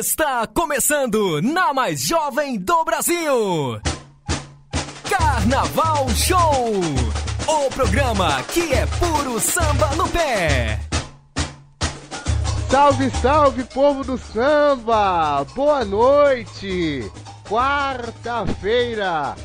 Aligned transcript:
Está 0.00 0.46
começando 0.46 1.42
na 1.42 1.74
mais 1.74 2.00
jovem 2.00 2.58
do 2.58 2.84
Brasil. 2.86 3.78
Carnaval 5.06 6.08
Show. 6.16 6.72
O 7.46 7.70
programa 7.70 8.42
que 8.44 8.72
é 8.72 8.86
puro 8.86 9.38
samba 9.38 9.94
no 9.96 10.08
pé. 10.08 10.80
Salve, 12.70 13.10
salve, 13.20 13.62
povo 13.64 14.02
do 14.02 14.16
samba! 14.16 15.44
Boa 15.54 15.84
noite! 15.84 17.04
Quarta-feira, 17.46 19.36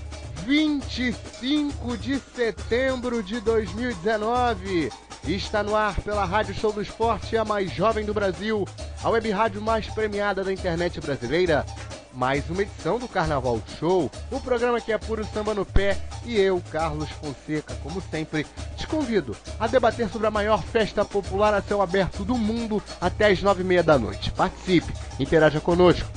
25 0.46 1.98
de 1.98 2.18
setembro 2.34 3.22
de 3.22 3.42
2019. 3.42 4.90
Está 5.28 5.64
no 5.64 5.76
ar 5.76 6.00
pela 6.02 6.24
Rádio 6.24 6.54
Show 6.54 6.72
do 6.72 6.84
Esporte, 6.84 7.36
a 7.36 7.44
mais 7.44 7.72
jovem 7.72 8.06
do 8.06 8.14
Brasil, 8.14 8.64
a 9.04 9.10
web 9.10 9.32
rádio 9.32 9.60
mais 9.60 9.88
premiada 9.88 10.44
da 10.44 10.54
internet 10.54 11.02
brasileira. 11.02 11.66
Mais 12.14 12.48
uma 12.48 12.62
edição 12.62 13.00
do 13.00 13.08
Carnaval 13.08 13.60
Show, 13.80 14.10
o 14.30 14.40
programa 14.40 14.80
que 14.80 14.94
é 14.94 14.98
puro 15.00 15.26
samba 15.26 15.56
no 15.56 15.66
pé, 15.66 15.98
e 16.24 16.40
eu, 16.40 16.62
Carlos 16.72 17.10
Fonseca, 17.10 17.74
como 17.82 18.02
sempre, 18.02 18.46
te 18.78 18.86
convido 18.86 19.36
a 19.60 19.66
debater 19.66 20.08
sobre 20.10 20.28
a 20.28 20.32
maior 20.32 20.62
festa 20.64 21.04
popular 21.04 21.56
a 21.56 21.62
céu 21.62 21.82
aberto 21.82 22.24
do 22.24 22.38
mundo 22.38 22.82
até 23.02 23.26
as 23.26 23.42
nove 23.42 23.62
e 23.62 23.66
meia 23.66 23.84
da 23.84 23.98
noite. 23.98 24.32
Participe, 24.32 24.94
interaja 25.20 25.60
conosco. 25.60 26.08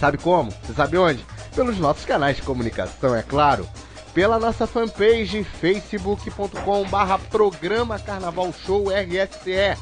Sabe 0.00 0.16
como? 0.16 0.50
Você 0.50 0.72
sabe 0.72 0.96
onde? 0.96 1.24
Pelos 1.54 1.78
nossos 1.78 2.06
canais 2.06 2.36
de 2.36 2.42
comunicação, 2.42 3.14
é 3.14 3.22
claro 3.22 3.68
pela 4.14 4.38
nossa 4.38 4.66
fanpage 4.66 5.44
facebook.com 5.44 6.84
barra 6.88 7.18
programa 7.18 7.98
Carnaval 7.98 8.52
Show 8.52 8.86
RSE, 8.90 9.78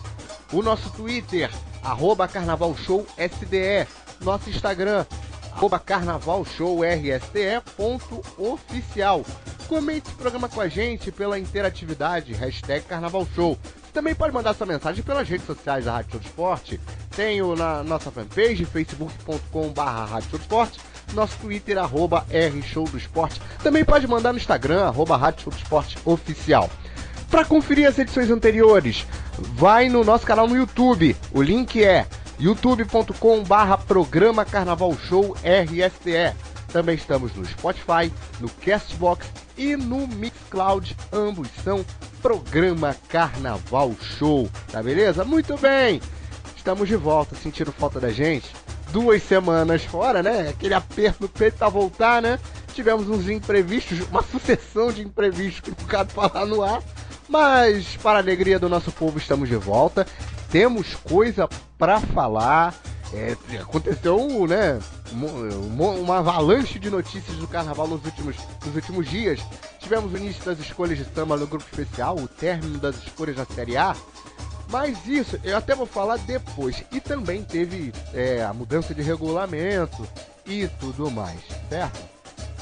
o 0.53 0.63
nosso 0.63 0.91
Twitter, 0.91 1.51
arroba 1.83 2.29
Carnaval 2.29 2.77
Show 2.77 3.07
SDE, 3.17 3.87
nosso 4.21 4.51
Instagram, 4.51 5.07
arroba 5.53 5.79
Carnaval 5.79 6.45
Show. 6.45 6.81
Comente 9.67 10.09
esse 10.09 10.17
programa 10.17 10.49
com 10.49 10.61
a 10.61 10.69
gente 10.69 11.13
pela 11.13 11.39
interatividade, 11.39 12.33
hashtag 12.33 12.85
Carnaval 12.87 13.27
Show. 13.35 13.59
Também 13.93 14.15
pode 14.15 14.33
mandar 14.33 14.55
sua 14.55 14.67
mensagem 14.67 15.03
pelas 15.03 15.29
redes 15.29 15.47
sociais 15.47 15.87
da 15.87 15.93
Rádio 15.93 16.13
Show 16.13 16.21
Esporte. 16.21 16.81
Tenho 17.15 17.57
na 17.57 17.83
nossa 17.83 18.11
fanpage, 18.11 18.65
facebook.com 18.65 19.73
Rádio 19.77 20.31
Show 20.31 20.39
Esporte 20.39 20.81
nosso 21.15 21.37
Twitter, 21.39 21.79
arroba 21.79 22.27
Esporte. 22.97 23.41
Também 23.63 23.85
pode 23.85 24.07
mandar 24.07 24.33
no 24.33 24.39
Instagram, 24.39 24.87
arroba 24.87 25.17
Rádio 25.17 25.45
Show 25.45 25.53
do 25.53 25.59
Esporte 25.59 25.99
Oficial. 26.05 26.71
Para 27.31 27.45
conferir 27.45 27.87
as 27.87 27.99
edições 27.99 28.31
anteriores, 28.31 29.07
vai 29.39 29.89
no 29.89 30.03
nosso 30.03 30.27
canal 30.27 30.49
no 30.49 30.57
YouTube. 30.57 31.15
O 31.33 31.43
link 31.43 31.83
é 31.85 32.07
youtube.com 32.39 33.43
programa 33.87 34.45
Carnaval 34.45 34.97
Show 34.97 35.37
RSTE. 35.43 36.35
Também 36.73 36.95
estamos 36.95 37.35
no 37.35 37.45
Spotify, 37.45 38.13
no 38.41 38.49
Castbox 38.49 39.27
e 39.57 39.77
no 39.77 40.07
Mixcloud. 40.07 40.97
Ambos 41.13 41.49
são 41.65 41.85
Programa 42.23 42.97
Carnaval 43.09 43.95
Show. 44.01 44.49
Tá 44.71 44.83
beleza? 44.83 45.25
Muito 45.25 45.57
bem! 45.59 46.01
Estamos 46.57 46.89
de 46.89 46.97
volta, 46.97 47.35
sentindo 47.37 47.73
falta 47.73 47.99
da 47.99 48.11
gente? 48.11 48.53
Duas 48.93 49.23
semanas 49.23 49.85
fora, 49.85 50.23
né? 50.23 50.49
Aquele 50.49 50.75
aperto 50.75 51.23
no 51.23 51.29
peito 51.29 51.59
pra 51.59 51.69
voltar, 51.69 52.23
né? 52.23 52.39
Tivemos 52.75 53.09
uns 53.09 53.29
imprevistos, 53.29 54.01
uma 54.09 54.23
sucessão 54.23 54.93
de 54.93 55.03
imprevistos 55.03 55.61
que 55.61 55.71
não 55.71 55.89
cabe 55.89 56.13
falar 56.13 56.47
no 56.47 56.63
ar. 56.63 56.83
Mas, 57.29 57.97
para 57.97 58.19
a 58.19 58.23
alegria 58.23 58.59
do 58.59 58.69
nosso 58.69 58.91
povo, 58.91 59.19
estamos 59.19 59.49
de 59.49 59.57
volta. 59.57 60.07
Temos 60.51 60.95
coisa 60.95 61.49
para 61.77 62.01
falar. 62.01 62.75
É, 63.13 63.37
aconteceu, 63.61 64.47
né? 64.47 64.79
Uma, 65.13 66.19
avalanche 66.19 66.79
de 66.79 66.91
notícias 66.91 67.37
do 67.37 67.47
carnaval 67.47 67.89
nos 67.89 68.05
últimos, 68.05 68.37
nos 68.65 68.75
últimos 68.75 69.09
dias. 69.09 69.41
Tivemos 69.81 70.13
o 70.13 70.17
início 70.17 70.45
das 70.45 70.59
escolhas 70.59 70.99
de 70.99 71.05
samba 71.05 71.37
no 71.37 71.47
grupo 71.47 71.65
especial, 71.71 72.17
o 72.17 72.29
término 72.29 72.79
das 72.79 72.97
escolhas 72.97 73.37
na 73.37 73.47
Série 73.47 73.77
A. 73.77 73.95
Mas 74.69 75.07
isso 75.07 75.39
eu 75.43 75.57
até 75.57 75.75
vou 75.75 75.87
falar 75.87 76.19
depois. 76.19 76.85
E 76.93 77.01
também 77.01 77.43
teve 77.43 77.93
é, 78.13 78.43
a 78.43 78.53
mudança 78.53 78.95
de 78.95 79.03
regulamento 79.03 80.07
e 80.47 80.69
tudo 80.79 81.11
mais, 81.11 81.41
certo? 81.69 82.01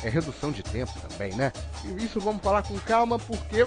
É 0.02 0.08
redução 0.08 0.52
de 0.52 0.62
tempo 0.62 0.92
também, 1.08 1.34
né? 1.34 1.52
E 1.84 2.04
isso 2.04 2.20
vamos 2.20 2.42
falar 2.42 2.62
com 2.62 2.78
calma 2.78 3.18
porque, 3.18 3.66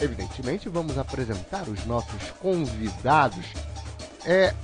evidentemente, 0.00 0.68
vamos 0.68 0.96
apresentar 0.96 1.68
os 1.68 1.84
nossos 1.84 2.30
convidados. 2.40 3.44
É, 4.24 4.54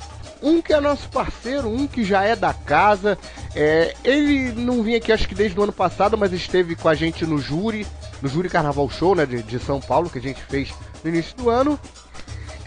um 0.43 0.63
que 0.63 0.73
é 0.73 0.81
nosso 0.81 1.09
parceiro, 1.11 1.69
um 1.69 1.87
que 1.87 2.05
já 2.05 2.23
é 2.25 2.35
da 2.35 2.55
casa. 2.55 3.19
É, 3.55 3.95
ele 4.03 4.53
não 4.53 4.83
vinha 4.83 4.97
aqui 4.97 5.13
acho 5.13 5.29
que 5.29 5.35
desde 5.35 5.59
o 5.59 5.63
ano 5.63 5.73
passado, 5.73 6.17
mas 6.17 6.33
esteve 6.33 6.75
com 6.75 6.89
a 6.89 6.95
gente 6.95 7.27
no 7.27 7.39
júri, 7.39 7.87
no 8.23 8.29
júri 8.29 8.49
Carnaval 8.49 8.89
Show, 8.89 9.15
né, 9.15 9.27
de, 9.27 9.43
de 9.43 9.59
São 9.59 9.81
Paulo, 9.81 10.09
que 10.09 10.19
a 10.19 10.23
gente 10.23 10.43
fez 10.45 10.73
no 11.05 11.11
início 11.11 11.37
do 11.37 11.51
ano. 11.51 11.79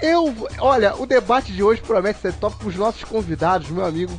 Eu, 0.01 0.33
olha, 0.59 0.95
o 0.95 1.05
debate 1.05 1.53
de 1.53 1.63
hoje 1.63 1.81
promete 1.81 2.19
ser 2.19 2.33
top 2.33 2.57
para 2.57 2.67
os 2.67 2.75
nossos 2.75 3.03
convidados, 3.03 3.69
meu 3.69 3.85
amigo. 3.85 4.11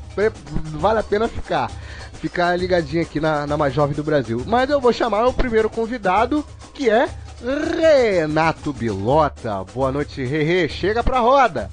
Vale 0.78 1.00
a 1.00 1.02
pena 1.02 1.28
ficar, 1.28 1.70
ficar 2.14 2.56
ligadinho 2.58 3.02
aqui 3.02 3.20
na, 3.20 3.46
na 3.46 3.56
mais 3.56 3.74
jovem 3.74 3.94
do 3.94 4.02
Brasil. 4.02 4.42
Mas 4.46 4.70
eu 4.70 4.80
vou 4.80 4.92
chamar 4.92 5.26
o 5.26 5.32
primeiro 5.32 5.68
convidado, 5.68 6.44
que 6.72 6.88
é 6.88 7.08
Renato 7.42 8.72
Bilota. 8.72 9.64
Boa 9.74 9.92
noite, 9.92 10.24
Rerê. 10.24 10.68
Chega 10.68 11.02
pra 11.02 11.20
roda. 11.20 11.70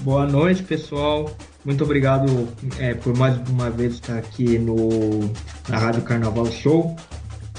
Boa 0.00 0.26
noite, 0.26 0.62
pessoal. 0.62 1.30
Muito 1.64 1.84
obrigado 1.84 2.48
é, 2.78 2.92
por 2.92 3.16
mais 3.16 3.36
uma 3.48 3.70
vez 3.70 3.94
estar 3.94 4.18
aqui 4.18 4.58
no, 4.58 5.30
na 5.68 5.78
Rádio 5.78 6.02
Carnaval 6.02 6.46
Show, 6.46 6.96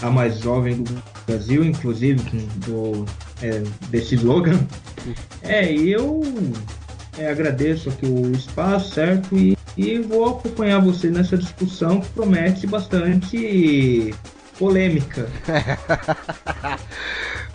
a 0.01 0.09
mais 0.09 0.39
jovem 0.39 0.83
do 0.83 1.01
Brasil, 1.25 1.63
inclusive 1.63 2.21
do, 2.65 3.05
é, 3.43 3.61
desse 3.89 4.15
slogan. 4.15 4.65
É, 5.41 5.71
e 5.71 5.91
eu 5.91 6.21
é, 7.17 7.29
agradeço 7.29 7.89
aqui 7.89 8.05
o 8.05 8.31
espaço, 8.31 8.93
certo? 8.93 9.37
E, 9.37 9.57
e 9.75 9.99
vou 9.99 10.25
acompanhar 10.29 10.79
você 10.79 11.09
nessa 11.09 11.37
discussão 11.37 11.99
que 11.99 12.09
promete 12.09 12.65
bastante 12.65 14.15
polêmica. 14.57 15.27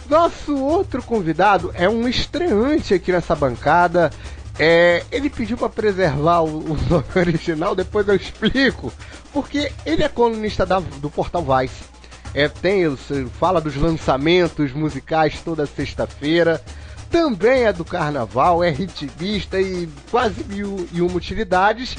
Nosso 0.08 0.56
outro 0.56 1.02
convidado 1.02 1.70
é 1.74 1.88
um 1.88 2.08
estreante 2.08 2.94
aqui 2.94 3.10
nessa 3.10 3.34
bancada. 3.34 4.10
É, 4.58 5.04
ele 5.12 5.30
pediu 5.30 5.56
para 5.56 5.68
preservar 5.68 6.40
o, 6.40 6.72
o, 6.72 7.04
original, 7.18 7.74
depois 7.74 8.06
eu 8.08 8.16
explico. 8.16 8.92
Porque 9.32 9.72
ele 9.86 10.02
é 10.02 10.08
colunista 10.08 10.66
da, 10.66 10.80
do 10.80 11.08
Portal 11.08 11.44
Vice. 11.44 11.97
É, 12.34 12.48
tem, 12.48 12.84
fala 13.38 13.60
dos 13.60 13.76
lançamentos 13.76 14.72
musicais 14.72 15.40
toda 15.42 15.66
sexta-feira. 15.66 16.62
Também 17.10 17.64
é 17.64 17.72
do 17.72 17.84
carnaval, 17.84 18.62
é 18.62 18.70
ritmista 18.70 19.60
e 19.60 19.88
quase 20.10 20.44
mil 20.44 20.86
e 20.92 21.00
uma 21.00 21.16
utilidades. 21.16 21.96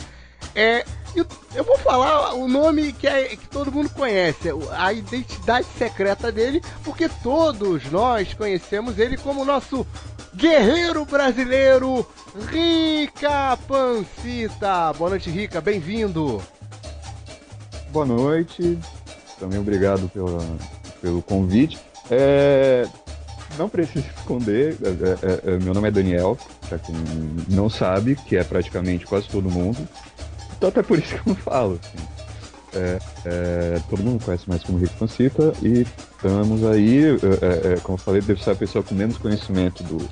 É, 0.54 0.86
eu, 1.16 1.26
eu 1.56 1.64
vou 1.64 1.78
falar 1.80 2.34
o 2.36 2.48
nome 2.48 2.94
que, 2.94 3.08
é, 3.08 3.36
que 3.36 3.48
todo 3.48 3.72
mundo 3.72 3.90
conhece, 3.90 4.50
a 4.72 4.94
identidade 4.94 5.68
secreta 5.78 6.32
dele, 6.32 6.62
porque 6.84 7.10
todos 7.10 7.90
nós 7.92 8.34
conhecemos 8.34 9.00
ele 9.00 9.18
como 9.18 9.44
nosso 9.44 9.86
guerreiro 10.36 11.06
brasileiro, 11.06 12.08
Rica 12.52 13.58
Pancita. 13.68 14.94
Boa 14.94 15.10
noite, 15.10 15.30
Rica, 15.30 15.60
bem-vindo. 15.60 16.42
Boa 17.92 18.06
noite, 18.06 18.78
também 19.40 19.60
obrigado 19.60 20.10
pela, 20.10 20.40
pelo 21.02 21.22
convite. 21.22 21.78
É, 22.12 22.88
não 23.58 23.70
preciso 23.70 24.06
esconder, 24.18 24.78
é, 24.84 25.52
é, 25.52 25.54
é, 25.54 25.60
meu 25.60 25.74
nome 25.74 25.88
é 25.88 25.92
Daniel, 25.92 26.38
para 26.68 26.78
quem 26.78 26.96
não 27.48 27.70
sabe, 27.70 28.16
que 28.16 28.36
é 28.36 28.44
praticamente 28.44 29.06
quase 29.06 29.28
todo 29.28 29.50
mundo. 29.50 29.78
Então 30.58 30.70
até 30.70 30.84
por 30.84 30.98
isso 31.00 31.16
que 31.16 31.30
eu 31.30 31.34
não 31.34 31.36
falo. 31.36 31.80
Assim. 31.82 32.06
É, 32.72 33.00
é, 33.26 33.82
todo 33.90 34.04
mundo 34.04 34.24
conhece 34.24 34.48
mais 34.48 34.64
como 34.64 34.78
Rico 34.78 34.94
Pancita 35.00 35.54
e 35.64 35.88
estamos 36.16 36.64
aí, 36.64 37.18
como 37.82 37.98
eu 37.98 38.02
falei, 38.02 38.22
deve 38.22 38.44
ser 38.44 38.52
a 38.52 38.56
pessoa 38.56 38.84
com 38.84 38.94
menos 38.94 39.18
conhecimento 39.18 39.84
do, 39.84 40.08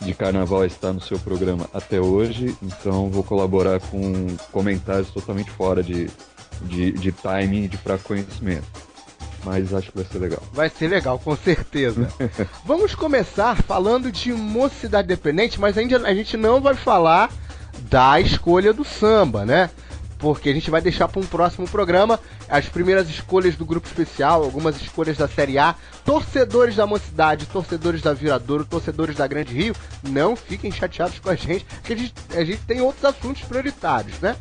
de 0.00 0.14
carnaval 0.14 0.64
está 0.64 0.92
no 0.92 1.00
seu 1.00 1.18
programa 1.18 1.68
até 1.72 2.00
hoje, 2.00 2.56
então 2.62 3.10
vou 3.10 3.24
colaborar 3.24 3.80
com 3.80 4.36
comentários 4.52 5.10
totalmente 5.10 5.50
fora 5.50 5.82
de, 5.82 6.08
de, 6.62 6.92
de 6.92 7.12
timing 7.12 7.64
e 7.64 7.68
de 7.68 7.76
fraco 7.76 8.04
conhecimento. 8.04 8.66
Mas 9.44 9.72
acho 9.72 9.92
que 9.92 9.98
vai 9.98 10.06
ser 10.06 10.18
legal. 10.18 10.42
Vai 10.52 10.68
ser 10.68 10.88
legal, 10.88 11.18
com 11.18 11.36
certeza. 11.36 12.08
Vamos 12.64 12.94
começar 12.94 13.56
falando 13.62 14.10
de 14.10 14.32
Mocidade 14.32 15.06
Dependente, 15.06 15.60
mas 15.60 15.78
ainda 15.78 15.98
a 15.98 16.14
gente 16.14 16.36
não 16.36 16.60
vai 16.60 16.74
falar 16.74 17.30
da 17.88 18.20
escolha 18.20 18.72
do 18.72 18.84
samba, 18.84 19.44
né? 19.44 19.70
porque 20.18 20.48
a 20.48 20.52
gente 20.52 20.70
vai 20.70 20.80
deixar 20.80 21.08
para 21.08 21.20
um 21.20 21.26
próximo 21.26 21.68
programa 21.68 22.18
as 22.48 22.68
primeiras 22.68 23.08
escolhas 23.08 23.56
do 23.56 23.64
grupo 23.64 23.86
especial, 23.86 24.42
algumas 24.42 24.80
escolhas 24.80 25.16
da 25.16 25.28
Série 25.28 25.58
A. 25.58 25.74
Torcedores 26.04 26.76
da 26.76 26.86
Mocidade, 26.86 27.46
torcedores 27.46 28.02
da 28.02 28.14
Viradouro, 28.14 28.64
torcedores 28.64 29.16
da 29.16 29.26
Grande 29.26 29.54
Rio, 29.54 29.74
não 30.02 30.36
fiquem 30.36 30.70
chateados 30.70 31.18
com 31.18 31.28
a 31.28 31.34
gente, 31.34 31.64
porque 31.64 31.92
a 31.92 31.96
gente, 31.96 32.14
a 32.34 32.44
gente 32.44 32.62
tem 32.62 32.80
outros 32.80 33.04
assuntos 33.04 33.42
prioritários, 33.42 34.18
né? 34.20 34.36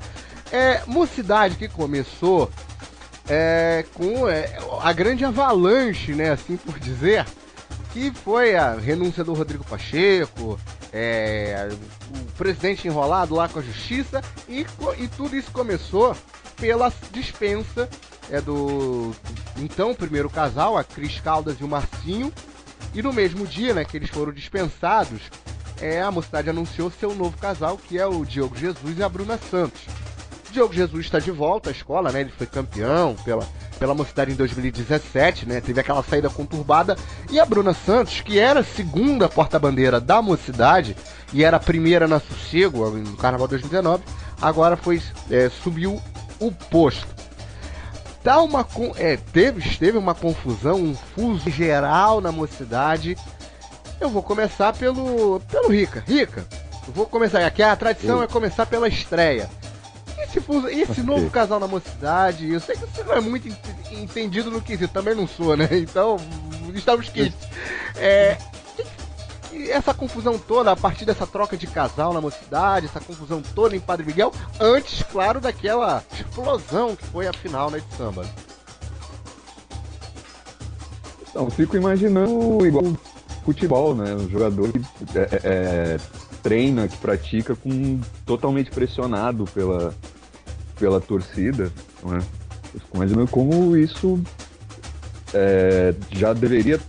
É, 0.52 0.82
Mocidade 0.86 1.56
que 1.56 1.68
começou 1.68 2.52
é, 3.28 3.86
com 3.94 4.28
é, 4.28 4.58
a 4.82 4.94
grande 4.94 5.26
avalanche, 5.26 6.14
né, 6.14 6.32
assim 6.32 6.58
por 6.58 6.80
dizer, 6.80 7.26
que 7.92 8.12
foi 8.12 8.56
a 8.56 8.74
renúncia 8.74 9.24
do 9.24 9.34
Rodrigo 9.34 9.64
Pacheco, 9.64 10.60
é, 10.94 11.70
o 12.10 12.32
presidente 12.34 12.88
enrolado 12.88 13.36
lá 13.36 13.50
com 13.50 13.60
a 13.60 13.62
justiça, 13.62 14.22
e, 14.48 14.66
e 14.98 15.08
tudo 15.08 15.36
isso 15.36 15.52
começou 15.52 16.16
pela 16.58 16.92
dispensa 17.12 17.90
é, 18.30 18.40
do 18.40 19.14
então 19.58 19.94
primeiro 19.94 20.30
casal, 20.30 20.78
a 20.78 20.84
Cris 20.84 21.20
Caldas 21.20 21.58
e 21.60 21.64
o 21.64 21.68
Marcinho, 21.68 22.32
e 22.94 23.02
no 23.02 23.12
mesmo 23.12 23.46
dia 23.46 23.74
né, 23.74 23.84
que 23.84 23.98
eles 23.98 24.10
foram 24.10 24.32
dispensados, 24.32 25.22
é, 25.82 26.02
a 26.02 26.12
mocidade 26.12 26.50
anunciou 26.50 26.90
seu 26.92 27.14
novo 27.14 27.38
casal, 27.38 27.78
que 27.78 27.98
é 27.98 28.06
o 28.06 28.24
Diogo 28.24 28.56
Jesus 28.56 28.98
e 28.98 29.04
a 29.04 29.10
Bruna 29.10 29.38
Santos. 29.38 29.82
Diogo 30.56 30.74
Jesus 30.74 31.06
está 31.06 31.20
de 31.20 31.32
volta 31.32 31.70
à 31.70 31.72
escola, 31.74 32.14
né? 32.14 32.22
Ele 32.22 32.32
foi 32.32 32.48
campeão 32.48 33.14
pela, 33.26 33.46
pela 33.78 33.94
Mocidade 33.94 34.32
em 34.32 34.36
2017, 34.36 35.46
né? 35.46 35.60
Teve 35.60 35.82
aquela 35.82 36.02
saída 36.02 36.30
conturbada. 36.30 36.96
E 37.30 37.42
a 37.42 37.46
Bruna 37.46 37.74
Santos, 37.74 38.22
que 38.22 38.40
era 38.40 38.62
a 38.62 38.64
segunda 38.64 39.28
porta-bandeira 39.28 40.00
da 40.00 40.22
Mocidade 40.22 40.96
e 41.34 41.44
era 41.44 41.58
a 41.58 41.60
primeira 41.60 42.08
na 42.08 42.22
Sossego 42.22 42.90
no 42.90 43.18
Carnaval 43.18 43.50
2019, 43.50 44.02
agora 44.42 44.78
foi 44.78 45.02
é, 45.30 45.50
subiu 45.50 46.02
o 46.40 46.52
posto. 46.54 47.06
Tá 48.24 48.42
uma 48.42 48.66
é, 48.96 49.18
teve, 49.18 49.78
teve 49.78 49.98
uma 49.98 50.16
confusão, 50.16 50.78
um 50.78 50.96
fuso 50.96 51.50
geral 51.50 52.22
na 52.22 52.32
Mocidade. 52.32 53.18
Eu 54.00 54.10
vou 54.10 54.24
começar 54.24 54.72
pelo 54.72 55.42
pelo 55.52 55.68
Rica. 55.68 56.02
Rica, 56.08 56.48
vou 56.88 57.06
começar 57.06 57.46
aqui. 57.46 57.62
A 57.62 57.76
tradição 57.76 58.24
é 58.24 58.28
começar 58.28 58.66
pela 58.66 58.88
estreia 58.88 59.50
esse, 60.26 60.82
esse 60.82 61.02
novo 61.02 61.30
casal 61.30 61.60
na 61.60 61.68
mocidade, 61.68 62.52
eu 62.52 62.60
sei 62.60 62.76
que 62.76 62.86
você 62.86 63.04
não 63.04 63.14
é 63.14 63.22
muito 63.22 63.48
entendido 63.92 64.52
no 64.52 64.62
quesito, 64.62 64.94
também 64.94 65.16
não 65.16 65.28
sou, 65.28 65.56
né? 65.56 65.68
Então, 65.74 66.18
estamos 66.74 67.10
quentes. 67.10 67.38
É, 67.96 68.38
essa 69.70 69.94
confusão 69.94 70.38
toda, 70.38 70.72
a 70.72 70.76
partir 70.76 71.06
dessa 71.06 71.26
troca 71.26 71.56
de 71.56 71.68
casal 71.68 72.14
na 72.14 72.22
mocidade, 72.22 72.88
essa 72.88 73.00
confusão 73.00 73.42
toda 73.54 73.76
em 73.76 73.80
Padre 73.80 74.06
Miguel, 74.06 74.32
antes, 74.60 75.04
claro, 75.04 75.40
daquela 75.40 76.04
explosão 76.14 76.96
que 76.96 77.06
foi 77.06 77.28
a 77.28 77.34
final 77.34 77.70
né, 77.70 77.80
de 77.80 77.96
samba. 77.96 78.26
Então, 81.30 81.50
fico 81.50 81.76
imaginando 81.76 82.66
igual 82.66 82.96
futebol, 83.44 83.94
né? 83.94 84.16
Um 84.16 84.30
jogador 84.30 84.72
que 84.72 84.80
é, 85.18 85.22
é, 85.22 85.40
é 85.44 85.98
treina, 86.42 86.88
que 86.88 86.98
pratica 86.98 87.56
com 87.56 88.00
totalmente 88.26 88.72
pressionado 88.72 89.46
pela, 89.46 89.94
pela 90.80 91.00
torcida, 91.00 91.72
é? 92.06 92.22
imaginando 92.94 93.28
como 93.28 93.76
isso 93.76 94.22
é, 95.34 95.94
já 96.12 96.34
deveria 96.34 96.80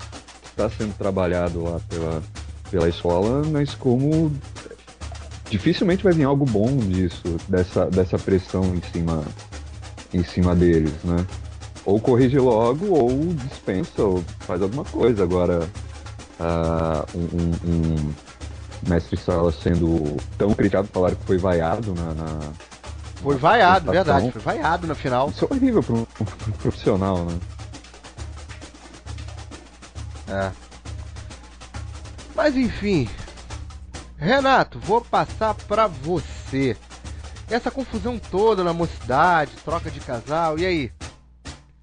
estar 0.44 0.70
sendo 0.70 0.96
trabalhado 0.96 1.62
lá 1.62 1.80
pela, 1.88 2.22
pela 2.70 2.88
escola, 2.88 3.42
mas 3.50 3.74
como 3.74 4.32
dificilmente 5.50 6.02
vai 6.02 6.12
vir 6.12 6.24
algo 6.24 6.44
bom 6.44 6.76
disso, 6.76 7.36
dessa, 7.48 7.86
dessa 7.86 8.18
pressão 8.18 8.74
em 8.74 8.82
cima, 8.92 9.24
em 10.12 10.24
cima 10.24 10.54
deles, 10.54 10.94
né? 11.04 11.24
Ou 11.84 12.00
corrige 12.00 12.38
logo, 12.38 12.86
ou 12.86 13.26
dispensa, 13.34 14.02
ou 14.02 14.24
faz 14.40 14.60
alguma 14.60 14.84
coisa. 14.84 15.22
Agora, 15.22 15.68
uh, 16.40 17.16
um, 17.16 17.22
um, 17.22 17.70
um, 17.70 18.12
mestre 18.88 19.16
sala 19.16 19.52
sendo 19.52 20.16
tão 20.36 20.52
criticado, 20.52 20.88
falaram 20.92 21.14
que 21.14 21.24
foi 21.24 21.38
vaiado 21.38 21.94
na, 21.94 22.14
na 22.14 22.40
foi 23.22 23.36
vaiado, 23.36 23.90
verdade. 23.90 24.30
Foi 24.32 24.40
vaiado 24.40 24.86
na 24.86 24.94
final. 24.94 25.30
Isso 25.30 25.44
é 25.44 25.54
horrível 25.54 25.82
para 25.82 25.94
um 25.94 26.06
profissional, 26.58 27.24
né? 27.24 27.38
É. 30.28 30.50
Mas 32.34 32.56
enfim. 32.56 33.08
Renato, 34.16 34.78
vou 34.78 35.00
passar 35.00 35.54
para 35.54 35.86
você. 35.86 36.76
Essa 37.48 37.70
confusão 37.70 38.18
toda 38.18 38.64
na 38.64 38.72
mocidade, 38.72 39.52
troca 39.64 39.90
de 39.90 40.00
casal, 40.00 40.58
e 40.58 40.66
aí? 40.66 40.92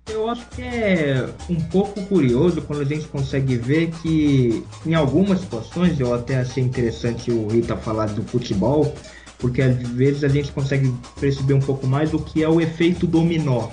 Eu 0.09 0.29
acho 0.29 0.45
que 0.47 0.61
é 0.61 1.29
um 1.49 1.59
pouco 1.61 2.01
curioso 2.05 2.61
quando 2.61 2.81
a 2.81 2.85
gente 2.85 3.07
consegue 3.07 3.55
ver 3.55 3.89
que 4.01 4.65
em 4.85 4.93
algumas 4.93 5.39
situações, 5.39 5.97
eu 5.99 6.13
até 6.13 6.39
achei 6.39 6.61
interessante 6.61 7.31
o 7.31 7.47
Rita 7.47 7.77
falar 7.77 8.07
do 8.07 8.21
futebol, 8.23 8.93
porque 9.43 9.61
às 9.61 9.75
vezes 9.75 10.23
a 10.23 10.29
gente 10.29 10.53
consegue 10.53 10.95
perceber 11.19 11.53
um 11.53 11.59
pouco 11.59 11.85
mais 11.85 12.13
o 12.13 12.19
que 12.19 12.41
é 12.41 12.47
o 12.47 12.61
efeito 12.61 13.05
dominó. 13.05 13.67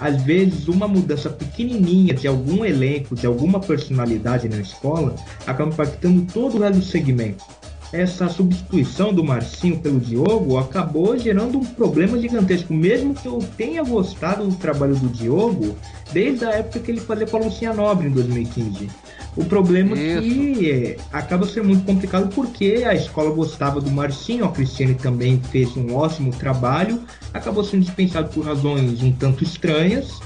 Às 0.00 0.20
vezes, 0.20 0.66
uma 0.66 0.88
mudança 0.88 1.30
pequenininha 1.30 2.12
de 2.12 2.26
algum 2.26 2.64
elenco, 2.64 3.14
de 3.14 3.24
alguma 3.24 3.60
personalidade 3.60 4.48
na 4.48 4.56
escola, 4.56 5.14
acaba 5.46 5.70
impactando 5.70 6.26
todo 6.32 6.56
o 6.56 6.60
resto 6.60 6.80
do 6.80 6.84
segmento. 6.84 7.44
Essa 7.92 8.28
substituição 8.28 9.14
do 9.14 9.22
Marcinho 9.22 9.78
pelo 9.78 10.00
Diogo 10.00 10.58
acabou 10.58 11.16
gerando 11.16 11.56
um 11.56 11.64
problema 11.64 12.18
gigantesco, 12.18 12.74
mesmo 12.74 13.14
que 13.14 13.28
eu 13.28 13.38
tenha 13.56 13.84
gostado 13.84 14.44
do 14.44 14.56
trabalho 14.56 14.96
do 14.96 15.08
Diogo 15.08 15.76
desde 16.12 16.44
a 16.44 16.50
época 16.50 16.80
que 16.80 16.90
ele 16.90 17.00
fazia 17.00 17.28
com 17.28 17.36
a 17.36 17.40
Lucinha 17.40 17.72
Nobre 17.72 18.08
em 18.08 18.10
2015. 18.10 18.88
O 19.34 19.44
problema 19.44 19.98
é 19.98 20.20
que 20.20 20.70
é, 20.70 20.96
acaba 21.10 21.46
sendo 21.46 21.68
muito 21.68 21.84
complicado 21.86 22.28
porque 22.34 22.84
a 22.86 22.94
escola 22.94 23.30
gostava 23.30 23.80
do 23.80 23.90
Marcinho, 23.90 24.44
a 24.44 24.52
Cristiane 24.52 24.94
também 24.94 25.40
fez 25.50 25.74
um 25.74 25.94
ótimo 25.94 26.30
trabalho, 26.32 27.02
acabou 27.32 27.64
sendo 27.64 27.82
dispensado 27.82 28.28
por 28.28 28.44
razões 28.44 29.02
um 29.02 29.10
tanto 29.10 29.42
estranhas, 29.42 30.20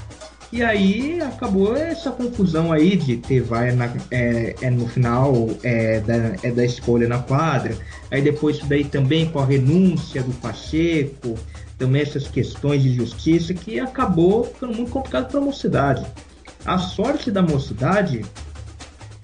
e 0.51 0.61
aí 0.61 1.21
acabou 1.21 1.75
essa 1.75 2.11
confusão 2.11 2.71
aí 2.71 2.97
de 2.97 3.17
ter 3.17 3.41
vai 3.41 3.71
na, 3.71 3.89
é, 4.11 4.55
é, 4.61 4.69
no 4.69 4.87
final 4.87 5.49
é 5.63 6.01
da, 6.01 6.35
é 6.43 6.51
da 6.51 6.65
escolha 6.65 7.07
na 7.07 7.19
quadra, 7.19 7.77
aí 8.11 8.21
depois 8.21 8.57
isso 8.57 8.65
daí 8.65 8.83
também 8.83 9.29
com 9.29 9.39
a 9.39 9.45
renúncia 9.45 10.21
do 10.21 10.33
Pacheco, 10.33 11.35
também 11.77 12.01
essas 12.01 12.27
questões 12.27 12.83
de 12.83 12.93
justiça 12.93 13.53
que 13.53 13.79
acabou 13.79 14.43
ficando 14.43 14.75
muito 14.75 14.91
complicado 14.91 15.29
para 15.29 15.39
a 15.39 15.43
mocidade. 15.43 16.05
A 16.65 16.77
sorte 16.77 17.31
da 17.31 17.41
mocidade 17.41 18.25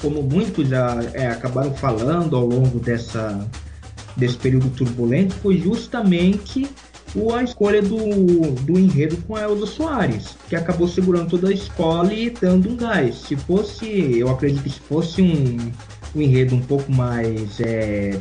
como 0.04 0.22
muitos 0.22 0.68
já 0.68 1.02
é, 1.14 1.28
acabaram 1.28 1.74
falando 1.74 2.36
ao 2.36 2.46
longo 2.46 2.78
dessa, 2.78 3.48
desse 4.18 4.36
período 4.36 4.70
turbulento, 4.72 5.34
foi 5.36 5.58
justamente 5.58 6.70
a 7.34 7.44
escolha 7.44 7.82
do, 7.82 8.52
do 8.64 8.78
enredo 8.78 9.16
com 9.26 9.36
a 9.36 9.44
Elza 9.44 9.66
Soares, 9.66 10.36
que 10.50 10.56
acabou 10.58 10.90
segurando 10.90 11.30
toda 11.30 11.48
a 11.48 11.54
escola 11.54 12.14
e 12.14 12.30
dando 12.30 12.70
um 12.70 12.76
gás. 12.76 13.16
Se 13.22 13.38
fosse, 13.38 14.18
eu 14.18 14.30
acredito 14.30 14.64
que 14.64 14.72
se 14.72 14.80
fosse 14.82 15.22
um, 15.22 15.72
um 16.16 16.22
enredo 16.22 16.56
um 16.56 16.62
pouco 16.62 16.92
mais, 16.92 17.62
é, 17.62 18.20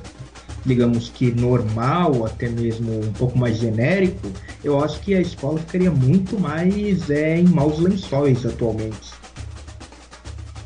digamos 0.64 1.08
que 1.08 1.32
normal, 1.32 2.26
até 2.26 2.48
mesmo 2.48 3.00
um 3.00 3.12
pouco 3.14 3.36
mais 3.36 3.56
genérico, 3.56 4.30
eu 4.62 4.84
acho 4.84 5.00
que 5.00 5.14
a 5.14 5.20
escola 5.20 5.58
ficaria 5.58 5.90
muito 5.90 6.38
mais 6.38 7.10
é, 7.10 7.40
em 7.40 7.48
maus 7.48 7.80
lençóis 7.80 8.46
atualmente. 8.46 9.10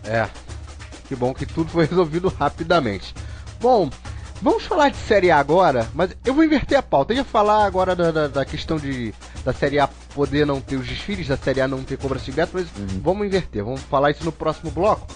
É, 0.04 0.28
que 1.06 1.16
bom 1.16 1.32
que 1.32 1.46
tudo 1.46 1.70
foi 1.70 1.86
resolvido 1.86 2.28
rapidamente. 2.28 3.14
Bom, 3.60 3.90
vamos 4.42 4.64
falar 4.64 4.90
de 4.90 4.96
Série 4.96 5.30
A 5.30 5.38
agora, 5.38 5.88
mas 5.94 6.16
eu 6.24 6.34
vou 6.34 6.44
inverter 6.44 6.78
a 6.78 6.82
pauta. 6.82 7.12
Eu 7.12 7.18
ia 7.18 7.24
falar 7.24 7.64
agora 7.64 7.94
da, 7.96 8.10
da, 8.10 8.28
da 8.28 8.44
questão 8.44 8.76
de 8.76 9.14
da 9.44 9.52
Série 9.52 9.78
A 9.78 9.88
poder 10.14 10.44
não 10.46 10.60
ter 10.60 10.76
os 10.76 10.86
desfiles, 10.86 11.28
da 11.28 11.36
Série 11.36 11.60
A 11.60 11.68
não 11.68 11.82
ter 11.82 11.96
cobrança 11.96 12.30
de 12.30 12.36
mas 12.52 12.66
uhum. 12.76 13.00
vamos 13.02 13.26
inverter. 13.26 13.64
Vamos 13.64 13.82
falar 13.82 14.10
isso 14.10 14.24
no 14.24 14.32
próximo 14.32 14.70
bloco. 14.70 15.06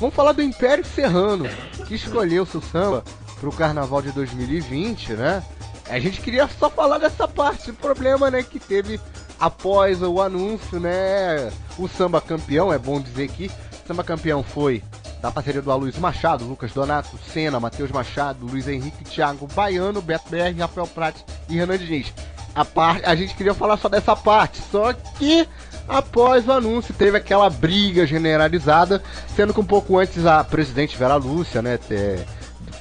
Vamos 0.00 0.14
falar 0.14 0.32
do 0.32 0.42
Império 0.42 0.84
Serrano, 0.84 1.46
que 1.86 1.94
escolheu 1.94 2.46
seu 2.46 2.62
samba 2.62 3.02
para 3.40 3.48
o 3.48 3.52
Carnaval 3.52 4.00
de 4.00 4.12
2020, 4.12 5.14
né? 5.14 5.42
A 5.88 5.98
gente 5.98 6.20
queria 6.20 6.46
só 6.46 6.68
falar 6.68 6.98
dessa 6.98 7.26
parte, 7.26 7.70
o 7.70 7.74
problema, 7.74 8.30
né, 8.30 8.42
que 8.42 8.60
teve 8.60 9.00
após 9.40 10.02
o 10.02 10.20
anúncio, 10.20 10.78
né, 10.78 11.50
o 11.78 11.88
samba 11.88 12.20
campeão, 12.20 12.72
é 12.72 12.78
bom 12.78 13.00
dizer 13.00 13.28
que 13.28 13.46
o 13.46 13.86
samba 13.86 14.04
campeão 14.04 14.42
foi 14.42 14.82
da 15.20 15.30
parceria 15.30 15.62
do 15.62 15.70
Aloysio 15.70 16.00
Machado, 16.00 16.44
Lucas 16.44 16.72
Donato, 16.72 17.18
Senna, 17.32 17.60
Matheus 17.60 17.90
Machado, 17.90 18.46
Luiz 18.46 18.68
Henrique, 18.68 19.04
Thiago 19.04 19.48
Baiano, 19.54 20.00
Beto 20.00 20.28
BR, 20.30 20.58
Rafael 20.58 20.86
Prates 20.86 21.24
e 21.48 21.56
Renan 21.56 21.78
Diniz. 21.78 22.12
A, 22.54 22.64
par... 22.64 23.00
a 23.04 23.14
gente 23.14 23.34
queria 23.34 23.54
falar 23.54 23.76
só 23.76 23.88
dessa 23.88 24.16
parte, 24.16 24.58
só 24.70 24.92
que 24.92 25.46
após 25.88 26.46
o 26.46 26.52
anúncio 26.52 26.94
teve 26.94 27.16
aquela 27.16 27.48
briga 27.48 28.06
generalizada, 28.06 29.02
sendo 29.34 29.54
que 29.54 29.60
um 29.60 29.64
pouco 29.64 29.98
antes 29.98 30.26
a 30.26 30.44
presidente 30.44 30.96
Vera 30.96 31.16
Lúcia, 31.16 31.62
né, 31.62 31.78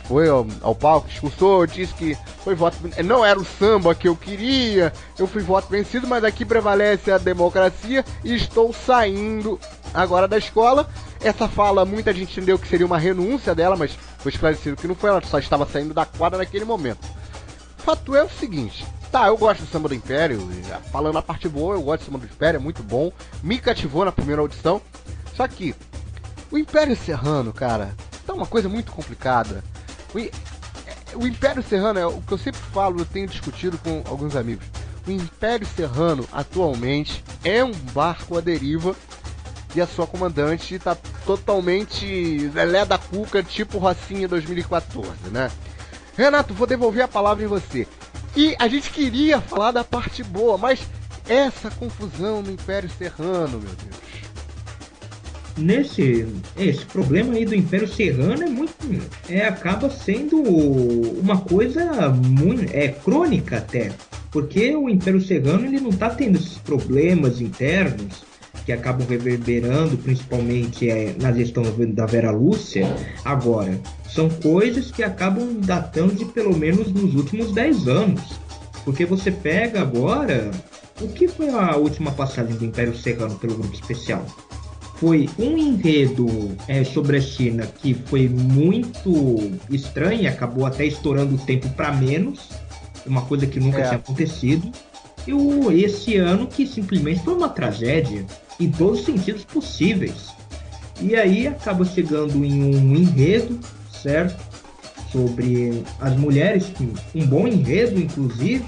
foi 0.06 0.30
ao, 0.30 0.46
ao 0.62 0.76
palco, 0.76 1.08
discursou, 1.08 1.66
disse 1.66 1.94
que 1.94 2.18
foi 2.44 2.56
voto. 2.56 2.78
Não 3.04 3.26
era 3.26 3.40
o 3.40 3.46
samba 3.46 3.96
que 3.96 4.08
eu 4.08 4.16
queria, 4.16 4.94
eu 5.18 5.28
fui 5.28 5.42
voto 5.42 5.68
vencido, 5.70 6.08
mas 6.08 6.24
aqui 6.24 6.46
prevalece 6.46 7.12
a 7.12 7.18
democracia 7.18 8.04
e 8.24 8.36
estou 8.36 8.74
saindo 8.74 9.60
agora 9.94 10.28
da 10.28 10.38
escola. 10.38 10.88
Essa 11.20 11.48
fala, 11.48 11.86
muita 11.86 12.14
gente 12.14 12.32
entendeu 12.32 12.60
que 12.60 12.68
seria 12.68 12.86
uma 12.86 12.98
renúncia 12.98 13.56
dela, 13.56 13.76
mas 13.76 13.98
foi 14.20 14.32
esclarecido 14.32 14.76
que 14.76 14.88
não 14.88 14.96
foi, 14.96 15.10
ela 15.10 15.22
só 15.22 15.40
estava 15.40 15.66
saindo 15.66 15.94
da 15.94 16.06
quadra 16.06 16.38
naquele 16.38 16.66
momento. 16.66 17.08
Fato 17.78 18.16
é 18.16 18.24
o 18.24 18.30
seguinte. 18.30 18.86
Tá, 19.12 19.28
eu 19.28 19.38
gosto 19.38 19.62
do 19.62 19.68
samba 19.68 19.88
do 19.88 19.96
Império, 19.96 20.48
falando 20.92 21.18
a 21.18 21.22
parte 21.22 21.48
boa, 21.48 21.76
eu 21.76 21.82
gosto 21.82 22.02
do 22.02 22.06
samba 22.06 22.20
do 22.20 22.26
Império, 22.26 22.58
é 22.58 22.62
muito 22.62 22.84
bom, 22.84 23.12
me 23.42 23.58
cativou 23.58 24.04
na 24.04 24.12
primeira 24.12 24.42
audição. 24.42 24.82
Só 25.34 25.48
que 25.48 25.74
o 26.52 26.58
Império 26.58 26.96
Serrano, 26.96 27.54
cara, 27.54 27.96
tá 28.26 28.34
uma 28.34 28.46
coisa 28.46 28.68
muito 28.68 28.92
complicada. 28.92 29.64
O, 30.18 31.24
o 31.24 31.28
Império 31.28 31.62
Serrano 31.62 32.00
é 32.00 32.06
o 32.06 32.22
que 32.22 32.32
eu 32.32 32.38
sempre 32.38 32.60
falo, 32.74 33.00
eu 33.00 33.06
tenho 33.06 33.28
discutido 33.28 33.78
com 33.78 34.02
alguns 34.06 34.36
amigos. 34.36 34.66
O 35.06 35.12
Império 35.12 35.68
Serrano 35.68 36.28
atualmente 36.32 37.24
é 37.44 37.64
um 37.64 37.72
barco 37.94 38.38
à 38.38 38.42
deriva 38.42 38.96
e 39.76 39.82
a 39.82 39.88
sua 39.88 40.08
comandante 40.08 40.76
está 40.76 40.96
totalmente 41.26 42.50
Lelé 42.54 42.84
da 42.84 42.98
Cuca, 42.98 43.44
tipo 43.44 43.78
Rocinha 43.78 44.28
2014, 44.28 45.30
né? 45.32 45.52
Renato, 46.18 46.54
vou 46.54 46.66
devolver 46.66 47.04
a 47.04 47.08
palavra 47.08 47.44
em 47.44 47.48
você. 47.48 47.88
E 48.36 48.56
a 48.60 48.68
gente 48.68 48.90
queria 48.90 49.40
falar 49.40 49.72
da 49.72 49.84
parte 49.84 50.24
boa, 50.24 50.58
mas 50.58 50.82
essa 51.28 51.70
confusão 51.72 52.42
no 52.42 52.52
Império 52.52 52.90
Serrano, 52.90 53.60
meu 53.60 53.76
Deus 53.76 53.98
nesse 55.58 56.26
esse 56.58 56.86
problema 56.86 57.34
aí 57.34 57.46
do 57.46 57.56
Império 57.56 57.88
Serrano 57.88 58.44
é 58.44 58.50
muito 58.50 58.74
é 59.30 59.46
acaba 59.46 59.90
sendo 59.90 60.42
uma 60.42 61.38
coisa 61.40 62.10
muito 62.10 62.72
é 62.74 62.90
crônica 62.90 63.58
até 63.58 63.92
porque 64.32 64.76
o 64.76 64.90
Império 64.90 65.22
Serrano 65.22 65.66
ele 65.66 65.80
não 65.80 65.90
está 65.90 66.10
tendo 66.10 66.38
esses 66.38 66.58
problemas 66.60 67.42
internos 67.42 68.26
que 68.66 68.74
acabam 68.74 69.08
reverberando 69.08 69.98
principalmente 69.98 70.90
é, 70.90 71.16
na 71.22 71.32
gestão 71.32 71.64
da 71.94 72.06
Vera 72.06 72.32
Lúcia 72.32 72.86
agora. 73.24 73.80
São 74.10 74.30
coisas 74.30 74.92
que 74.92 75.04
acabam 75.04 75.62
datando 75.62 76.14
de 76.14 76.26
pelo 76.26 76.56
menos 76.56 76.92
nos 76.92 77.16
últimos 77.16 77.54
10 77.54 77.88
anos. 77.88 78.22
Porque 78.84 79.06
você 79.06 79.32
pega 79.32 79.82
agora 79.82 80.52
o 81.00 81.08
que 81.08 81.30
foi 81.30 81.50
a 81.50 81.78
última 81.78 82.12
passagem 82.12 82.58
do 82.58 82.66
Império 82.66 82.96
Serrano 82.98 83.36
pelo 83.36 83.56
grupo 83.56 83.74
especial 83.74 84.26
foi 84.98 85.30
um 85.38 85.58
enredo 85.58 86.56
é, 86.68 86.84
sobre 86.84 87.18
a 87.18 87.22
China 87.22 87.68
que 87.68 87.94
foi 87.94 88.28
muito 88.28 89.52
estranho 89.70 90.28
acabou 90.28 90.66
até 90.66 90.86
estourando 90.86 91.36
o 91.36 91.38
tempo 91.38 91.70
para 91.70 91.92
menos, 91.94 92.50
uma 93.06 93.22
coisa 93.22 93.46
que 93.46 93.60
nunca 93.60 93.80
é. 93.80 93.84
tinha 93.84 93.96
acontecido. 93.98 94.72
E 95.26 95.34
o, 95.34 95.72
esse 95.72 96.16
ano 96.18 96.48
que 96.48 96.66
simplesmente 96.66 97.22
foi 97.24 97.36
uma 97.36 97.50
tragédia 97.50 98.26
em 98.60 98.72
todos 98.72 99.00
os 99.00 99.06
sentidos 99.06 99.44
possíveis. 99.44 100.30
E 101.00 101.16
aí 101.16 101.48
acaba 101.48 101.86
chegando 101.86 102.44
em 102.44 102.64
um 102.64 102.96
enredo, 102.96 103.60
certo? 103.92 104.42
Sobre 105.12 105.84
as 106.00 106.16
mulheres, 106.18 106.72
um 107.14 107.26
bom 107.26 107.48
enredo, 107.48 108.00
inclusive, 108.00 108.66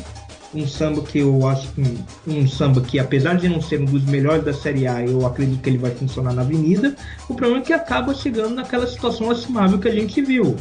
um 0.53 0.68
samba 0.68 1.01
que 1.01 1.20
eu 1.20 1.48
acho 1.48 1.68
que 1.74 1.98
um 2.27 2.48
samba 2.48 2.82
que 2.82 3.00
apesar 3.00 3.36
de 3.36 3.48
não 3.48 3.62
ser 3.62 3.82
um 3.82 3.86
dos 3.86 4.03
melhores 4.06 4.44
da 4.44 4.53
Série 4.53 4.88
A, 4.88 5.03
eu 5.03 5.25
acredito 5.25 5.62
que 5.62 5.70
ele 5.70 5.77
vai 5.77 5.91
funcionar 5.91 6.34
na 6.34 6.41
Avenida. 6.41 6.96
O 7.27 7.36
problema 7.36 7.62
é 7.62 7.65
que 7.65 7.74
acaba 7.74 8.13
chegando 8.13 8.56
naquela 8.56 8.88
situação 8.88 9.27
lastimável 9.27 9.77
que 9.79 9.88
a 9.88 9.94
gente 9.94 10.22
viu 10.22 10.56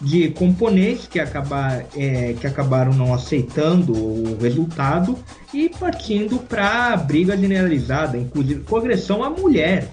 de 0.00 0.30
componentes 0.30 1.06
que, 1.06 1.18
acabar, 1.18 1.84
é, 1.96 2.34
que 2.40 2.46
acabaram 2.46 2.92
não 2.92 3.12
aceitando 3.12 3.92
o 3.92 4.38
resultado 4.40 5.18
e 5.52 5.68
partindo 5.68 6.38
para 6.38 6.96
briga 6.96 7.36
generalizada, 7.36 8.16
inclusive 8.16 8.62
com 8.62 8.76
agressão 8.76 9.24
à 9.24 9.30
mulher. 9.30 9.88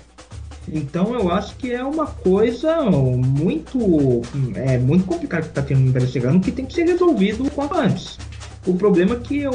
Então 0.71 1.13
eu 1.13 1.31
acho 1.31 1.55
que 1.57 1.71
é 1.71 1.83
uma 1.83 2.07
coisa 2.07 2.81
muito 2.83 4.21
é 4.55 4.79
muito 4.79 5.05
complicada 5.05 5.43
que 5.43 5.49
está 5.49 5.61
tendo 5.61 5.81
no 5.81 5.89
Império 5.89 6.07
Chegando 6.07 6.43
que 6.43 6.51
tem 6.51 6.65
que 6.65 6.73
ser 6.73 6.85
resolvido 6.85 7.49
quanto 7.51 7.77
antes. 7.77 8.17
O 8.65 8.75
problema 8.75 9.15
é 9.15 9.19
que 9.19 9.37
eu. 9.39 9.53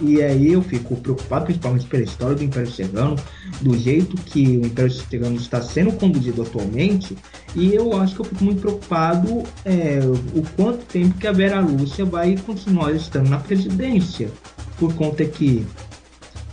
E 0.00 0.22
aí 0.22 0.52
eu 0.52 0.62
fico 0.62 0.96
preocupado, 0.96 1.44
principalmente 1.44 1.86
pela 1.86 2.02
história 2.02 2.34
do 2.34 2.42
Império 2.42 2.70
Serrano, 2.70 3.16
do 3.60 3.76
jeito 3.76 4.16
que 4.16 4.56
o 4.56 4.66
Império 4.66 4.90
Serrano 4.90 5.36
está 5.36 5.60
sendo 5.60 5.92
conduzido 5.92 6.40
atualmente, 6.40 7.16
e 7.54 7.74
eu 7.74 7.94
acho 8.00 8.14
que 8.14 8.20
eu 8.22 8.24
fico 8.24 8.42
muito 8.42 8.60
preocupado 8.62 9.42
é, 9.62 10.00
o 10.34 10.42
quanto 10.56 10.86
tempo 10.86 11.18
que 11.18 11.26
a 11.26 11.32
Vera 11.32 11.60
Lúcia 11.60 12.06
vai 12.06 12.34
continuar 12.46 12.92
estando 12.92 13.28
na 13.28 13.38
presidência. 13.38 14.30
Por 14.78 14.94
conta 14.94 15.22
que 15.26 15.66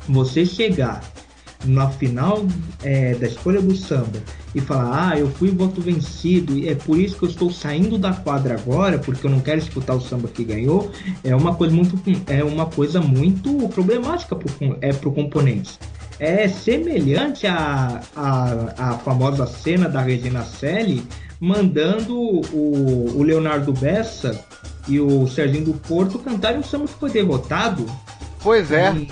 você 0.09 0.45
chegar 0.45 1.01
na 1.65 1.89
final 1.89 2.45
é, 2.83 3.15
da 3.15 3.27
escolha 3.27 3.61
do 3.61 3.75
samba 3.75 4.21
e 4.53 4.61
falar, 4.61 5.11
ah, 5.11 5.19
eu 5.19 5.29
fui 5.29 5.49
voto 5.51 5.81
vencido 5.81 6.57
e 6.57 6.69
é 6.69 6.75
por 6.75 6.97
isso 6.97 7.17
que 7.17 7.25
eu 7.25 7.29
estou 7.29 7.51
saindo 7.51 7.97
da 7.97 8.13
quadra 8.13 8.55
agora, 8.55 8.97
porque 8.99 9.25
eu 9.25 9.31
não 9.31 9.39
quero 9.39 9.59
escutar 9.59 9.95
o 9.95 10.01
samba 10.01 10.27
que 10.27 10.43
ganhou, 10.43 10.91
é 11.23 11.35
uma 11.35 11.55
coisa 11.55 11.73
muito, 11.73 11.99
é 12.27 12.43
uma 12.43 12.65
coisa 12.65 13.01
muito 13.01 13.67
problemática 13.69 14.35
pro, 14.35 14.77
é, 14.81 14.93
pro 14.93 15.11
componente. 15.11 15.79
É 16.19 16.47
semelhante 16.47 17.45
à, 17.45 18.01
à, 18.15 18.73
à 18.77 18.97
famosa 18.99 19.45
cena 19.45 19.87
da 19.87 20.01
Regina 20.01 20.43
Selle 20.43 21.03
mandando 21.39 22.17
o, 22.19 23.13
o 23.15 23.23
Leonardo 23.23 23.71
Bessa 23.71 24.43
e 24.87 24.99
o 24.99 25.27
Serginho 25.27 25.65
do 25.65 25.73
Porto 25.73 26.17
cantarem 26.17 26.59
o 26.59 26.63
samba 26.63 26.85
que 26.85 26.93
foi 26.93 27.11
derrotado. 27.11 27.85
Pois 28.41 28.71
é. 28.71 28.91
Em, 28.91 29.07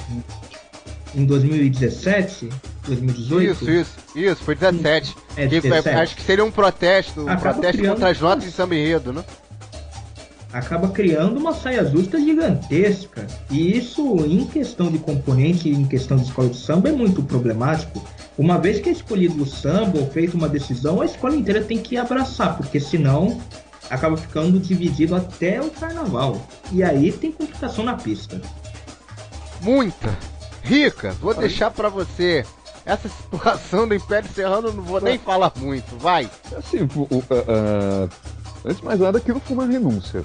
em 1.15 1.25
2017, 1.25 2.49
2018. 2.87 3.51
Isso, 3.51 3.71
isso, 3.71 3.93
isso, 4.15 4.43
foi 4.43 4.55
17. 4.55 5.15
É, 5.37 5.47
17. 5.47 5.83
Foi, 5.83 5.93
acho 5.93 6.15
que 6.15 6.21
seria 6.21 6.43
um 6.43 6.51
protesto, 6.51 7.21
um 7.21 7.29
Acaba 7.29 7.53
protesto 7.53 7.81
contra 7.83 8.09
as 8.09 8.19
notas 8.19 8.43
de 8.43 8.51
samba 8.51 8.75
enredo, 8.75 9.13
né? 9.13 9.23
Acaba 10.51 10.87
criando 10.89 11.37
uma 11.37 11.53
saia 11.53 11.83
justa 11.85 12.19
gigantesca. 12.19 13.27
E 13.49 13.77
isso, 13.77 14.25
em 14.25 14.45
questão 14.45 14.89
de 14.89 14.99
componente, 14.99 15.69
em 15.69 15.85
questão 15.85 16.17
de 16.17 16.23
escola 16.23 16.49
de 16.49 16.57
samba, 16.57 16.89
é 16.89 16.91
muito 16.91 17.23
problemático. 17.23 18.01
Uma 18.37 18.57
vez 18.57 18.79
que 18.79 18.89
é 18.89 18.91
escolhido 18.91 19.43
o 19.43 19.45
samba 19.45 19.99
ou 19.99 20.09
feito 20.09 20.35
uma 20.35 20.47
decisão, 20.47 21.01
a 21.01 21.05
escola 21.05 21.35
inteira 21.35 21.61
tem 21.61 21.77
que 21.77 21.97
abraçar, 21.97 22.55
porque 22.57 22.79
senão 22.79 23.39
acaba 23.89 24.17
ficando 24.17 24.59
dividido 24.59 25.15
até 25.15 25.61
o 25.61 25.69
carnaval. 25.69 26.45
E 26.71 26.83
aí 26.83 27.11
tem 27.11 27.31
complicação 27.31 27.83
na 27.83 27.93
pista. 27.93 28.41
Muita, 29.61 30.17
Rica, 30.65 31.11
vou 31.21 31.33
deixar 31.33 31.69
para 31.69 31.89
você. 31.89 32.43
Essa 32.85 33.07
situação 33.09 33.87
do 33.87 33.95
Império 33.95 34.29
Serrano 34.33 34.73
não 34.73 34.83
vou 34.83 34.99
nem 34.99 35.17
falar 35.17 35.51
muito, 35.57 35.97
vai. 35.97 36.29
Assim, 36.57 36.79
uh, 36.83 37.01
uh, 37.01 38.09
antes 38.65 38.79
de 38.79 38.85
mais 38.85 38.99
nada, 38.99 39.19
aquilo 39.19 39.39
foi 39.39 39.55
uma 39.55 39.65
renúncia. 39.65 40.23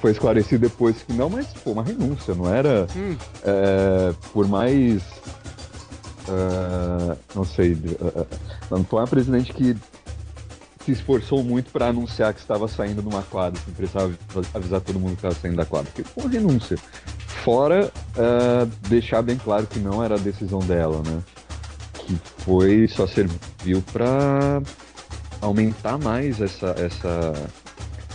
Foi 0.00 0.12
esclarecido 0.12 0.68
depois 0.68 1.02
que 1.02 1.12
não, 1.12 1.30
mas 1.30 1.46
foi 1.54 1.72
uma 1.72 1.82
renúncia, 1.82 2.34
não 2.34 2.52
era. 2.52 2.86
Hum. 2.94 3.16
É, 3.44 4.12
por 4.32 4.46
mais. 4.46 5.02
Uh, 6.28 7.16
não 7.34 7.44
sei. 7.44 7.76
não 8.70 8.84
foi 8.84 9.00
uma 9.00 9.06
presidente 9.06 9.52
que 9.52 9.76
se 10.84 10.92
esforçou 10.92 11.42
muito 11.42 11.70
para 11.70 11.86
anunciar 11.86 12.34
que 12.34 12.40
estava 12.40 12.66
saindo 12.68 13.00
de 13.00 13.08
uma 13.08 13.22
quadra, 13.22 13.60
que 13.60 13.70
precisava 13.70 14.12
avisar 14.52 14.80
todo 14.80 14.98
mundo 14.98 15.10
que 15.10 15.18
estava 15.18 15.34
saindo 15.34 15.56
da 15.56 15.64
quadra, 15.64 15.90
porque 15.92 16.08
foi 16.08 16.24
uma 16.24 16.32
renúncia. 16.32 16.76
Fora 17.44 17.92
uh, 18.16 18.66
deixar 18.88 19.22
bem 19.22 19.36
claro 19.36 19.66
que 19.66 19.78
não 19.78 20.02
era 20.02 20.14
a 20.14 20.18
decisão 20.18 20.60
dela, 20.60 21.02
né? 21.04 21.22
Que 21.94 22.16
foi 22.38 22.86
só 22.88 23.06
serviu 23.06 23.82
para 23.92 24.62
aumentar 25.40 25.98
mais 25.98 26.40
essa, 26.40 26.74
essa, 26.78 27.32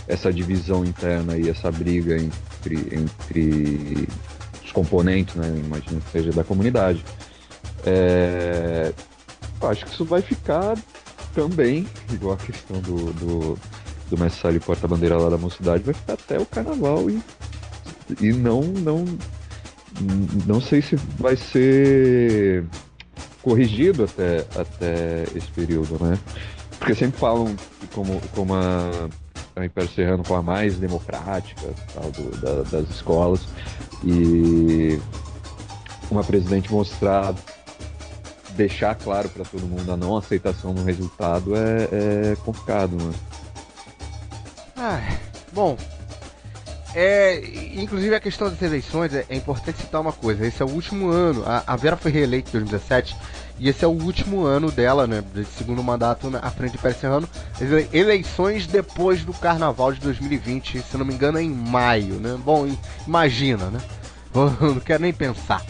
essa 0.06 0.32
divisão 0.32 0.84
interna 0.84 1.36
e 1.36 1.48
essa 1.50 1.70
briga 1.70 2.16
entre, 2.16 2.88
entre 2.94 4.08
os 4.64 4.72
componentes, 4.72 5.34
né? 5.34 5.46
Imagino 5.64 6.00
que 6.00 6.10
seja 6.10 6.32
da 6.32 6.42
comunidade. 6.42 7.04
É, 7.84 8.92
acho 9.62 9.84
que 9.84 9.92
isso 9.92 10.04
vai 10.04 10.22
ficar 10.22 10.76
também, 11.34 11.86
igual 12.10 12.34
a 12.34 12.36
questão 12.36 12.80
do, 12.80 13.12
do, 13.12 13.58
do 14.10 14.18
Mestre 14.18 14.40
Sali 14.40 14.60
porta-bandeira 14.60 15.16
lá 15.16 15.28
da 15.28 15.38
mocidade, 15.38 15.84
vai 15.84 15.94
ficar 15.94 16.14
até 16.14 16.38
o 16.38 16.46
carnaval 16.46 17.08
e 17.10 17.22
e 18.20 18.32
não, 18.32 18.62
não, 18.62 19.04
não 20.46 20.60
sei 20.60 20.82
se 20.82 20.96
vai 21.18 21.36
ser 21.36 22.64
corrigido 23.42 24.04
até, 24.04 24.44
até 24.60 25.24
esse 25.34 25.50
período, 25.52 26.02
né? 26.02 26.18
Porque 26.78 26.94
sempre 26.94 27.18
falam 27.18 27.54
como, 27.92 28.20
como 28.34 28.54
a, 28.54 29.08
a 29.56 29.64
Império 29.64 29.90
Serrano 29.90 30.24
for 30.24 30.36
a 30.36 30.42
mais 30.42 30.78
democrática 30.78 31.68
tal, 31.94 32.10
do, 32.12 32.36
da, 32.40 32.62
das 32.62 32.88
escolas 32.90 33.46
e 34.04 34.98
uma 36.10 36.22
presidente 36.22 36.72
mostrar 36.72 37.34
deixar 38.56 38.94
claro 38.96 39.28
para 39.28 39.44
todo 39.44 39.66
mundo 39.66 39.90
a 39.92 39.96
não 39.96 40.16
aceitação 40.16 40.72
no 40.72 40.82
resultado 40.82 41.54
é, 41.54 42.32
é 42.32 42.36
complicado, 42.44 42.96
né? 42.96 43.12
Ai, 44.76 45.18
bom, 45.52 45.76
é, 46.94 47.42
inclusive 47.74 48.14
a 48.14 48.20
questão 48.20 48.48
das 48.48 48.60
eleições 48.62 49.12
é, 49.12 49.24
é, 49.28 49.36
importante 49.36 49.78
citar 49.78 50.00
uma 50.00 50.12
coisa. 50.12 50.46
Esse 50.46 50.62
é 50.62 50.64
o 50.64 50.70
último 50.70 51.10
ano. 51.10 51.44
A, 51.46 51.62
a, 51.66 51.76
Vera 51.76 51.96
foi 51.96 52.10
reeleita 52.10 52.48
em 52.48 52.52
2017 52.52 53.16
e 53.58 53.68
esse 53.68 53.84
é 53.84 53.88
o 53.88 53.90
último 53.90 54.44
ano 54.44 54.70
dela, 54.70 55.06
né? 55.06 55.22
De 55.34 55.44
segundo 55.44 55.82
mandato 55.82 56.30
à 56.40 56.50
frente 56.50 56.72
de 56.72 56.78
Pérez 56.78 56.98
Serrano. 56.98 57.28
Eleições 57.92 58.66
depois 58.66 59.24
do 59.24 59.34
Carnaval 59.34 59.92
de 59.92 60.00
2020, 60.00 60.80
se 60.80 60.96
não 60.96 61.04
me 61.04 61.12
engano, 61.12 61.38
é 61.38 61.42
em 61.42 61.50
maio, 61.50 62.14
né? 62.14 62.38
Bom, 62.42 62.66
imagina, 63.06 63.66
né? 63.66 63.80
Não 64.60 64.80
quero 64.80 65.02
nem 65.02 65.12
pensar. 65.12 65.64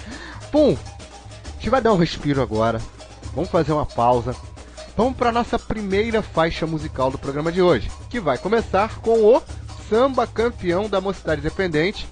Bom, 0.52 0.76
a 0.76 1.52
gente 1.54 1.70
vai 1.70 1.80
dar 1.80 1.92
um 1.92 1.96
respiro 1.96 2.42
agora. 2.42 2.80
Vamos 3.34 3.50
fazer 3.50 3.72
uma 3.72 3.86
pausa. 3.86 4.34
Vamos 4.96 5.16
para 5.16 5.30
nossa 5.30 5.58
primeira 5.58 6.22
faixa 6.22 6.66
musical 6.66 7.10
do 7.10 7.18
programa 7.18 7.52
de 7.52 7.62
hoje, 7.62 7.90
que 8.10 8.18
vai 8.18 8.36
começar 8.36 8.98
com 8.98 9.10
o 9.10 9.42
samba 9.88 10.26
campeão 10.26 10.88
da 10.88 11.00
Mocidade 11.00 11.40
Independente. 11.40 12.08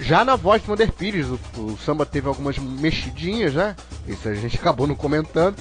Já 0.00 0.24
na 0.24 0.34
voz 0.34 0.62
de 0.62 0.70
Wander 0.70 0.92
Pires, 0.92 1.26
o, 1.26 1.38
o, 1.60 1.78
samba 1.78 2.04
teve 2.04 2.26
algumas 2.26 2.58
mexidinhas, 2.58 3.54
né? 3.54 3.76
Isso 4.06 4.28
a 4.28 4.34
gente 4.34 4.56
acabou 4.58 4.86
não 4.86 4.94
comentando. 4.94 5.56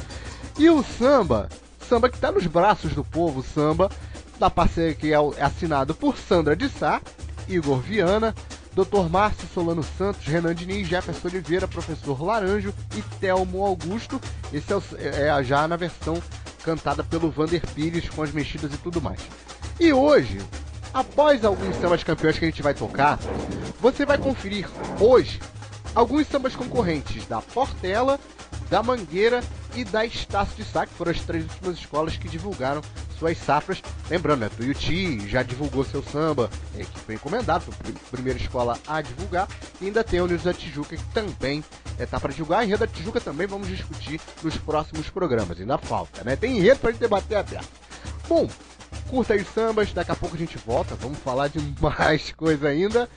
E 0.58 0.70
o 0.70 0.84
samba, 0.84 1.50
samba 1.88 2.10
que 2.10 2.16
está 2.16 2.32
nos 2.32 2.48
braços 2.48 2.94
do 2.94 3.04
povo, 3.04 3.44
samba 3.44 3.90
da 4.40 4.50
parceria 4.50 4.96
que 4.96 5.14
é, 5.14 5.18
é 5.38 5.44
assinado 5.44 5.94
por 5.94 6.18
Sandra 6.18 6.56
de 6.56 6.68
Sá, 6.68 7.02
Igor 7.48 7.80
Viana, 7.80 8.34
Dr. 8.74 9.08
Márcio 9.10 9.48
Solano 9.54 9.84
Santos, 9.84 10.26
Renan 10.26 10.56
Diniz, 10.56 10.88
Jefferson 10.88 11.28
Oliveira, 11.28 11.68
Professor 11.68 12.22
Laranjo 12.22 12.74
e 12.96 13.02
Telmo 13.20 13.64
Augusto. 13.64 14.20
Esse 14.52 14.74
é, 14.74 14.76
o, 14.76 14.84
é 15.00 15.44
já 15.44 15.68
na 15.68 15.76
versão 15.76 16.22
cantada 16.64 17.04
pelo 17.04 17.30
Vander 17.30 17.62
Pires 17.76 18.10
com 18.10 18.24
as 18.24 18.32
mexidas 18.32 18.74
e 18.74 18.78
tudo 18.78 19.00
mais. 19.00 19.20
E 19.80 19.94
hoje, 19.94 20.40
após 20.94 21.44
alguns 21.44 21.76
sambas 21.78 22.04
campeões 22.04 22.38
que 22.38 22.46
a 22.46 22.48
gente 22.48 22.62
vai 22.62 22.74
tocar, 22.74 23.18
você 23.80 24.06
vai 24.06 24.18
conferir 24.18 24.70
hoje 25.00 25.40
alguns 25.96 26.28
sambas 26.28 26.56
concorrentes 26.56 27.26
da 27.26 27.42
Portela, 27.42 28.20
da 28.70 28.82
Mangueira 28.82 29.44
e 29.76 29.84
da 29.84 30.06
Estácio 30.06 30.56
de 30.56 30.64
Sá, 30.64 30.86
que 30.86 30.94
foram 30.94 31.12
as 31.12 31.22
três 31.22 31.44
últimas 31.44 31.78
escolas 31.78 32.18
que 32.18 32.28
divulgaram 32.28 32.82
suas 33.18 33.38
safras. 33.38 33.82
Lembrando, 34.10 34.42
né, 34.42 34.50
Tuiuti 34.50 35.28
já 35.30 35.44
divulgou 35.44 35.84
seu 35.84 36.04
samba, 36.04 36.50
é, 36.78 36.84
que 36.84 37.00
foi 37.00 37.16
encomendado, 37.16 37.64
foi 37.64 37.92
a 37.92 38.12
primeira 38.12 38.40
escola 38.40 38.78
a 38.88 39.02
divulgar. 39.02 39.48
E 39.82 39.86
ainda 39.86 40.04
tem 40.04 40.20
a 40.20 40.24
Unidos 40.24 40.44
da 40.44 40.54
Tijuca, 40.54 40.96
que 40.96 41.06
também 41.06 41.64
está 41.92 42.04
é, 42.04 42.06
tá 42.06 42.20
para 42.20 42.34
divulgar. 42.34 42.60
A 42.60 42.66
Enredo 42.66 42.86
da 42.86 42.88
Tijuca 42.88 43.20
também 43.20 43.48
vamos 43.48 43.68
discutir 43.68 44.20
nos 44.42 44.58
próximos 44.58 45.10
programas, 45.10 45.60
ainda 45.60 45.78
falta, 45.78 46.24
né? 46.24 46.36
Tem 46.36 46.58
enredo 46.58 46.80
para 46.80 46.92
gente 46.92 47.02
debater 47.02 47.38
até. 47.38 47.60
Bom, 48.28 48.50
curta 49.10 49.34
aí 49.34 49.44
sambas, 49.44 49.94
daqui 49.94 50.12
a 50.12 50.16
pouco 50.16 50.36
a 50.36 50.40
gente 50.40 50.58
volta, 50.58 50.96
vamos 50.96 51.20
falar 51.20 51.48
de 51.48 51.60
mais 51.82 52.32
coisa 52.32 52.68
ainda. 52.68 53.10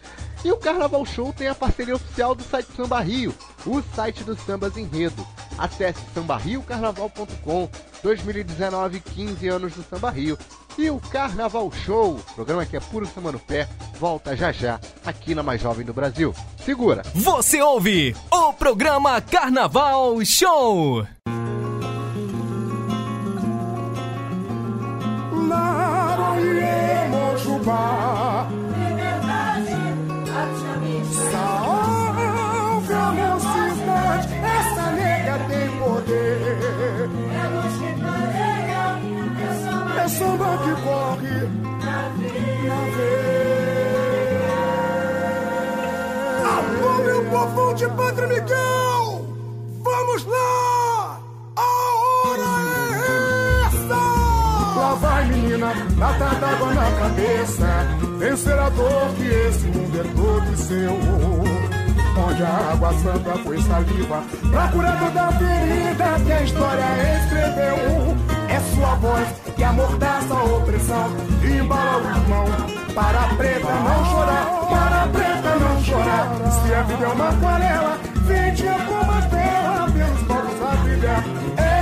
E 0.45 0.52
o 0.52 0.56
Carnaval 0.56 1.04
Show 1.04 1.33
tem 1.33 1.49
a 1.49 1.54
parceria 1.54 1.97
oficial 1.97 2.35
do 2.35 2.45
site 2.45 2.68
Samba 2.76 3.00
Rio, 3.00 3.35
o 3.64 3.83
site 3.95 4.23
dos 4.23 4.38
sambas 4.40 4.76
enredo. 4.76 5.26
Acesse 5.59 6.00
sambarriocarnaval.com 6.14 7.68
2019, 8.02 9.00
15 9.00 9.49
anos 9.49 9.73
do 9.73 9.83
Samba 9.83 10.11
Rio. 10.11 10.38
E 10.78 10.90
o 10.90 11.00
Carnaval 11.00 11.73
Show, 11.73 12.21
programa 12.35 12.66
que 12.66 12.76
é 12.76 12.80
puro 12.80 13.06
samba 13.06 13.33
no 13.33 13.38
pé, 13.38 13.66
volta 13.99 14.37
já 14.37 14.52
já 14.52 14.78
aqui 15.06 15.35
na 15.35 15.42
Mais 15.42 15.61
Jovem 15.61 15.87
do 15.87 15.95
Brasil. 15.95 16.35
Segura! 16.64 17.02
Você 17.14 17.62
ouve 17.62 18.14
o 18.30 18.52
programa 18.52 19.18
Carnaval 19.23 20.23
Show! 20.25 21.06
Samba 40.17 40.59
que 40.65 40.73
corre 40.83 41.38
na 41.83 42.79
veia. 42.97 43.57
Alô, 46.57 46.93
meu 47.05 47.23
povo 47.31 47.75
de 47.75 47.88
Padre 47.88 48.26
Miguel, 48.26 49.26
vamos 49.83 50.25
lá! 50.25 50.86
Vai, 54.97 55.25
menina, 55.26 55.73
lata 55.99 56.35
d'água 56.37 56.75
na 56.75 56.91
cabeça, 56.93 57.67
vencer 58.19 58.59
a 58.59 58.69
dor 58.71 59.09
que 59.17 59.26
esse 59.26 59.67
mundo 59.67 60.00
é 60.00 60.04
todo 60.15 60.56
seu 60.56 61.76
onde 62.19 62.43
a 62.43 62.73
água 62.73 62.93
santa 62.95 63.39
foi 63.45 63.61
saliva, 63.63 64.23
procurando 64.50 65.13
da 65.13 65.32
ferida 65.32 66.25
que 66.25 66.32
a 66.32 66.43
história 66.43 66.85
escreveu. 67.21 68.17
É 68.49 68.61
sua 68.75 68.95
voz 68.97 69.28
que 69.54 69.65
amordaça 69.65 70.35
a 70.35 70.45
opressão 70.45 71.11
e 71.43 71.59
embala 71.59 71.99
o 71.99 72.09
irmão. 72.09 72.47
Para 72.95 73.21
a 73.21 73.35
preta 73.35 73.69
não 73.69 74.04
chorar, 74.06 74.47
para 74.71 75.02
a 75.02 75.09
preta 75.09 75.56
não 75.56 75.85
chorar. 75.85 76.26
Se 76.50 76.75
a 76.75 76.82
vida 76.82 77.04
é 77.04 77.09
uma 77.09 77.28
aquarela, 77.28 77.99
vende 78.23 78.63
como 78.87 79.13
a 79.13 79.23
pelos 79.91 80.23
povos 80.23 80.63
a 80.63 80.76
brilhar. 80.76 81.25
É 81.59 81.75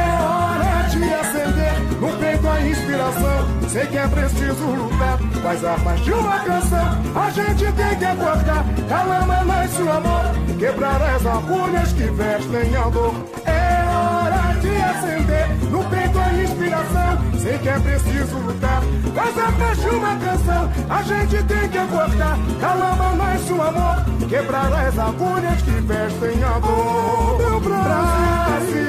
no 2.04 2.18
peito 2.18 2.46
a 2.46 2.60
inspiração. 2.60 3.68
Sei 3.68 3.86
que 3.86 3.96
é 3.96 4.06
preciso 4.06 4.64
lutar, 4.64 5.18
mas 5.42 5.64
a 5.64 5.74
de 5.96 6.12
uma 6.12 6.38
canção 6.40 7.02
a 7.14 7.30
gente 7.30 7.72
tem 7.72 7.98
que 7.98 8.04
acordar. 8.04 8.64
Calama 8.88 9.44
nasce 9.44 9.82
o 9.82 9.90
amor, 9.90 10.24
quebrar 10.58 11.02
as 11.02 11.26
agulhas 11.26 11.92
que 11.92 12.04
vestem 12.04 12.76
a 12.76 12.88
dor. 12.90 13.14
É 13.46 13.84
hora 13.88 14.60
de 14.60 14.76
acender 14.76 15.48
no 15.70 15.82
peito 15.84 16.18
a 16.18 16.32
inspiração. 16.42 17.38
Sei 17.38 17.58
que 17.58 17.68
é 17.68 17.78
preciso 17.78 18.36
lutar, 18.38 18.82
mas 19.14 19.38
a 19.38 19.74
de 19.74 19.88
uma 19.88 20.16
canção 20.16 20.70
a 20.88 21.02
gente 21.02 21.42
tem 21.44 21.68
que 21.68 21.78
acordar. 21.78 22.38
Calama 22.60 23.16
nasce 23.16 23.52
o 23.52 23.62
amor, 23.62 24.04
quebrar 24.28 24.72
as 24.72 24.98
agulhas 24.98 25.62
que 25.62 25.70
vestem 25.70 26.44
a 26.44 26.58
dor. 26.58 27.38
Meu 27.38 27.60
Brasil, 27.60 28.84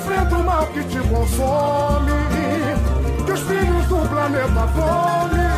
enfrenta 0.00 0.36
o 0.36 0.44
mal 0.44 0.66
que 0.68 0.82
te 0.84 0.98
consome 0.98 2.12
que 3.26 3.32
os 3.32 3.40
filhos 3.40 3.86
do 3.86 4.08
planeta 4.08 4.66
fome 4.68 5.50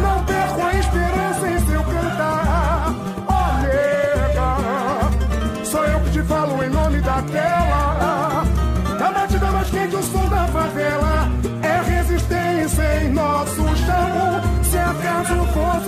não 0.00 0.24
percam 0.24 0.66
a 0.66 0.74
esperança 0.74 1.50
em 1.50 1.66
seu 1.66 1.82
cantar. 1.84 2.94
Oh, 3.28 3.62
nega, 3.62 4.56
sou 5.64 5.84
eu 5.84 6.00
que 6.00 6.10
te 6.12 6.22
falo 6.22 6.64
em 6.64 6.70
nome 6.70 7.00
daquela. 7.00 8.44
Da 8.98 9.12
batida 9.12 9.46
mais 9.50 9.70
quente, 9.70 9.96
o 9.96 10.02
som 10.02 10.28
da 10.28 10.46
favela. 10.46 11.28
É 11.62 11.90
resistência 11.90 13.04
em 13.04 13.12
nosso 13.12 13.62
chão. 13.76 14.48
Se 14.62 14.78
acaso 14.78 15.34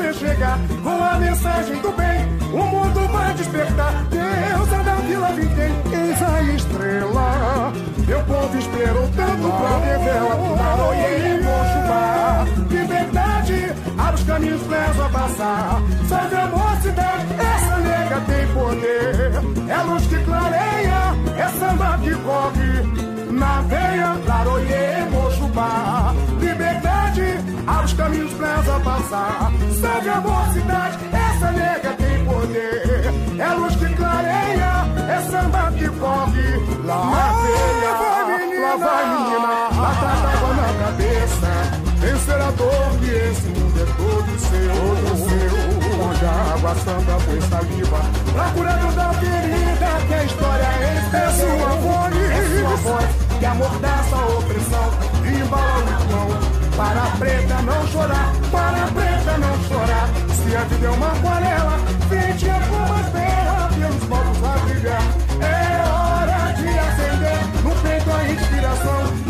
você 0.01 0.12
chegar 0.14 0.59
com 0.83 1.03
a 1.03 1.19
mensagem 1.19 1.81
do 1.81 1.90
bem, 1.93 2.27
o 2.53 2.64
mundo 2.64 3.09
vai 3.12 3.35
despertar. 3.35 4.05
Deus 4.11 4.73
é 4.73 4.83
da 4.85 4.95
Vila 4.97 5.29
Vintém, 5.33 5.73
eis 5.93 6.23
a 6.23 6.43
estrela. 6.55 7.39
Povo 8.31 8.57
esperou 8.57 9.11
tanto 9.16 9.49
pra 9.59 9.79
revela 9.81 10.37
Naroye 10.57 11.43
Mochubá 11.43 12.47
Liberdade, 12.71 13.73
abre 13.99 14.14
os 14.14 14.23
caminhos, 14.23 14.66
leva 14.69 15.07
a 15.07 15.09
passar. 15.09 15.83
Salve 16.09 16.37
a 16.37 16.47
mocidade, 16.47 17.27
essa 17.40 17.77
nega 17.79 18.21
tem 18.21 18.47
poder. 18.55 19.33
É 19.69 19.83
luz 19.83 20.07
que 20.07 20.19
clareia, 20.23 21.01
é 21.37 21.49
samba 21.59 21.99
que 21.99 22.14
corre 22.14 23.33
Na 23.33 23.62
veia, 23.62 24.14
Naroye 24.14 25.11
Mochubá 25.11 26.14
Liberdade, 26.40 27.35
abre 27.66 27.85
os 27.85 27.93
caminhos, 27.95 28.38
leva 28.38 28.81
passar. 28.81 29.53
Salve 29.81 30.09
a 30.09 30.21
mocidade, 30.21 30.99
essa 31.12 31.51
nega 31.51 31.90
tem 31.95 32.25
poder. 32.25 33.40
É 33.40 33.55
luz 33.55 33.75
que 33.75 33.93
clareia, 33.97 34.73
é 35.09 35.21
samba 35.29 35.73
que 35.73 35.88
corre 35.99 36.61
na 36.85 37.33
veia 37.43 38.10
Lá 38.61 38.77
vai 38.77 39.07
menina, 39.07 39.70
água 39.73 40.55
na 40.55 40.85
cabeça. 40.85 41.51
Vencer 41.96 42.40
a 42.40 42.51
dor 42.51 42.99
que 43.01 43.11
esse 43.11 43.49
mundo 43.49 43.81
é 43.81 43.87
todo 43.96 44.38
seu, 44.38 44.75
todo 44.77 45.16
seu. 45.29 46.05
Onde 46.05 46.25
a 46.25 46.55
água 46.55 46.75
santa 46.75 47.18
foi 47.20 47.40
saliva. 47.40 48.01
Procurando 48.33 48.94
da 48.94 49.12
ferida 49.14 49.90
que 50.07 50.14
a 50.14 50.25
história 50.25 50.62
é 50.62 51.01
É 51.12 51.31
sua 51.33 51.68
voz, 51.77 52.16
é 52.16 52.61
sua 52.61 52.77
voz 52.77 53.07
Que 53.38 53.46
amordaça 53.46 54.16
a 54.16 54.27
opressão. 54.27 54.90
E 55.25 55.40
embala 55.40 55.77
o 55.77 55.88
irmão. 55.88 56.29
Para 56.77 57.03
a 57.03 57.16
preta 57.18 57.62
não 57.62 57.87
chorar, 57.88 58.33
para 58.51 58.85
a 58.85 58.87
preta 58.88 59.38
não 59.38 59.64
chorar. 59.68 60.09
Se 60.35 60.57
a 60.57 60.64
vida 60.64 60.87
é 60.87 60.90
uma 60.90 61.12
aquarela, 61.12 61.77
vinte 62.09 62.51
a 62.51 62.61
como 62.68 62.92
a 62.92 63.03
terra 63.11 63.70
Pelos 63.75 64.05
povos 64.05 64.44
a 64.44 64.59
brilhar. 64.64 65.03
É 65.40 65.60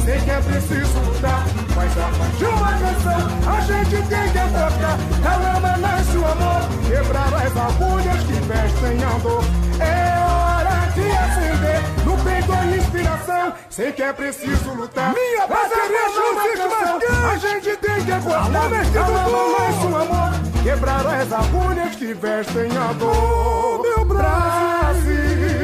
sei 0.05 0.19
que 0.21 0.31
é 0.31 0.41
preciso 0.41 0.99
mudar. 1.01 1.45
Mas 1.77 1.93
a 1.99 2.09
paz 2.19 2.39
de 2.39 2.45
uma 2.45 2.73
canção 2.73 3.21
a 3.47 3.61
gente 3.61 3.97
tem 4.09 4.25
que 4.33 4.43
tocar. 4.51 4.97
Ela 5.25 5.57
amanece 5.57 6.17
o 6.17 6.27
amor, 6.27 6.63
quebrar 6.89 7.35
as 7.35 7.57
agulhas 7.57 8.21
que 8.25 8.33
vestem 8.33 9.05
a 9.05 9.19
dor. 9.19 9.45
É 9.81 10.19
hora 10.21 10.77
de 10.95 11.07
acender 11.11 11.81
no 12.05 12.17
peito 12.25 12.53
a 12.53 12.67
inspiração. 12.77 13.53
Sei 13.71 13.93
que 13.93 14.03
é 14.03 14.13
preciso 14.13 14.71
lutar. 14.75 15.15
Minha 15.15 15.47
bateria 15.47 16.09
não 16.15 16.41
fica 16.43 16.69
mais 16.69 16.91
A 17.25 17.37
gente 17.39 17.77
tem 17.77 18.05
que 18.05 18.13
acordar. 18.13 18.71
Ela 18.95 19.25
amanece 19.25 19.87
o 19.87 19.97
amor, 19.97 20.31
quebrar 20.63 21.07
as 21.07 21.33
agulhas 21.33 21.97
que 21.97 22.15
vestem 22.15 22.71
a 22.77 22.93
dor. 22.95 23.11
Oh, 23.11 23.83
meu 23.83 24.05
Brasil 24.05 25.61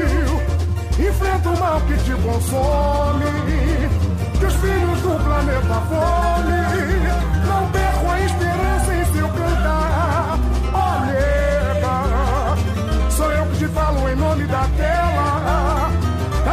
enfrenta 0.99 1.51
o 1.51 1.59
mal 1.59 1.81
que 1.83 1.97
te 1.99 2.13
consome. 2.23 3.86
Que 5.37 5.43
do 5.43 5.47
planeta 5.53 5.77
fome 5.89 6.61
não 7.47 7.71
percam 7.71 8.11
a 8.11 8.21
esperança 8.21 8.95
em 8.95 9.05
seu 9.13 9.29
cantar. 9.29 10.39
Olha, 10.73 11.77
sou 13.11 13.31
eu 13.33 13.45
que 13.47 13.59
te 13.59 13.69
falo 13.69 14.09
em 14.09 14.17
nome. 14.17 14.47
Da 14.47 14.67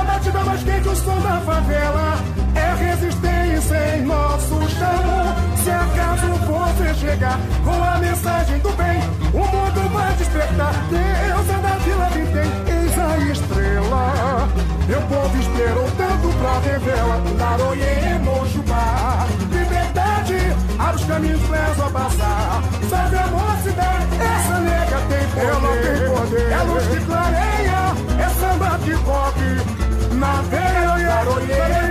batida 0.04 0.44
mais 0.44 0.62
quente, 0.64 0.90
o 0.90 0.96
som 0.96 1.22
da 1.22 1.40
favela. 1.42 2.18
É 2.56 2.74
resistência 2.76 3.96
em 3.96 4.02
nosso 4.02 4.70
chão. 4.70 5.36
Se 5.64 5.72
acaso 5.72 6.28
você 6.46 6.94
chegar 6.96 7.40
com 7.64 7.84
a 7.84 7.98
mensagem 8.00 8.60
do 8.60 8.70
bem, 8.74 9.00
o 9.34 9.40
mundo 9.40 9.90
vai 9.94 10.14
despertar. 10.16 10.74
Deus 10.90 11.50
é 11.50 11.58
da 11.62 11.78
Vila 11.78 12.10
Vintém, 12.10 12.52
eis 12.68 13.00
a 13.00 13.18
estrela. 13.32 14.50
Meu 14.88 15.02
povo 15.04 15.38
esperou 15.38 15.90
tanto 15.98 16.28
pra 16.38 16.60
revela. 16.60 17.24
Laroie, 17.40 18.20
Mojubá. 18.24 19.26
Liberdade, 19.52 20.38
abre 20.78 20.96
os 20.96 21.06
caminhos, 21.06 21.50
leva 21.50 21.88
a 21.88 21.90
passar. 21.90 22.64
Sabe 22.90 23.18
a 23.18 23.28
mocidade, 23.28 24.08
essa 24.22 24.60
nega 24.60 25.00
tem 25.10 25.28
poder. 25.30 25.48
Ela 25.48 25.98
tem 25.98 26.16
poder. 26.16 26.52
É 26.52 26.64
luz 26.64 26.88
que 26.88 27.06
clareia, 27.06 27.96
é 28.20 28.30
samba 28.30 28.80
que 28.80 28.94
corre. 29.04 29.84
Na 30.16 30.42
veia, 30.44 31.08
Laroie, 31.08 31.84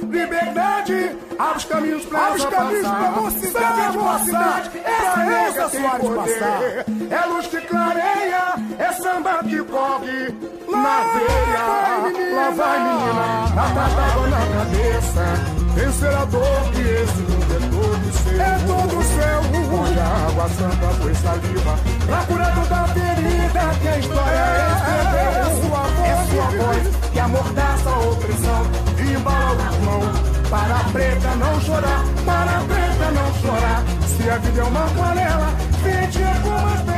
Liberdade, 0.00 1.16
abre 1.38 1.56
os 1.56 1.64
caminhos 1.64 2.04
pra 2.04 2.26
Abre 2.26 2.38
os 2.40 2.46
caminhos 2.46 2.88
pra 2.88 3.10
mocidade, 3.10 3.80
a 3.80 3.92
mocidade, 3.92 4.70
essa 4.84 5.68
tem 5.70 5.80
Soares 5.80 6.00
poder. 6.00 6.16
passar. 6.16 6.60
É 7.10 7.26
luz 7.26 7.46
que 7.46 7.60
clareia, 7.62 8.54
é 8.78 8.92
samba 8.92 9.38
que 9.44 9.58
corre 9.64 10.34
na 10.70 11.00
veia. 11.14 11.64
Lá 12.34 12.50
vai, 12.50 12.78
menina, 12.78 13.24
a 13.54 13.64
tábua 13.74 14.26
na 14.28 14.42
cabeça. 14.54 15.24
Vencer 15.74 16.14
a 16.14 16.24
dor 16.26 16.62
que 16.72 16.80
esse 16.82 17.22
mundo 17.22 17.52
é 17.54 17.60
todo 17.74 18.12
seu. 18.12 18.40
É 18.40 18.58
todo 18.66 19.02
seu. 19.02 19.38
Onde 19.76 19.98
a 19.98 20.06
água 20.28 20.48
santa 20.50 20.88
foi 21.00 21.14
saliva. 21.14 21.74
Pra 22.06 22.18
curar 22.26 22.54
toda 22.54 22.86
ferida 22.94 23.62
que 23.80 23.88
a 23.88 23.98
história 23.98 24.44
escreveu. 24.76 25.30
É 25.34 25.44
sua 25.60 25.82
voz. 25.82 26.08
É 26.08 26.12
sua 26.30 26.48
voz 26.64 26.82
que 27.12 27.18
amordaça 27.20 27.90
a 27.90 27.98
opressão. 27.98 28.93
Irmão. 29.30 30.00
Para 30.50 30.76
a 30.76 30.84
preta 30.92 31.34
não 31.36 31.60
chorar, 31.60 32.04
para 32.24 32.58
a 32.58 32.64
preta 32.64 33.10
não 33.10 33.34
chorar. 33.40 33.82
Se 34.06 34.30
a 34.30 34.36
vida 34.38 34.60
é 34.60 34.64
uma 34.64 34.84
aquarela, 34.84 35.48
vende 35.82 36.22
é 36.22 36.30
as 36.30 36.93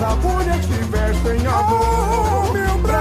as 0.00 0.12
agulhas 0.12 0.64
que 0.64 0.84
vestem 0.84 1.46
a 1.46 1.62
dor. 1.62 2.48
Oh, 2.48 2.52
meu 2.52 2.78
Brasil, 2.78 3.00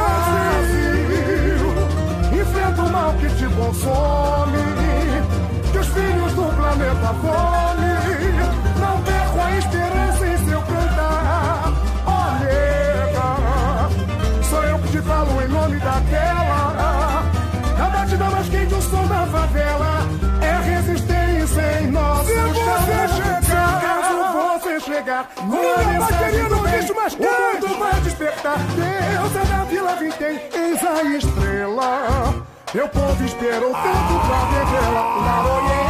enfrenta 2.42 2.82
o 2.82 2.90
mal 2.90 3.14
que 3.14 3.30
te 3.30 3.46
consome. 3.56 4.58
Que 5.72 5.78
os 5.78 5.88
filhos 5.88 6.34
do 6.34 6.44
planeta 6.56 7.14
fome 7.22 7.69
deixa 26.70 26.94
mais 26.94 27.14
o 27.14 27.18
quente. 27.18 27.30
mundo 27.30 27.80
vai 27.80 28.02
despertar. 28.02 28.58
Deus 28.58 29.36
é 29.36 29.46
da 29.46 29.64
Vila 29.66 29.96
Vintém, 29.96 30.42
eis 30.54 30.84
a 30.84 31.04
estrela. 31.04 32.46
Meu 32.74 32.88
povo 32.90 33.24
esperou 33.26 33.72
tanto 33.72 34.28
pra. 34.28 34.40
Laroie, 34.90 35.70
Mojubá. 35.70 35.89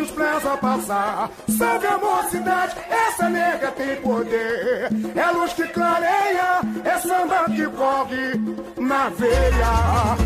Os 0.00 0.10
caminhos, 0.10 0.12
leva 0.16 0.54
a 0.54 0.56
passar. 0.56 1.30
Salve 1.48 1.86
a 1.86 1.98
mocidade, 1.98 2.76
essa 2.90 3.28
nega 3.28 3.70
tem 3.72 3.96
poder. 3.96 4.88
É 5.14 5.30
luz 5.32 5.52
que 5.52 5.66
clareia, 5.68 6.60
é 6.84 6.98
samba 6.98 7.44
que 7.46 7.66
corre 7.66 8.34
na 8.78 9.08
veia. 9.10 10.16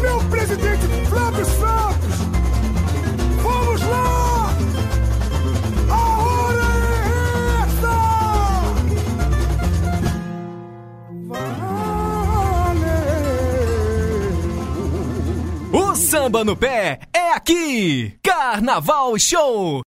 Meu 0.00 0.18
presidente 0.30 0.86
Flávio 1.08 1.44
Santos, 1.44 2.16
vamos 3.42 3.82
lá! 3.82 4.50
A 5.90 5.94
hora 6.22 6.66
é 6.88 7.02
essa! 7.62 7.92
O 15.72 15.94
samba 15.94 16.44
no 16.44 16.56
pé 16.56 16.98
é 17.22 17.32
aqui! 17.34 18.18
Carnaval 18.22 19.18
Show! 19.18 19.82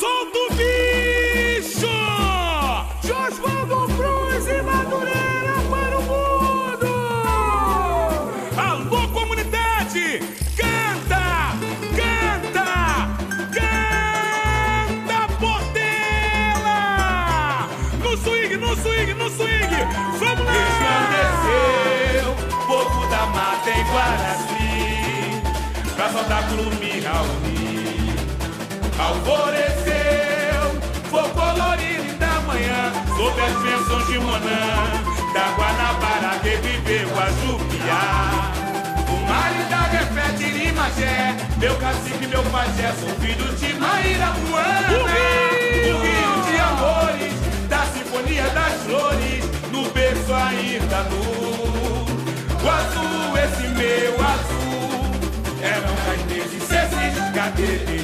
Solta 0.00 0.38
o 0.38 0.48
bicho! 0.54 1.86
Josvaldo 3.02 3.76
Cruz 3.76 3.81
Alvoreceu, 29.24 30.82
foi 31.08 31.28
colorido 31.30 32.18
da 32.18 32.40
manhã, 32.40 32.92
sob 33.16 33.40
as 33.40 33.54
bênçãos 33.62 34.06
de 34.08 34.18
Monã, 34.18 34.64
da 35.32 35.46
Guanabara 35.56 36.40
reviveu 36.42 37.08
a 37.20 37.26
Jupiá. 37.30 38.50
O 39.08 39.16
Mali 39.28 39.62
da 39.70 39.82
repete 39.82 40.44
Irimagé, 40.44 41.36
meu 41.58 41.76
cacique, 41.76 42.26
meu 42.26 42.42
pajé, 42.50 42.92
sou 42.98 43.10
filho 43.20 43.54
de 43.54 43.74
Maíra 43.74 44.32
Moana. 44.48 44.90
O 44.90 45.04
rio 46.02 46.42
de 46.42 46.58
amores, 46.58 47.34
da 47.68 47.82
sinfonia 47.92 48.48
das 48.50 48.74
flores, 48.82 49.44
no 49.70 49.88
berço 49.92 50.34
ainda 50.34 51.04
nu. 51.04 51.22
O 52.60 52.68
azul, 52.68 53.38
esse 53.38 53.68
meu 53.68 54.14
azul, 54.14 54.61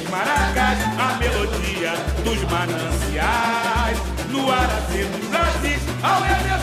maracás, 0.09 0.79
a 0.99 1.17
melodia 1.17 1.93
dos 2.25 2.43
mananciais, 2.51 3.97
no 4.29 4.51
arazeiro 4.51 5.07
dos 5.09 5.29
Brasis, 5.29 5.81
ao 6.03 6.19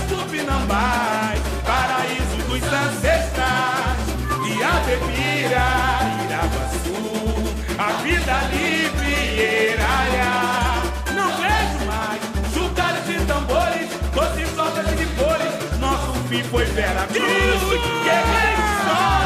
Supinambás, 0.09 1.41
paraíso 1.65 2.37
dos 2.47 2.63
ancestrais, 2.63 3.99
e 4.45 4.63
a 4.63 4.73
bebida, 4.85 5.65
Iravaçu, 6.27 7.01
a 7.79 7.93
vida 8.03 8.37
livre, 8.53 9.73
Eraiá. 9.73 10.83
Não 11.15 11.31
vejo 11.39 11.87
mais 11.87 12.21
chutadas 12.53 13.07
de 13.07 13.25
tambores, 13.25 13.89
doces 14.15 14.55
soltas 14.55 14.87
de 14.99 15.07
cores, 15.17 15.81
nosso 15.81 16.13
fim 16.29 16.43
foi 16.43 16.65
Vera 16.67 17.07
Cruz, 17.07 17.23
guerreiro 18.05 18.67
sol. 18.85 19.26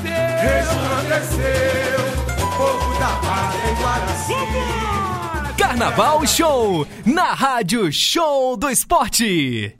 resplandeceu 0.41 1.99
o 2.43 2.57
povo 2.57 2.99
da 2.99 3.09
pátria 3.17 3.71
em 3.71 3.75
Guaraci. 3.75 4.33
Carnaval 5.57 6.27
Show, 6.27 6.87
na 7.05 7.33
Rádio 7.33 7.91
Show 7.93 8.57
do 8.57 8.69
Esporte. 8.69 9.75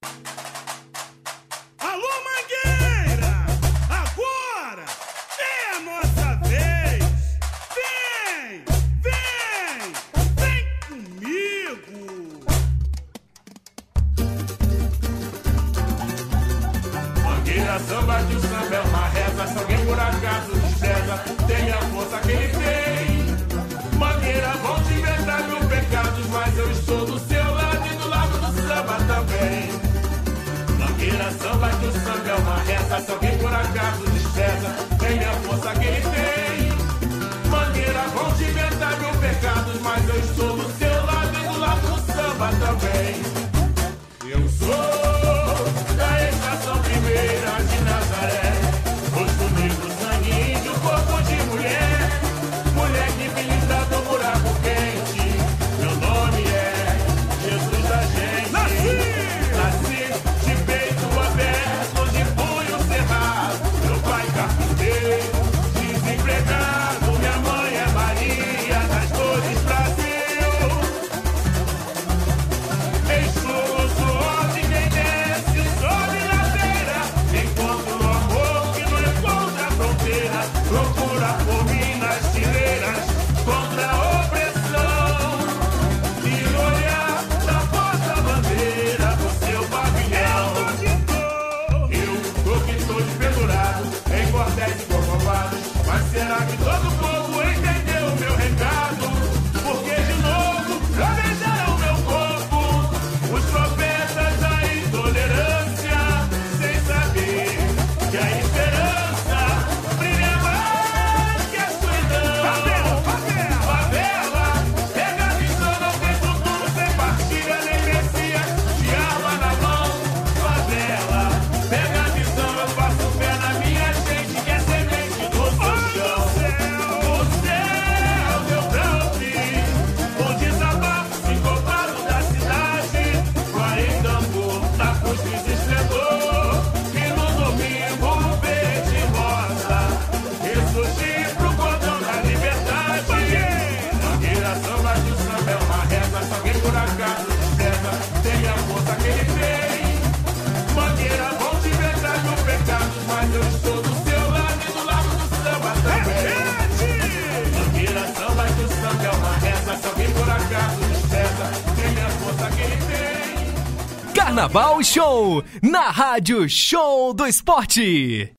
na 165.71 165.89
Rádio 165.89 166.49
Show 166.49 167.13
do 167.13 167.25
Esporte. 167.25 168.34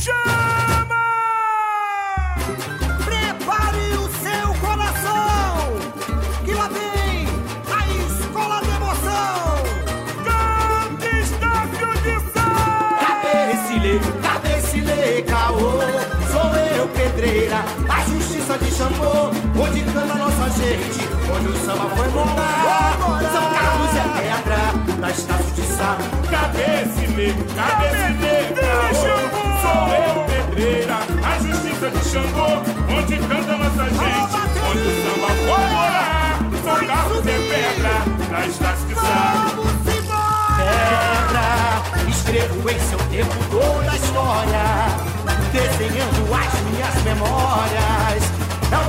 Chama! 0.00 0.94
Prepare 3.04 3.96
o 3.98 4.08
seu 4.22 4.54
coração, 4.60 5.74
que 6.44 6.54
lá 6.54 6.68
vem 6.68 7.26
a 7.74 7.80
escola 8.06 8.60
de 8.60 8.70
emoção. 8.70 9.56
Grande 10.22 11.20
estádio 11.20 11.88
de 12.04 12.32
sal! 12.32 13.00
cabeça 14.22 14.76
lê, 14.76 15.22
caô, 15.22 15.80
sou 16.30 16.56
eu, 16.76 16.88
pedreira, 16.90 17.64
a 17.88 18.04
justiça 18.04 18.56
te 18.56 18.70
chamou. 18.72 19.32
onde 19.58 19.80
canta 19.92 20.14
nossa 20.14 20.48
gente, 20.50 21.08
onde 21.36 21.48
o 21.48 21.66
samba 21.66 21.90
foi 21.96 22.08
morar 22.10 23.19
da 25.00 25.10
Estácio 25.10 25.52
de 25.54 25.62
Sá. 25.62 25.96
Cadê 26.30 26.82
esse 26.82 27.06
negro? 27.12 27.44
Cadê 27.54 27.86
esse 27.86 28.12
negro? 28.20 28.60
Sou 29.62 29.88
eu, 29.96 30.14
pedreira, 30.26 30.98
a 31.24 31.38
justiça 31.38 31.90
de 31.90 32.04
Xangô, 32.04 32.60
onde 32.88 33.16
canta 33.16 33.56
nossa 33.56 33.84
gente, 33.88 34.36
onde 34.68 34.88
o 34.88 34.92
samba 35.02 35.28
foi 35.28 35.64
morar. 35.70 36.38
Sou 36.62 36.86
carro 36.86 37.16
de 37.22 37.32
pedra, 37.32 37.94
da 38.30 38.46
Estácio 38.46 38.86
de 38.88 38.94
Sá. 38.94 39.46
Pedra, 40.58 41.48
escrevo 42.10 42.70
em 42.70 42.80
seu 42.80 42.98
tempo 43.10 43.36
toda 43.50 43.90
a 43.90 43.96
história, 43.96 44.64
desenhando 45.52 46.34
as 46.34 46.52
minhas 46.60 47.02
memórias. 47.04 48.22
É 48.70 48.76
o 48.76 48.88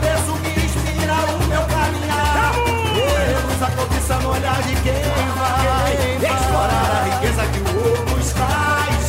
Erros 3.61 3.63
a 3.63 3.71
cobiça 3.71 4.15
no 4.15 4.29
olhar 4.31 4.61
de 4.63 4.75
quem 4.81 4.93
vai 5.37 5.93
explorar 6.15 6.91
a 6.95 7.03
riqueza 7.05 7.45
que 7.45 7.59
o 7.59 7.89
ouro 7.89 8.05
nos 8.09 8.29
traz. 8.31 9.05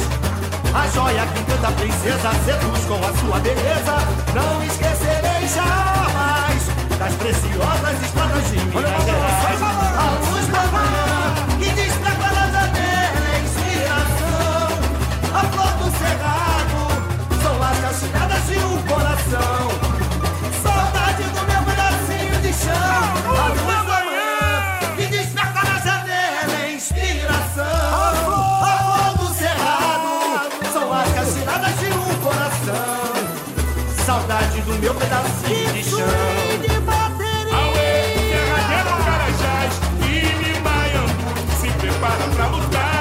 A 0.74 0.88
joia 0.88 1.26
que 1.26 1.44
canta 1.44 1.68
a 1.68 1.72
princesa 1.72 2.30
seduz 2.44 2.84
com 2.84 2.96
a 2.96 3.12
sua 3.18 3.40
beleza. 3.40 3.96
Não 4.34 4.62
esquecerei 4.64 5.48
jamais 5.48 6.62
das 6.98 7.14
preciosas 7.14 8.02
estradas 8.02 8.50
de 8.50 8.58
Minas 8.66 9.04
Gerais. 9.04 9.62
A 9.62 10.10
luz 10.30 10.46
da 10.48 10.62
que 11.58 11.84
na 12.02 12.46
janela 12.52 13.28
é 13.28 13.40
inspiração. 13.44 14.68
A 15.34 15.40
flor 15.48 15.72
do 15.78 15.88
cerrado 15.98 16.80
são 17.42 17.62
as 17.62 17.78
cacheadas 17.78 18.46
de 18.48 18.58
um 18.58 18.82
coração. 18.82 19.62
Saudade 20.62 21.22
do 21.22 21.40
meu 21.40 21.62
pedacinho 21.62 22.40
de 22.42 22.52
chão. 22.52 23.32
A 23.34 23.48
luz 23.48 23.81
do 34.64 34.74
meu 34.78 34.94
pedacinho 34.94 35.72
de 35.72 35.82
chão. 35.84 35.98
Aue, 37.52 37.88
Ferradeiro, 38.30 39.04
Carajás 39.04 39.74
e 40.00 40.10
Mimaiambu 40.36 41.30
se 41.60 41.68
prepara 41.78 42.24
pra 42.34 42.46
lutar. 42.46 42.91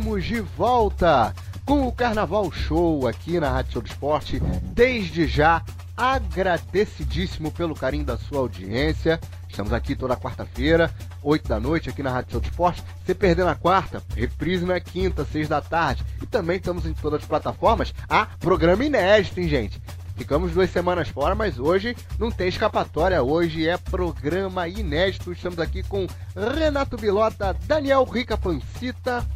Estamos 0.00 0.24
de 0.24 0.40
volta 0.40 1.34
com 1.66 1.86
o 1.86 1.92
Carnaval 1.92 2.50
Show 2.50 3.06
aqui 3.06 3.38
na 3.38 3.50
Rádio 3.50 3.72
Show 3.72 3.82
do 3.82 3.88
Esporte. 3.88 4.40
Desde 4.72 5.26
já, 5.26 5.62
agradecidíssimo 5.94 7.52
pelo 7.52 7.74
carinho 7.74 8.04
da 8.04 8.16
sua 8.16 8.38
audiência. 8.38 9.20
Estamos 9.46 9.74
aqui 9.74 9.94
toda 9.94 10.16
quarta-feira, 10.16 10.90
8 11.22 11.46
da 11.46 11.60
noite, 11.60 11.90
aqui 11.90 12.02
na 12.02 12.10
Rádio 12.10 12.32
Show 12.32 12.40
do 12.40 12.46
Esporte. 12.46 12.82
Se 13.04 13.14
perder 13.14 13.44
na 13.44 13.54
quarta, 13.54 14.02
reprise 14.16 14.64
na 14.64 14.80
quinta, 14.80 15.22
6 15.22 15.48
da 15.48 15.60
tarde. 15.60 16.02
E 16.22 16.26
também 16.26 16.56
estamos 16.56 16.86
em 16.86 16.94
todas 16.94 17.20
as 17.20 17.28
plataformas. 17.28 17.92
Ah, 18.08 18.26
programa 18.40 18.82
inédito, 18.82 19.38
hein, 19.38 19.48
gente? 19.48 19.82
Ficamos 20.16 20.52
duas 20.52 20.70
semanas 20.70 21.10
fora, 21.10 21.34
mas 21.34 21.58
hoje 21.58 21.94
não 22.18 22.30
tem 22.30 22.48
escapatória. 22.48 23.22
Hoje 23.22 23.68
é 23.68 23.76
programa 23.76 24.66
inédito. 24.66 25.30
Estamos 25.30 25.58
aqui 25.58 25.82
com 25.82 26.06
Renato 26.34 26.96
Bilota, 26.96 27.54
Daniel 27.66 28.04
Rica 28.04 28.38
Pancita. 28.38 29.26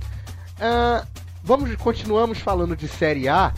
Ah, 0.60 1.04
vamos, 1.42 1.74
continuamos 1.76 2.38
falando 2.38 2.76
de 2.76 2.88
Série 2.88 3.28
A. 3.28 3.52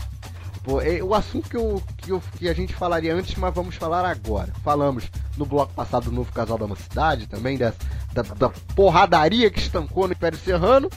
Pô, 0.63 0.81
é 0.81 1.01
o 1.01 1.13
assunto 1.13 1.49
que, 1.49 1.55
eu, 1.55 1.81
que, 1.97 2.11
eu- 2.11 2.21
que 2.37 2.49
a 2.49 2.53
gente 2.53 2.73
falaria 2.73 3.13
antes, 3.15 3.35
mas 3.35 3.53
vamos 3.53 3.75
falar 3.75 4.05
agora. 4.05 4.51
Falamos 4.63 5.05
no 5.37 5.45
bloco 5.45 5.73
passado 5.73 6.05
do 6.05 6.11
novo 6.11 6.31
casal 6.33 6.57
da 6.57 6.67
Mocidade, 6.67 7.27
também 7.27 7.57
das- 7.57 7.75
da, 8.13 8.21
da 8.23 8.49
porradaria 8.75 9.49
que 9.49 9.59
estancou 9.59 10.07
no 10.07 10.13
Império 10.13 10.37
Serrano. 10.37 10.89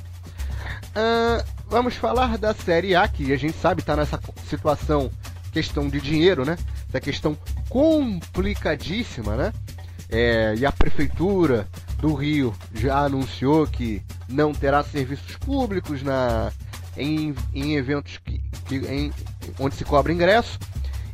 Ah, 0.94 1.44
vamos 1.68 1.94
falar 1.94 2.36
da 2.36 2.52
Série 2.52 2.96
A, 2.96 3.06
que 3.06 3.32
a 3.32 3.36
gente 3.36 3.56
sabe 3.58 3.80
está 3.80 3.94
nessa 3.94 4.18
situação, 4.48 5.08
questão 5.52 5.88
de 5.88 6.00
dinheiro, 6.00 6.44
né? 6.44 6.56
Da 6.88 7.00
questão 7.00 7.36
complicadíssima, 7.68 9.36
né? 9.36 9.52
É, 10.08 10.54
e 10.58 10.66
a 10.66 10.72
Prefeitura 10.72 11.68
do 12.00 12.14
Rio 12.14 12.54
já 12.74 12.98
anunciou 13.00 13.66
que 13.66 14.02
não 14.28 14.52
terá 14.52 14.82
serviços 14.82 15.36
públicos 15.36 16.02
na, 16.02 16.50
em, 16.96 17.34
em 17.54 17.74
eventos 17.76 18.18
que, 18.18 18.40
que- 18.66 18.86
em- 18.86 19.12
onde 19.58 19.74
se 19.76 19.84
cobra 19.84 20.12
ingresso. 20.12 20.58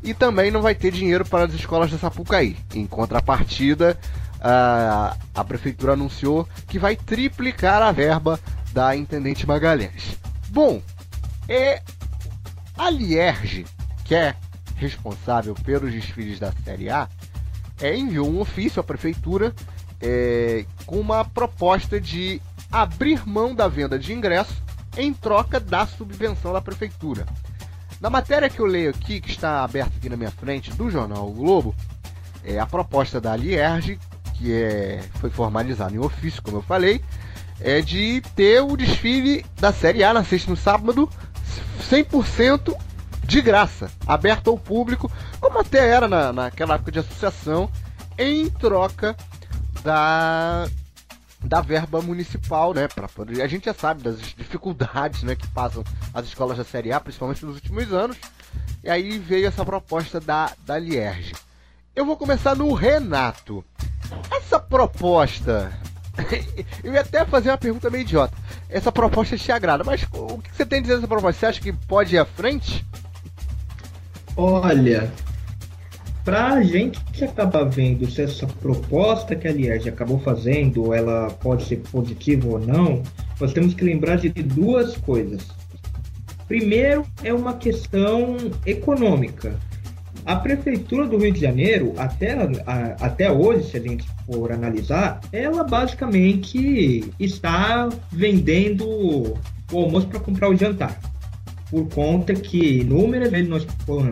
E 0.02 0.14
também 0.14 0.50
não 0.50 0.62
vai 0.62 0.74
ter 0.74 0.92
dinheiro 0.92 1.24
para 1.24 1.44
as 1.46 1.54
escolas 1.54 1.90
da 1.90 1.98
Sapucaí. 1.98 2.56
Em 2.74 2.86
contrapartida, 2.86 3.98
a, 4.40 5.16
a 5.34 5.44
prefeitura 5.44 5.94
anunciou 5.94 6.48
que 6.68 6.78
vai 6.78 6.94
triplicar 6.94 7.82
a 7.82 7.90
verba 7.90 8.38
da 8.72 8.94
Intendente 8.94 9.46
Magalhães. 9.46 10.16
Bom, 10.50 10.80
é, 11.48 11.82
a 12.78 12.88
Lierge, 12.90 13.66
que 14.04 14.14
é 14.14 14.36
responsável 14.76 15.54
pelos 15.54 15.90
desfiles 15.92 16.38
da 16.38 16.52
Série 16.64 16.88
A, 16.90 17.08
é, 17.80 17.96
enviou 17.96 18.30
um 18.30 18.40
ofício 18.40 18.78
à 18.80 18.84
prefeitura 18.84 19.52
é, 20.00 20.64
com 20.84 21.00
uma 21.00 21.24
proposta 21.24 22.00
de 22.00 22.40
abrir 22.70 23.26
mão 23.26 23.54
da 23.54 23.68
venda 23.68 23.98
de 23.98 24.12
ingresso 24.12 24.62
em 24.96 25.12
troca 25.12 25.60
da 25.60 25.86
subvenção 25.86 26.52
da 26.52 26.60
prefeitura. 26.60 27.26
Na 28.00 28.10
matéria 28.10 28.48
que 28.50 28.60
eu 28.60 28.66
leio 28.66 28.90
aqui, 28.90 29.20
que 29.20 29.30
está 29.30 29.64
aberta 29.64 29.92
aqui 29.96 30.08
na 30.08 30.16
minha 30.16 30.30
frente, 30.30 30.70
do 30.72 30.90
jornal 30.90 31.28
o 31.28 31.32
Globo, 31.32 31.74
é 32.44 32.58
a 32.58 32.66
proposta 32.66 33.20
da 33.20 33.34
Lierge, 33.34 33.98
que 34.34 34.52
é, 34.52 35.02
foi 35.14 35.30
formalizada 35.30 35.94
em 35.94 35.98
ofício, 35.98 36.42
como 36.42 36.58
eu 36.58 36.62
falei, 36.62 37.02
é 37.60 37.80
de 37.80 38.22
ter 38.34 38.60
o 38.60 38.76
desfile 38.76 39.44
da 39.58 39.72
Série 39.72 40.04
A 40.04 40.12
na 40.12 40.22
sexta 40.22 40.50
no 40.50 40.56
sábado 40.56 41.08
100% 41.90 42.76
de 43.24 43.40
graça, 43.40 43.90
aberto 44.06 44.50
ao 44.50 44.58
público, 44.58 45.10
como 45.40 45.58
até 45.58 45.88
era 45.88 46.06
na, 46.06 46.32
naquela 46.32 46.74
época 46.74 46.92
de 46.92 46.98
associação, 46.98 47.70
em 48.18 48.48
troca 48.48 49.16
da 49.86 50.68
da 51.42 51.60
verba 51.60 52.02
municipal, 52.02 52.74
né, 52.74 52.88
para 52.88 53.06
poder. 53.06 53.40
A 53.40 53.46
gente 53.46 53.66
já 53.66 53.74
sabe 53.74 54.02
das 54.02 54.18
dificuldades, 54.20 55.22
né, 55.22 55.36
que 55.36 55.46
passam 55.48 55.84
as 56.12 56.26
escolas 56.26 56.58
da 56.58 56.64
Série 56.64 56.92
A, 56.92 56.98
principalmente 56.98 57.44
nos 57.44 57.54
últimos 57.54 57.92
anos. 57.92 58.16
E 58.82 58.90
aí 58.90 59.18
veio 59.18 59.46
essa 59.46 59.64
proposta 59.64 60.18
da 60.18 60.50
da 60.66 60.76
Lierge. 60.78 61.34
Eu 61.94 62.04
vou 62.04 62.16
começar 62.16 62.56
no 62.56 62.74
Renato. 62.74 63.64
Essa 64.30 64.58
proposta 64.58 65.72
eu 66.82 66.92
ia 66.92 67.00
até 67.02 67.24
fazer 67.24 67.50
uma 67.50 67.58
pergunta 67.58 67.90
meio 67.90 68.02
idiota. 68.02 68.36
Essa 68.68 68.90
proposta 68.90 69.38
te 69.38 69.52
agrada, 69.52 69.84
mas 69.84 70.04
o 70.12 70.38
que 70.38 70.54
você 70.54 70.66
tem 70.66 70.80
a 70.80 70.82
dizer 70.82 70.96
dessa 70.96 71.08
proposta? 71.08 71.38
Você 71.38 71.46
acha 71.46 71.60
que 71.60 71.72
pode 71.72 72.16
ir 72.16 72.18
à 72.18 72.24
frente? 72.24 72.84
Olha, 74.36 75.12
pra 76.26 76.60
gente 76.60 76.98
que 77.12 77.24
acaba 77.24 77.64
vendo 77.64 78.10
se 78.10 78.20
essa 78.20 78.48
proposta 78.48 79.36
que 79.36 79.46
a 79.46 79.52
Liege 79.52 79.88
acabou 79.88 80.18
fazendo, 80.18 80.92
ela 80.92 81.28
pode 81.40 81.64
ser 81.64 81.76
positiva 81.76 82.48
ou 82.48 82.58
não, 82.58 83.00
nós 83.40 83.52
temos 83.52 83.74
que 83.74 83.84
lembrar 83.84 84.16
de 84.16 84.28
duas 84.30 84.96
coisas. 84.96 85.46
Primeiro 86.48 87.06
é 87.22 87.32
uma 87.32 87.54
questão 87.54 88.36
econômica. 88.66 89.54
A 90.24 90.34
prefeitura 90.34 91.06
do 91.06 91.16
Rio 91.16 91.30
de 91.32 91.40
Janeiro, 91.40 91.92
até, 91.96 92.32
a- 92.32 92.96
até 93.00 93.30
hoje, 93.30 93.70
se 93.70 93.76
a 93.76 93.80
gente 93.80 94.04
for 94.26 94.50
analisar, 94.50 95.20
ela 95.32 95.62
basicamente 95.62 97.04
está 97.20 97.88
vendendo 98.10 98.84
o 98.88 99.38
almoço 99.78 100.08
para 100.08 100.18
comprar 100.18 100.48
o 100.50 100.56
jantar 100.56 100.98
por 101.70 101.88
conta 101.88 102.32
que 102.34 102.80
inúmeras 102.80 103.30
vezes 103.30 103.48
nós, 103.48 103.66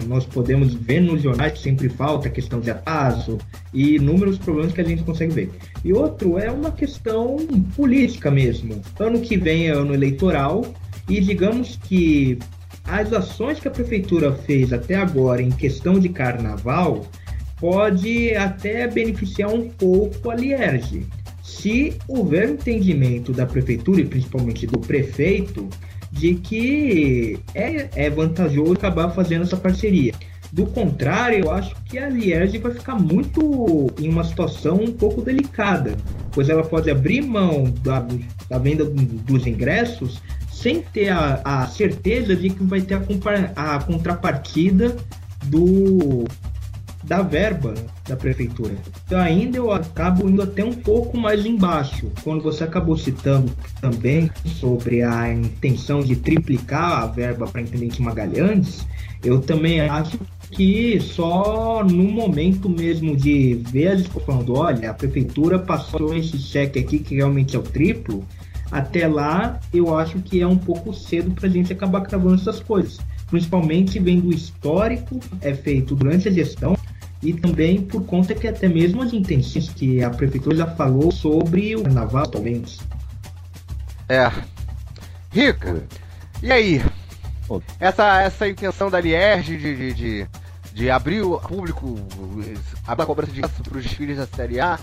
nós 0.06 0.26
podemos 0.26 0.74
ver 0.74 1.00
nos 1.00 1.22
jornais 1.22 1.52
que 1.52 1.60
sempre 1.60 1.88
falta 1.88 2.28
questão 2.28 2.60
de 2.60 2.70
atraso 2.70 3.38
e 3.72 3.96
inúmeros 3.96 4.38
problemas 4.38 4.72
que 4.72 4.80
a 4.80 4.84
gente 4.84 5.04
consegue 5.04 5.32
ver. 5.32 5.50
E 5.84 5.92
outro 5.92 6.38
é 6.38 6.50
uma 6.50 6.72
questão 6.72 7.36
política 7.76 8.30
mesmo. 8.30 8.82
Ano 8.98 9.20
que 9.20 9.36
vem 9.36 9.68
é 9.68 9.70
ano 9.70 9.94
eleitoral 9.94 10.64
e 11.08 11.20
digamos 11.20 11.76
que 11.76 12.38
as 12.84 13.12
ações 13.12 13.60
que 13.60 13.68
a 13.68 13.70
prefeitura 13.70 14.32
fez 14.32 14.72
até 14.72 14.96
agora 14.96 15.40
em 15.40 15.50
questão 15.50 15.98
de 15.98 16.08
carnaval 16.08 17.06
pode 17.58 18.34
até 18.34 18.86
beneficiar 18.88 19.50
um 19.50 19.70
pouco 19.70 20.30
a 20.30 20.34
Lierge. 20.34 21.06
Se 21.42 21.96
houver 22.08 22.50
entendimento 22.50 23.32
da 23.32 23.46
prefeitura 23.46 24.00
e 24.00 24.04
principalmente 24.04 24.66
do 24.66 24.78
prefeito 24.78 25.68
de 26.14 26.36
que 26.36 27.38
é, 27.54 27.88
é 28.06 28.10
vantajoso 28.10 28.72
acabar 28.72 29.10
fazendo 29.10 29.42
essa 29.42 29.56
parceria. 29.56 30.14
Do 30.52 30.66
contrário, 30.66 31.44
eu 31.44 31.50
acho 31.50 31.74
que 31.86 31.98
a 31.98 32.08
Lierge 32.08 32.58
vai 32.58 32.72
ficar 32.72 32.94
muito 32.94 33.92
em 33.98 34.08
uma 34.08 34.22
situação 34.22 34.76
um 34.76 34.92
pouco 34.92 35.20
delicada, 35.20 35.96
pois 36.30 36.48
ela 36.48 36.62
pode 36.62 36.88
abrir 36.88 37.22
mão 37.22 37.64
da, 37.82 38.06
da 38.48 38.58
venda 38.58 38.84
dos 38.84 39.46
ingressos 39.46 40.22
sem 40.52 40.80
ter 40.80 41.08
a, 41.08 41.40
a 41.44 41.66
certeza 41.66 42.36
de 42.36 42.50
que 42.50 42.62
vai 42.62 42.80
ter 42.80 42.94
a, 42.94 43.74
a 43.74 43.82
contrapartida 43.82 44.96
do 45.46 46.24
da 47.06 47.22
verba 47.22 47.74
da 48.08 48.16
prefeitura. 48.16 48.74
Então 49.06 49.20
ainda 49.20 49.56
eu 49.56 49.70
acabo 49.70 50.28
indo 50.28 50.42
até 50.42 50.64
um 50.64 50.72
pouco 50.72 51.16
mais 51.16 51.44
embaixo. 51.44 52.10
Quando 52.22 52.42
você 52.42 52.64
acabou 52.64 52.96
citando 52.96 53.52
também 53.80 54.30
sobre 54.60 55.02
a 55.02 55.32
intenção 55.32 56.00
de 56.00 56.16
triplicar 56.16 57.02
a 57.02 57.06
verba 57.06 57.46
para 57.46 57.62
Intendente 57.62 58.02
Magalhães, 58.02 58.86
eu 59.22 59.40
também 59.40 59.80
acho 59.80 60.18
que 60.50 61.00
só 61.00 61.82
no 61.84 62.04
momento 62.04 62.68
mesmo 62.68 63.16
de 63.16 63.54
ver 63.70 63.88
as 63.88 64.06
falando, 64.06 64.54
olha, 64.54 64.90
a 64.90 64.94
prefeitura 64.94 65.58
passou 65.58 66.14
esse 66.16 66.38
cheque 66.38 66.78
aqui 66.78 66.98
que 66.98 67.16
realmente 67.16 67.56
é 67.56 67.58
o 67.58 67.62
triplo, 67.62 68.24
até 68.70 69.06
lá 69.08 69.58
eu 69.72 69.96
acho 69.96 70.18
que 70.20 70.40
é 70.40 70.46
um 70.46 70.56
pouco 70.56 70.92
cedo 70.94 71.30
para 71.32 71.48
a 71.48 71.50
gente 71.50 71.72
acabar 71.72 72.02
cravando 72.02 72.34
essas 72.34 72.60
coisas. 72.60 72.98
Principalmente 73.28 73.98
vendo 73.98 74.28
o 74.28 74.32
histórico 74.32 75.18
é 75.40 75.54
feito 75.54 75.94
durante 75.96 76.28
a 76.28 76.32
gestão 76.32 76.76
e 77.24 77.32
também 77.32 77.80
por 77.82 78.04
conta 78.04 78.34
que 78.34 78.46
até 78.46 78.68
mesmo 78.68 79.02
as 79.02 79.12
intenções 79.12 79.70
que 79.70 80.04
a 80.04 80.10
prefeitura 80.10 80.54
já 80.54 80.66
falou 80.66 81.10
sobre 81.10 81.74
o 81.74 81.82
carnaval 81.82 82.24
atualmente. 82.24 82.78
É. 84.08 84.30
Rica, 85.32 85.82
e 86.42 86.52
aí? 86.52 86.82
Essa, 87.80 88.22
essa 88.22 88.48
intenção 88.48 88.90
da 88.90 89.00
Lierge 89.00 89.56
de, 89.56 89.76
de, 89.76 89.94
de, 89.94 90.28
de 90.72 90.90
abrir 90.90 91.22
o 91.22 91.38
público, 91.40 91.96
abrir 92.86 93.02
a 93.02 93.06
cobrança 93.06 93.32
de 93.32 93.40
graça 93.40 93.62
para 93.62 93.78
os 93.78 93.82
desfiles 93.82 94.18
da 94.18 94.26
Série 94.26 94.60
A, 94.60 94.78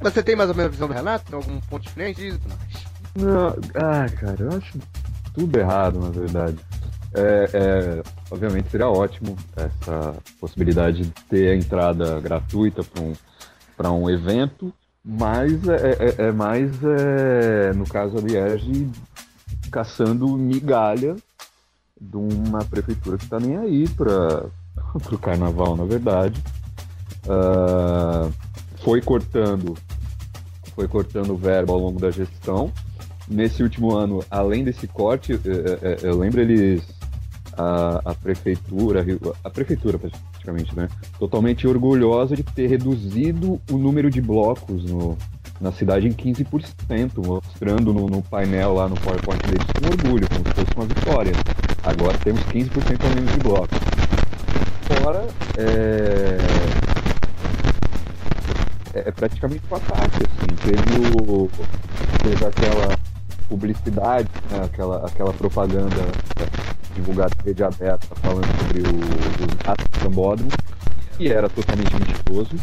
você 0.00 0.22
tem 0.22 0.36
mais 0.36 0.48
ou 0.48 0.54
menos 0.54 0.70
a 0.70 0.72
visão 0.72 0.88
do 0.88 0.94
Renato? 0.94 1.24
Tem 1.26 1.36
algum 1.36 1.60
ponto 1.60 1.82
diferente 1.82 2.20
disso? 2.20 2.40
Não, 3.16 3.48
ah, 3.74 4.06
cara, 4.20 4.36
eu 4.38 4.56
acho 4.56 4.78
tudo 5.34 5.58
errado, 5.58 6.00
na 6.00 6.10
verdade. 6.10 6.56
É, 7.18 7.48
é, 7.54 8.02
obviamente 8.30 8.68
seria 8.68 8.90
ótimo 8.90 9.36
essa 9.56 10.14
possibilidade 10.38 11.02
de 11.02 11.10
ter 11.30 11.48
a 11.48 11.56
entrada 11.56 12.20
gratuita 12.20 12.84
para 13.74 13.90
um, 13.90 14.02
um 14.02 14.10
evento, 14.10 14.70
mas 15.02 15.66
é, 15.66 15.92
é, 15.92 16.26
é 16.28 16.32
mais, 16.32 16.72
é, 16.84 17.72
no 17.72 17.86
caso 17.86 18.16
da 18.16 18.20
Liege, 18.20 18.90
caçando 19.70 20.28
migalha 20.36 21.16
de 21.98 22.16
uma 22.18 22.62
prefeitura 22.66 23.16
que 23.16 23.24
está 23.24 23.40
nem 23.40 23.56
aí 23.56 23.88
para 23.88 24.46
o 25.10 25.18
carnaval, 25.18 25.74
na 25.74 25.84
verdade. 25.84 26.42
Uh, 27.24 28.32
foi 28.84 29.00
cortando 29.00 29.74
foi 30.74 30.86
cortando 30.86 31.34
verbo 31.34 31.72
ao 31.72 31.78
longo 31.78 31.98
da 31.98 32.10
gestão. 32.10 32.70
Nesse 33.26 33.62
último 33.62 33.96
ano, 33.96 34.22
além 34.30 34.62
desse 34.62 34.86
corte, 34.86 35.32
eu 36.02 36.16
lembro 36.18 36.40
eles 36.42 36.95
a, 37.56 38.02
a 38.04 38.14
prefeitura, 38.14 39.04
a 39.42 39.50
prefeitura 39.50 39.98
praticamente, 39.98 40.76
né? 40.76 40.88
Totalmente 41.18 41.66
orgulhosa 41.66 42.36
de 42.36 42.42
ter 42.42 42.66
reduzido 42.66 43.60
o 43.70 43.78
número 43.78 44.10
de 44.10 44.20
blocos 44.20 44.84
no, 44.84 45.16
na 45.60 45.72
cidade 45.72 46.06
em 46.06 46.12
15%, 46.12 47.24
mostrando 47.24 47.92
no, 47.92 48.08
no, 48.08 48.22
painel 48.22 48.74
lá 48.74 48.88
no 48.88 48.96
PowerPoint 48.96 49.40
deles 49.46 49.66
com 49.72 49.86
orgulho, 49.88 50.28
como 50.28 50.44
se 50.44 50.54
fosse 50.54 50.76
uma 50.76 50.86
vitória. 50.86 51.32
Agora 51.82 52.18
temos 52.18 52.42
15% 52.42 53.04
a 53.04 53.14
menos 53.14 53.32
de 53.32 53.38
blocos. 53.38 53.78
Fora, 54.82 55.26
é, 55.56 56.38
é, 58.94 59.10
praticamente 59.12 59.62
um 59.70 59.76
ataque, 59.76 60.22
assim. 60.24 60.46
Teve, 60.62 61.22
o, 61.22 61.50
teve 62.22 62.44
aquela 62.44 62.98
publicidade, 63.48 64.28
né? 64.50 64.64
aquela, 64.64 65.06
aquela 65.06 65.32
propaganda 65.32 65.96
divulgado 66.96 67.32
em 67.42 67.48
rede 67.48 67.62
aberta 67.62 68.08
falando 68.16 68.46
sobre 68.58 68.80
o, 68.80 68.94
o 68.94 69.70
ato 69.70 69.88
do 69.88 70.02
Sambódromo, 70.02 70.50
que 71.16 71.28
era 71.28 71.48
totalmente 71.48 71.92
mentiroso. 71.94 72.56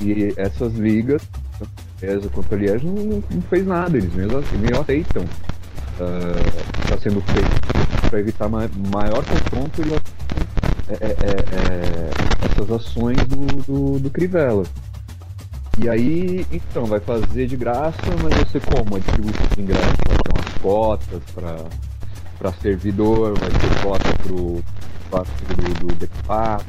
E 0.00 0.34
essas 0.36 0.74
ligas, 0.74 1.22
tanto 2.00 2.30
quanto 2.30 2.54
a 2.54 2.58
Liege, 2.58 2.84
não, 2.84 3.22
não, 3.30 3.42
fez 3.42 3.66
nada, 3.66 3.96
eles 3.96 4.12
mesmo, 4.12 4.42
mesmo 4.58 4.80
aceitam. 4.80 5.24
Está 6.82 6.96
uh, 6.96 7.00
sendo 7.00 7.20
feito 7.20 8.08
para 8.10 8.18
evitar 8.18 8.48
ma 8.48 8.68
maior 8.92 9.24
confronto 9.24 9.80
e 9.80 9.92
é, 10.88 10.94
é, 10.94 11.06
é, 11.06 11.34
é, 11.56 12.10
essas 12.50 12.70
ações 12.70 13.16
do, 13.26 13.46
do, 13.62 13.98
do 14.00 14.10
Crivella. 14.10 14.64
E 15.82 15.88
aí, 15.88 16.46
então, 16.52 16.84
vai 16.84 17.00
fazer 17.00 17.46
de 17.46 17.56
graça, 17.56 17.96
mas 18.22 18.34
você 18.38 18.60
como 18.60 18.96
a 18.96 18.98
de 19.00 19.60
ingressos? 19.60 19.98
Vai 20.06 20.16
umas 20.34 20.54
cotas 20.60 21.22
para 21.34 21.56
para 22.38 22.52
servidor, 22.52 23.38
vai 23.38 23.50
ter 23.50 23.82
cota 23.82 24.14
para 24.22 24.32
o 24.32 24.62
do, 25.10 25.86
do 25.86 25.94
Decapac. 25.94 26.64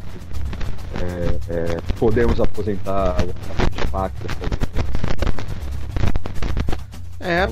É, 1.01 1.53
é, 1.53 1.82
podemos 1.99 2.39
aposentar 2.39 3.16
a 3.20 3.66
Decapac. 3.70 4.13
É, 7.20 7.47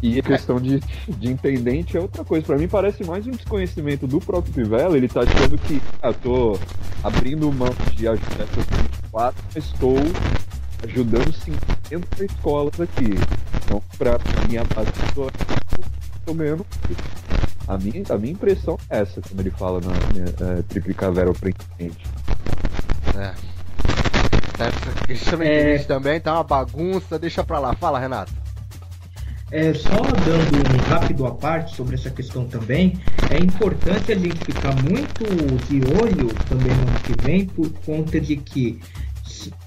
e 0.00 0.18
a 0.18 0.22
questão 0.22 0.60
de, 0.60 0.80
de 1.08 1.28
intendente 1.28 1.96
é 1.96 2.00
outra 2.00 2.24
coisa. 2.24 2.46
Para 2.46 2.56
mim 2.56 2.68
parece 2.68 3.04
mais 3.04 3.26
um 3.26 3.32
desconhecimento 3.32 4.06
do 4.06 4.20
próprio 4.20 4.52
Pivela. 4.52 4.96
Ele 4.96 5.08
tá 5.08 5.22
achando 5.22 5.58
que 5.58 5.82
ah, 6.00 6.08
eu 6.08 6.14
tô 6.14 6.58
abrindo 7.02 7.52
mão 7.52 7.74
de 7.94 8.06
ajuda 8.06 8.46
24, 9.02 9.44
estou 9.56 9.96
ajudando 10.84 11.32
50 11.32 12.24
escolas 12.24 12.80
aqui. 12.80 13.14
Então, 13.64 13.82
para 13.96 14.18
minha 14.48 14.64
base 14.64 14.90
estou 15.08 16.34
ganhando. 16.34 16.66
A 17.66 17.76
minha, 17.76 18.02
a 18.08 18.18
minha 18.18 18.32
impressão 18.32 18.78
é 18.88 19.00
essa 19.00 19.20
quando 19.20 19.40
ele 19.40 19.50
fala 19.50 19.80
na 19.80 20.56
é, 20.58 20.62
triplicar 20.62 21.12
Vero 21.12 21.34
Presidente. 21.34 22.06
É. 23.16 23.34
Essa 24.58 25.06
questão 25.06 25.42
é... 25.42 25.78
também 25.78 26.20
tá 26.20 26.34
uma 26.34 26.44
bagunça, 26.44 27.18
deixa 27.18 27.44
pra 27.44 27.58
lá. 27.58 27.74
Fala, 27.74 27.98
Renato. 27.98 28.32
É, 29.50 29.72
só 29.72 29.88
dando 29.88 30.58
um 30.58 30.90
rápido 30.90 31.26
à 31.26 31.30
parte 31.30 31.74
sobre 31.74 31.94
essa 31.94 32.10
questão 32.10 32.44
também, 32.46 33.00
é 33.30 33.38
importante 33.38 34.12
a 34.12 34.14
gente 34.14 34.44
ficar 34.44 34.74
muito 34.82 35.24
de 35.66 35.80
olho 36.02 36.28
também 36.48 36.74
no 36.74 36.82
ano 36.82 37.00
que 37.00 37.22
vem, 37.22 37.46
por 37.46 37.70
conta 37.86 38.20
de 38.20 38.36
que 38.36 38.78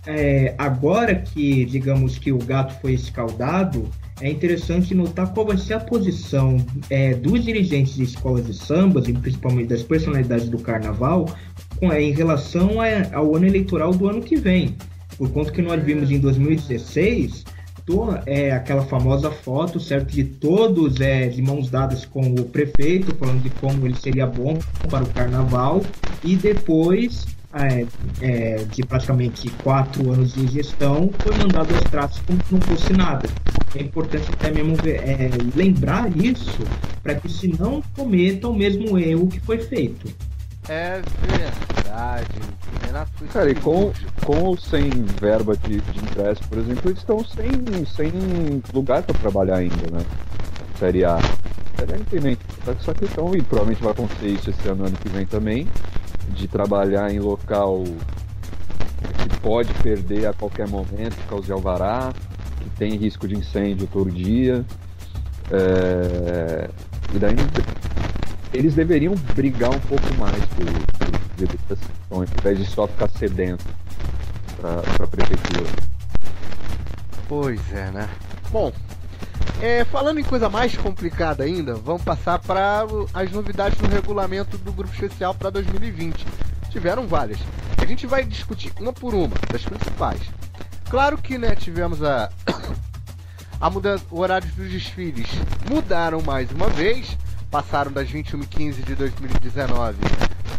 é, 0.06 0.54
agora 0.58 1.16
que, 1.16 1.66
digamos 1.66 2.18
que 2.18 2.32
o 2.32 2.38
gato 2.38 2.80
foi 2.82 2.94
escaldado, 2.94 3.90
é 4.22 4.30
interessante 4.30 4.94
notar 4.94 5.34
qual 5.34 5.48
vai 5.48 5.58
ser 5.58 5.74
a 5.74 5.80
posição 5.80 6.58
é, 6.90 7.14
dos 7.14 7.44
dirigentes 7.44 7.96
de 7.96 8.04
escolas 8.04 8.46
de 8.46 8.54
sambas, 8.54 9.08
e 9.08 9.14
principalmente 9.14 9.70
das 9.70 9.84
personalidades 9.84 10.48
do 10.48 10.60
carnaval, 10.60 11.28
com, 11.80 11.92
é, 11.92 12.02
em 12.02 12.12
relação 12.12 12.80
a, 12.80 13.16
ao 13.16 13.36
ano 13.36 13.48
eleitoral 13.48 13.92
do 13.92 14.08
ano 14.08 14.22
que 14.22 14.36
vem. 14.36 14.76
Por 15.18 15.30
conta 15.32 15.52
que 15.52 15.62
nós 15.62 15.84
vimos 15.84 16.12
em 16.12 16.20
2016 16.20 17.44
to, 17.86 18.10
é, 18.26 18.52
aquela 18.52 18.84
famosa 18.84 19.32
foto, 19.32 19.80
certo, 19.80 20.12
de 20.12 20.24
todos 20.24 21.00
é, 21.02 21.28
de 21.28 21.42
mãos 21.42 21.70
dadas 21.70 22.06
com 22.06 22.22
o 22.22 22.46
prefeito, 22.46 23.16
falando 23.16 23.42
de 23.42 23.50
como 23.52 23.86
ele 23.86 23.96
seria 23.96 24.28
bom 24.28 24.58
para 24.90 25.04
o 25.04 25.10
carnaval, 25.10 25.82
e 26.24 26.36
depois 26.36 27.26
é, 27.54 27.86
é, 28.22 28.56
de 28.64 28.84
praticamente 28.84 29.50
quatro 29.64 30.12
anos 30.12 30.34
de 30.34 30.48
gestão, 30.48 31.10
foi 31.20 31.38
mandado 31.38 31.74
aos 31.74 31.84
tratos 31.84 32.20
como 32.26 32.40
se 32.44 32.54
não 32.54 32.62
fosse 32.62 32.94
nada. 32.94 33.28
É 33.76 33.82
importante 33.82 34.30
até 34.32 34.52
mesmo 34.52 34.76
é, 34.86 35.30
lembrar 35.56 36.10
isso 36.18 36.64
para 37.04 37.16
que 37.16 37.30
se 37.30 37.48
não 37.60 37.82
cometa 37.96 38.48
o 38.48 38.56
mesmo 38.56 38.98
erro 38.98 39.28
que 39.28 39.40
foi 39.40 39.60
feito. 39.60 40.14
É 40.70 41.02
verdade. 41.28 42.28
Renato 42.86 43.26
Cara, 43.34 43.50
e 43.50 43.56
com, 43.56 43.92
com 44.24 44.40
ou 44.44 44.58
sem 44.58 44.90
verba 45.20 45.58
de, 45.58 45.82
de 45.82 46.00
ingresso, 46.00 46.42
por 46.48 46.58
exemplo, 46.60 46.90
eles 46.90 47.00
estão 47.00 47.24
sem, 47.26 47.50
sem 47.86 48.12
lugar 48.74 49.04
para 49.04 49.18
trabalhar 49.20 49.56
ainda, 49.56 49.92
né? 49.92 50.06
Série 50.80 51.04
A. 51.04 51.18
Série 51.78 51.94
A 51.94 51.96
independente. 51.96 52.42
Só 52.80 52.94
que 52.94 53.06
estão, 53.06 53.36
e 53.36 53.42
provavelmente 53.42 53.84
vai 53.84 53.92
acontecer 53.92 54.28
isso 54.28 54.50
esse 54.52 54.68
ano, 54.70 54.86
ano 54.86 54.96
que 54.98 55.10
vem 55.10 55.26
também 55.26 55.68
de 56.30 56.48
trabalhar 56.48 57.12
em 57.12 57.20
local 57.20 57.84
que 57.84 59.40
pode 59.42 59.74
perder 59.76 60.28
a 60.28 60.34
qualquer 60.34 60.68
momento, 60.68 61.16
causa 61.28 61.54
alvará, 61.54 62.14
que 62.60 62.70
tem 62.72 62.96
risco 62.96 63.28
de 63.28 63.36
incêndio 63.36 63.88
todo 63.88 64.12
dia. 64.12 64.66
É... 65.52 66.70
E 67.14 67.20
daí 67.20 67.36
eles 68.54 68.74
deveriam 68.74 69.16
brigar 69.36 69.70
um 69.70 69.80
pouco 69.80 70.14
mais 70.18 70.44
por, 70.46 71.48
por 71.68 72.18
ao 72.18 72.24
invés 72.24 72.58
de 72.58 72.66
só 72.66 72.88
ficar 72.88 73.10
sedento 73.10 73.66
para 74.60 75.04
a 75.04 75.08
prefeitura. 75.08 75.70
Pois 77.28 77.62
é, 77.74 77.92
né? 77.92 78.10
Bom, 78.52 78.72
é, 79.62 79.86
falando 79.86 80.20
em 80.20 80.24
coisa 80.24 80.50
mais 80.50 80.76
complicada 80.76 81.44
ainda, 81.44 81.76
vamos 81.76 82.02
passar 82.02 82.40
para 82.40 82.86
as 83.14 83.32
novidades 83.32 83.78
do 83.78 83.88
regulamento 83.88 84.58
do 84.58 84.74
Grupo 84.74 84.94
Especial 84.94 85.34
para 85.34 85.50
2020. 85.50 86.26
Tiveram 86.70 87.08
várias. 87.08 87.40
A 87.78 87.86
gente 87.86 88.08
vai 88.08 88.24
discutir 88.24 88.72
uma 88.80 88.92
por 88.92 89.14
uma, 89.14 89.36
das 89.52 89.64
principais. 89.64 90.22
Claro 90.90 91.18
que, 91.18 91.38
né, 91.38 91.56
tivemos 91.56 92.04
a. 92.04 92.30
a 93.62 93.70
mudança, 93.70 94.04
o 94.10 94.20
horário 94.20 94.48
dos 94.54 94.72
desfiles 94.72 95.28
mudaram 95.70 96.22
mais 96.22 96.52
uma 96.52 96.68
vez, 96.68 97.18
passaram 97.50 97.92
das 97.92 98.10
21h15 98.10 98.84
de 98.84 98.96
2019 98.96 99.98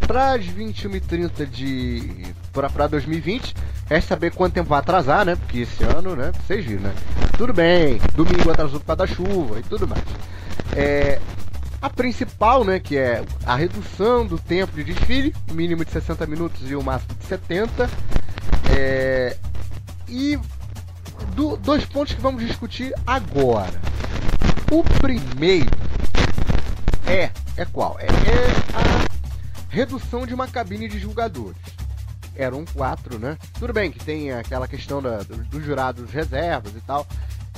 para 0.06 0.34
as 0.34 0.44
21h30 0.44 1.46
de. 1.46 2.34
para 2.52 2.86
2020. 2.86 3.54
É 3.88 4.00
saber 4.00 4.32
quanto 4.32 4.54
tempo 4.54 4.68
vai 4.68 4.78
atrasar, 4.78 5.24
né? 5.24 5.36
Porque 5.36 5.60
esse 5.60 5.82
ano, 5.84 6.14
né? 6.14 6.32
Vocês 6.46 6.64
viram, 6.64 6.82
né? 6.82 6.94
Tudo 7.42 7.54
bem, 7.54 8.00
domingo 8.14 8.52
atrasou 8.52 8.78
por 8.78 8.86
causa 8.86 9.04
da 9.04 9.06
chuva 9.08 9.58
e 9.58 9.64
tudo 9.64 9.88
mais. 9.88 10.04
É, 10.76 11.20
a 11.82 11.90
principal, 11.90 12.62
né, 12.62 12.78
que 12.78 12.96
é 12.96 13.24
a 13.44 13.56
redução 13.56 14.24
do 14.24 14.38
tempo 14.38 14.76
de 14.76 14.84
desfile, 14.84 15.34
mínimo 15.50 15.84
de 15.84 15.90
60 15.90 16.24
minutos 16.28 16.70
e 16.70 16.76
o 16.76 16.82
máximo 16.84 17.16
de 17.18 17.26
70. 17.26 17.90
É, 18.70 19.36
e 20.08 20.38
do, 21.34 21.56
dois 21.56 21.84
pontos 21.84 22.14
que 22.14 22.20
vamos 22.20 22.46
discutir 22.46 22.94
agora. 23.04 23.80
O 24.70 24.84
primeiro 25.00 25.66
é, 27.08 27.28
é 27.56 27.64
qual? 27.64 27.98
É, 27.98 28.06
é 28.06 28.46
a 28.72 29.08
redução 29.68 30.28
de 30.28 30.32
uma 30.32 30.46
cabine 30.46 30.86
de 30.86 31.00
julgadores. 31.00 31.58
Eram 32.36 32.64
quatro, 32.64 33.18
né? 33.18 33.36
Tudo 33.58 33.72
bem 33.72 33.90
que 33.90 33.98
tem 33.98 34.30
aquela 34.30 34.68
questão 34.68 35.02
da, 35.02 35.18
dos 35.24 35.44
do 35.48 35.60
jurados 35.60 36.08
reservas 36.12 36.72
e 36.76 36.80
tal. 36.82 37.04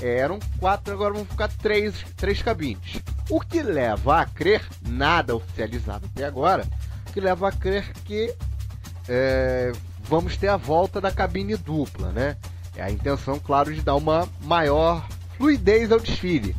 Eram 0.02 0.38
quatro, 0.58 0.92
agora 0.92 1.14
vão 1.14 1.24
ficar 1.24 1.48
três, 1.48 1.94
três 2.16 2.42
cabines. 2.42 3.00
O 3.30 3.40
que 3.40 3.62
leva 3.62 4.20
a 4.20 4.26
crer, 4.26 4.62
nada 4.86 5.34
oficializado 5.34 6.06
até 6.06 6.24
agora, 6.24 6.66
que 7.12 7.20
leva 7.20 7.48
a 7.48 7.52
crer 7.52 7.92
que 8.04 8.34
é, 9.08 9.72
vamos 10.02 10.36
ter 10.36 10.48
a 10.48 10.56
volta 10.56 11.00
da 11.00 11.10
cabine 11.10 11.56
dupla, 11.56 12.10
né? 12.10 12.36
É 12.76 12.82
a 12.82 12.90
intenção, 12.90 13.38
claro, 13.38 13.72
de 13.72 13.80
dar 13.80 13.94
uma 13.94 14.28
maior 14.42 15.06
fluidez 15.36 15.92
ao 15.92 16.00
desfile. 16.00 16.56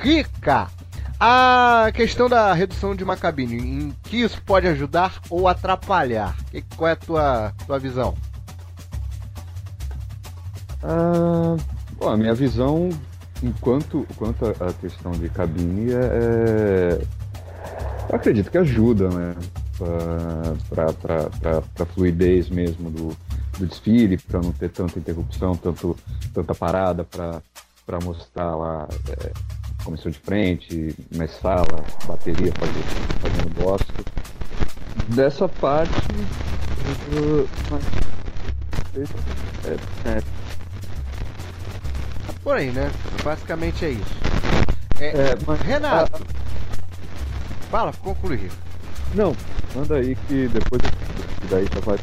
Rica, 0.00 0.68
a 1.18 1.90
questão 1.94 2.28
da 2.28 2.52
redução 2.52 2.94
de 2.94 3.04
uma 3.04 3.16
cabine, 3.16 3.56
em 3.56 3.90
que 4.02 4.22
isso 4.22 4.42
pode 4.42 4.66
ajudar 4.66 5.20
ou 5.30 5.48
atrapalhar? 5.48 6.36
Qual 6.76 6.88
é 6.88 6.92
a 6.92 6.96
tua, 6.96 7.54
tua 7.66 7.78
visão? 7.78 8.14
Ah, 10.82 11.56
bom, 11.98 12.08
a 12.08 12.16
minha 12.16 12.34
visão, 12.34 12.88
enquanto, 13.42 14.06
quanto 14.16 14.46
a 14.46 14.72
questão 14.80 15.12
de 15.12 15.28
cabine, 15.28 15.92
é, 15.92 15.94
é 15.94 17.00
eu 18.08 18.14
acredito 18.14 18.50
que 18.50 18.58
ajuda, 18.58 19.08
né? 19.08 19.34
Para 19.78 21.60
a 21.80 21.86
fluidez 21.86 22.48
mesmo 22.48 22.90
do, 22.90 23.16
do 23.58 23.66
desfile, 23.66 24.16
para 24.16 24.40
não 24.40 24.52
ter 24.52 24.70
tanta 24.70 24.98
interrupção, 24.98 25.56
tanto, 25.56 25.96
tanta 26.32 26.54
parada 26.54 27.04
para 27.04 28.00
mostrar 28.04 28.54
lá. 28.54 28.88
É, 29.08 29.32
comissão 29.84 30.10
de 30.10 30.18
frente, 30.18 30.96
mais 31.14 31.30
sala, 31.30 31.84
bateria 32.06 32.52
fazendo, 33.20 33.54
bosta. 33.60 33.92
Dessa 35.14 35.48
parte. 35.48 35.92
É, 39.64 40.08
é. 40.08 40.45
Por 42.46 42.58
aí, 42.58 42.70
né? 42.70 42.88
Basicamente 43.24 43.84
é 43.84 43.90
isso. 43.90 44.16
É, 45.00 45.06
é, 45.06 45.38
mas, 45.44 45.60
Renato. 45.62 46.22
A... 46.22 47.66
Fala, 47.72 47.92
conclui. 47.94 48.48
Não, 49.16 49.34
manda 49.74 49.96
aí 49.96 50.14
que 50.14 50.46
depois 50.46 50.80
daí 51.50 51.66
já 51.74 51.80
vai 51.80 51.98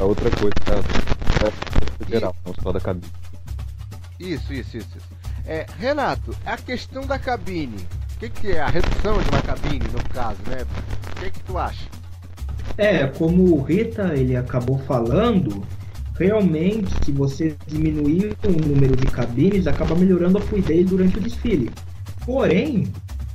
a 0.00 0.04
outra 0.04 0.28
coisa 0.28 0.56
pra, 0.64 1.52
geral, 2.08 2.34
não 2.44 2.52
só 2.60 2.72
da 2.72 2.80
cabine. 2.80 3.06
Isso, 4.18 4.52
isso, 4.52 4.76
isso. 4.76 4.88
isso. 4.96 5.08
É, 5.46 5.66
Renato, 5.78 6.36
a 6.44 6.56
questão 6.56 7.06
da 7.06 7.16
cabine. 7.16 7.86
O 8.16 8.18
que, 8.18 8.28
que, 8.28 8.50
é 8.50 8.62
a 8.62 8.66
redução 8.66 9.22
de 9.22 9.28
uma 9.28 9.42
cabine, 9.42 9.86
no 9.92 10.02
caso, 10.08 10.40
né? 10.48 10.66
O 11.12 11.20
que, 11.20 11.30
que 11.30 11.40
tu 11.44 11.56
acha? 11.56 11.86
É, 12.76 13.06
como 13.06 13.54
o 13.54 13.62
Rita 13.62 14.14
ele 14.16 14.36
acabou 14.36 14.80
falando, 14.80 15.64
realmente 16.18 16.90
se 17.04 17.12
você 17.12 17.54
diminuir 17.66 18.36
o 18.46 18.50
número 18.50 18.96
de 18.96 19.06
cabines, 19.06 19.66
acaba 19.66 19.94
melhorando 19.94 20.38
a 20.38 20.40
fluidez 20.40 20.86
durante 20.88 21.18
o 21.18 21.20
desfile. 21.20 21.70
Porém, 22.24 22.88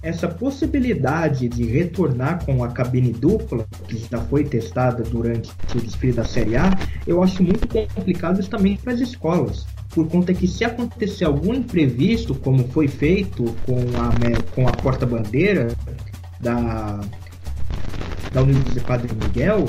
essa 0.04 0.28
possibilidade 0.28 1.48
de 1.48 1.64
retornar 1.64 2.44
com 2.44 2.64
a 2.64 2.70
cabine 2.70 3.12
dupla, 3.12 3.66
que 3.88 4.04
já 4.10 4.20
foi 4.20 4.44
testada 4.44 5.04
durante 5.04 5.52
o 5.76 5.80
desfile 5.80 6.14
da 6.14 6.24
Série 6.24 6.56
A, 6.56 6.72
eu 7.06 7.22
acho 7.22 7.44
muito 7.44 7.68
complicado 7.68 8.38
justamente 8.38 8.82
para 8.82 8.94
as 8.94 9.00
escolas 9.00 9.66
por 9.92 10.08
conta 10.08 10.34
que 10.34 10.48
se 10.48 10.64
acontecer 10.64 11.26
algum 11.26 11.54
imprevisto, 11.54 12.34
como 12.34 12.68
foi 12.70 12.88
feito 12.88 13.44
com 13.66 13.76
a, 14.00 14.52
com 14.56 14.68
a 14.68 14.72
porta-bandeira 14.72 15.76
da, 16.40 17.02
da 18.32 18.42
Universidade 18.42 18.80
de 18.80 18.86
Padre 18.86 19.14
Miguel, 19.14 19.66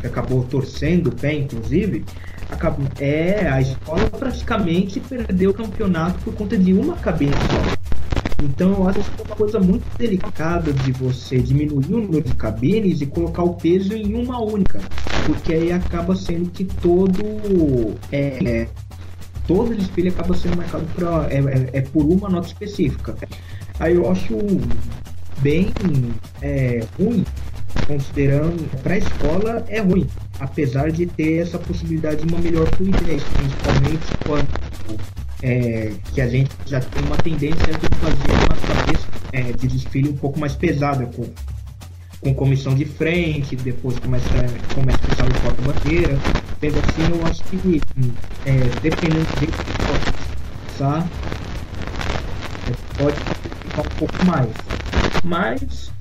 que 0.00 0.06
acabou 0.06 0.44
torcendo 0.44 1.08
o 1.08 1.14
pé, 1.14 1.34
inclusive, 1.34 2.04
acabou, 2.50 2.86
é, 2.98 3.48
a 3.48 3.60
escola 3.60 4.08
praticamente 4.10 5.00
perdeu 5.00 5.50
o 5.50 5.54
campeonato 5.54 6.18
por 6.20 6.34
conta 6.34 6.56
de 6.56 6.72
uma 6.72 6.96
cabine 6.96 7.32
só. 7.32 7.76
Então 8.42 8.72
eu 8.72 8.88
acho 8.88 9.00
que 9.00 9.22
é 9.22 9.24
uma 9.24 9.36
coisa 9.36 9.58
muito 9.58 9.84
delicada 9.96 10.72
de 10.72 10.92
você 10.92 11.38
diminuir 11.38 11.86
o 11.86 12.00
número 12.00 12.22
de 12.22 12.34
cabines 12.34 13.00
e 13.00 13.06
colocar 13.06 13.42
o 13.42 13.54
peso 13.54 13.94
em 13.94 14.14
uma 14.14 14.40
única, 14.42 14.80
porque 15.24 15.54
aí 15.54 15.72
acaba 15.72 16.14
sendo 16.14 16.50
que 16.50 16.64
todo 16.64 17.96
é, 18.12 18.44
é 18.44 18.68
todo 19.46 19.74
desfile 19.74 20.08
acaba 20.08 20.36
sendo 20.36 20.56
marcado 20.56 20.84
pra, 20.94 21.28
é, 21.30 21.38
é, 21.38 21.78
é, 21.78 21.80
por 21.80 22.04
uma 22.04 22.28
nota 22.28 22.48
específica. 22.48 23.16
Aí 23.78 23.94
eu 23.94 24.10
acho 24.10 24.36
bem 25.38 25.70
é, 26.42 26.84
ruim, 26.98 27.24
considerando 27.86 28.68
para 28.82 28.94
a 28.94 28.98
escola 28.98 29.64
é 29.68 29.80
ruim, 29.80 30.06
apesar 30.40 30.90
de 30.90 31.06
ter 31.06 31.42
essa 31.42 31.58
possibilidade 31.58 32.24
de 32.24 32.32
uma 32.32 32.40
melhor 32.40 32.68
fluidez, 32.76 33.22
principalmente 33.22 34.06
quando 34.24 34.98
é, 35.42 35.92
que 36.12 36.20
a 36.20 36.28
gente 36.28 36.50
já 36.66 36.80
tem 36.80 37.04
uma 37.04 37.16
tendência 37.16 37.66
de 37.66 37.96
fazer 37.96 38.32
uma 38.32 38.56
cabeça 38.56 39.06
é, 39.32 39.52
de 39.52 39.68
desfile 39.68 40.08
um 40.08 40.16
pouco 40.16 40.38
mais 40.38 40.54
pesada, 40.54 41.06
com 41.06 41.26
com 42.20 42.34
comissão 42.34 42.74
de 42.74 42.84
frente, 42.84 43.54
depois 43.56 43.98
começa, 44.00 44.28
começa 44.74 44.98
a 44.98 45.12
usar 45.12 45.28
o 45.28 45.42
porta-bandeira. 45.42 46.18
Sendo 46.60 46.78
assim, 46.78 47.12
eu 47.12 47.26
acho 47.26 47.44
que, 47.44 47.80
é, 48.46 48.52
dependendo 48.82 49.26
de 49.38 49.46
tá? 50.78 51.06
É, 52.68 53.02
pode 53.02 53.16
ficar 53.16 53.82
um 53.82 53.96
pouco 53.98 54.26
mais. 54.26 54.48
Mas 55.22 55.92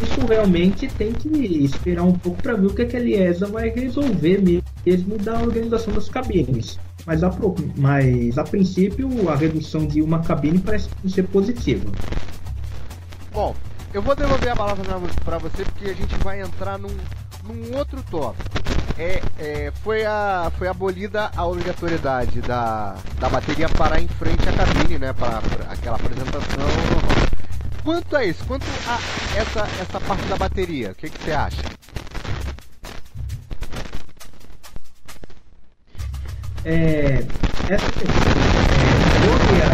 isso 0.00 0.24
realmente 0.26 0.86
tem 0.86 1.12
que 1.12 1.28
esperar 1.64 2.04
um 2.04 2.12
pouco 2.12 2.40
para 2.42 2.54
ver 2.54 2.66
o 2.66 2.74
que, 2.74 2.84
que 2.86 2.96
a 2.96 3.00
Liesa 3.00 3.46
vai 3.46 3.68
resolver 3.70 4.40
mesmo 4.86 5.18
da 5.18 5.40
organização 5.40 5.92
das 5.92 6.08
cabines. 6.08 6.78
Mas 7.04 7.24
a, 7.24 7.30
mas 7.76 8.38
a 8.38 8.44
princípio 8.44 9.28
a 9.28 9.34
redução 9.34 9.86
de 9.86 10.00
uma 10.00 10.20
cabine 10.20 10.58
parece 10.58 10.88
ser 11.08 11.24
positiva. 11.24 11.90
Bom, 13.32 13.54
eu 13.92 14.02
vou 14.02 14.14
devolver 14.14 14.52
a 14.52 14.56
palavra 14.56 14.84
para 15.24 15.38
você 15.38 15.64
porque 15.64 15.90
a 15.90 15.94
gente 15.94 16.14
vai 16.16 16.40
entrar 16.40 16.78
num, 16.78 16.94
num 17.44 17.76
outro 17.76 18.02
tópico. 18.10 18.48
É, 18.98 19.22
é, 19.38 19.72
foi, 19.82 20.04
a, 20.04 20.50
foi 20.58 20.68
abolida 20.68 21.30
a 21.36 21.46
obrigatoriedade 21.46 22.40
da, 22.40 22.96
da 23.20 23.28
bateria 23.28 23.68
parar 23.68 24.00
em 24.00 24.08
frente 24.08 24.48
à 24.48 24.52
cabine, 24.52 24.98
né? 24.98 25.12
Para 25.12 25.38
aquela 25.70 25.96
apresentação. 25.96 27.27
Quanto 27.88 28.16
a 28.16 28.22
isso, 28.22 28.44
quanto 28.44 28.66
a 28.86 28.98
essa, 29.34 29.60
essa 29.80 29.98
parte 30.00 30.22
da 30.26 30.36
bateria, 30.36 30.90
o 30.90 30.94
que, 30.94 31.08
que 31.08 31.24
você 31.24 31.32
acha? 31.32 31.62
É, 36.66 37.24
essa 37.70 37.90
questão 37.92 38.12
é, 39.56 39.72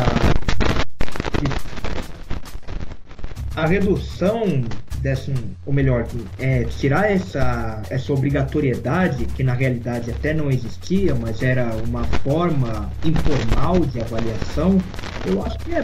a 3.56 3.62
a 3.64 3.66
redução 3.66 4.64
dessa, 4.98 5.32
ou 5.66 5.72
melhor, 5.72 6.06
é, 6.38 6.64
tirar 6.64 7.10
essa, 7.10 7.82
essa 7.90 8.12
obrigatoriedade, 8.12 9.24
que 9.26 9.42
na 9.42 9.54
realidade 9.54 10.12
até 10.12 10.32
não 10.32 10.50
existia, 10.50 11.16
mas 11.16 11.42
era 11.42 11.74
uma 11.84 12.04
forma 12.04 12.92
informal 13.04 13.80
de 13.80 14.00
avaliação, 14.00 14.78
eu 15.26 15.44
acho 15.44 15.58
que 15.58 15.74
é 15.74 15.82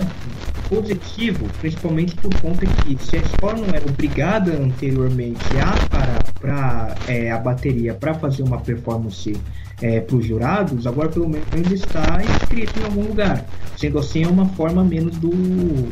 positivo, 0.71 1.47
principalmente 1.61 2.15
por 2.15 2.33
conta 2.41 2.65
que 2.65 2.97
se 3.05 3.17
a 3.17 3.19
escola 3.19 3.55
não 3.59 3.75
era 3.75 3.85
obrigada 3.85 4.53
anteriormente 4.53 5.45
a 5.59 5.89
parar 5.89 6.25
para 6.41 6.95
é, 7.09 7.33
a 7.33 7.39
bateria 7.39 7.93
para 7.93 8.15
fazer 8.15 8.45
uma 8.45 8.61
performance 8.61 9.37
é, 9.83 10.01
para 10.01 10.17
os 10.17 10.25
jurados, 10.25 10.87
agora 10.87 11.09
pelo 11.09 11.29
menos 11.29 11.73
está 11.73 12.23
inscrito 12.23 12.79
em 12.79 12.85
algum 12.85 13.03
lugar. 13.03 13.45
Sendo 13.77 13.99
assim, 13.99 14.23
é 14.23 14.29
uma 14.29 14.47
forma 14.51 14.85
menos 14.85 15.17
do, 15.17 15.33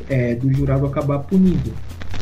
é, 0.09 0.37
do 0.37 0.53
jurado 0.53 0.87
acabar 0.87 1.19
punindo. 1.21 1.73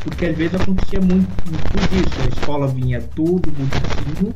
Porque 0.02 0.26
às 0.26 0.36
vezes 0.36 0.54
acontecia 0.54 1.00
muito, 1.00 1.28
muito 1.50 1.88
disso. 1.90 2.22
A 2.24 2.28
escola 2.28 2.68
vinha 2.68 3.00
tudo 3.14 3.50
bonitinho, 3.50 4.34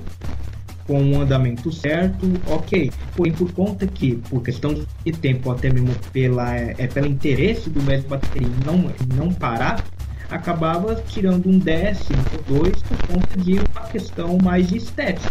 com 0.91 1.13
o 1.13 1.21
andamento 1.21 1.71
certo, 1.71 2.27
ok. 2.49 2.91
Porém, 3.15 3.33
por 3.33 3.53
conta 3.53 3.87
que, 3.87 4.17
por 4.29 4.43
questão 4.43 4.75
de 4.75 5.13
tempo, 5.13 5.49
até 5.53 5.73
mesmo 5.73 5.95
pela, 6.13 6.57
é, 6.57 6.89
pelo 6.89 7.07
interesse 7.07 7.71
do 7.71 7.81
mestre 7.81 8.09
bateria 8.09 8.49
não, 8.67 8.93
não 9.15 9.33
parar, 9.33 9.85
acabava 10.29 10.97
tirando 10.97 11.49
um 11.49 11.61
décimo 11.61 12.19
ou 12.37 12.59
dois 12.59 12.83
por 12.83 12.99
conta 13.07 13.39
de 13.39 13.53
uma 13.53 13.87
questão 13.87 14.37
mais 14.43 14.73
estética. 14.73 15.31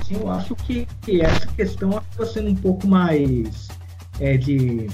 Assim, 0.00 0.14
eu 0.14 0.30
acho 0.30 0.56
que, 0.56 0.88
que 1.02 1.20
essa 1.20 1.46
questão 1.48 1.90
acaba 1.90 2.24
sendo 2.24 2.48
um 2.48 2.54
pouco 2.54 2.86
mais 2.86 3.68
é, 4.18 4.38
de 4.38 4.86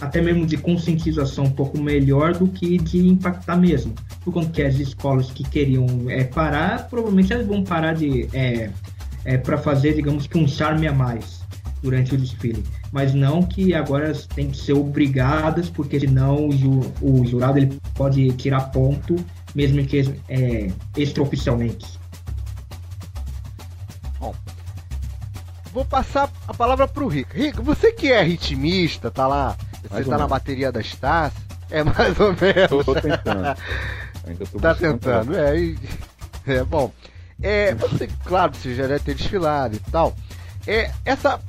até 0.00 0.22
mesmo 0.22 0.46
de 0.46 0.56
conscientização 0.56 1.46
um 1.46 1.50
pouco 1.50 1.80
melhor 1.80 2.32
do 2.32 2.46
que 2.46 2.78
de 2.78 3.08
impactar 3.08 3.56
mesmo. 3.56 3.92
Por 4.24 4.32
conta 4.32 4.50
que 4.50 4.62
as 4.62 4.76
escolas 4.76 5.30
que 5.30 5.42
queriam 5.42 5.86
é, 6.08 6.24
parar, 6.24 6.88
provavelmente 6.88 7.32
elas 7.32 7.46
vão 7.46 7.64
parar 7.64 7.94
de 7.94 8.28
é, 8.32 8.70
é 9.24 9.36
para 9.36 9.58
fazer, 9.58 9.94
digamos 9.94 10.26
que 10.26 10.38
um 10.38 10.46
charme 10.46 10.86
a 10.86 10.92
mais 10.92 11.42
durante 11.82 12.14
o 12.14 12.18
desfile. 12.18 12.64
Mas 12.92 13.12
não 13.12 13.42
que 13.42 13.74
agora 13.74 14.06
elas 14.06 14.26
têm 14.26 14.50
que 14.50 14.56
ser 14.56 14.74
obrigadas, 14.74 15.68
porque 15.68 15.98
senão 15.98 16.48
o, 16.48 16.52
ju, 16.52 16.80
o 17.00 17.26
jurado 17.26 17.58
ele 17.58 17.80
pode 17.94 18.30
tirar 18.32 18.70
ponto, 18.70 19.16
mesmo 19.54 19.84
que 19.84 20.14
é, 20.28 20.70
extraoficialmente. 20.96 21.98
Bom, 24.20 24.32
vou 25.72 25.84
passar 25.84 26.30
a 26.46 26.54
palavra 26.54 26.86
para 26.86 27.02
o 27.02 27.08
Rico. 27.08 27.34
Rico, 27.34 27.62
você 27.62 27.92
que 27.92 28.12
é 28.12 28.22
ritmista, 28.22 29.10
tá 29.10 29.26
lá 29.26 29.56
você 29.90 30.04
tá 30.04 30.18
na 30.18 30.26
bateria 30.26 30.72
das 30.72 30.86
Stars? 30.86 31.34
É 31.70 31.82
mais 31.82 32.18
ou 32.20 32.34
menos. 32.38 32.84
Tô, 32.84 32.94
tentando. 32.94 33.56
Ainda 34.26 34.46
tô 34.46 34.58
tá 34.58 34.74
tentando, 34.74 35.36
é, 35.36 35.58
e, 35.58 35.78
é. 36.46 36.62
bom. 36.64 36.92
É, 37.42 37.74
você, 37.74 38.08
claro, 38.24 38.54
você 38.54 38.74
já 38.74 38.86
deve 38.86 39.04
ter 39.04 39.14
desfilado 39.14 39.74
e 39.74 39.90
tal. 39.90 40.14
É, 40.64 40.92
essa 41.04 41.40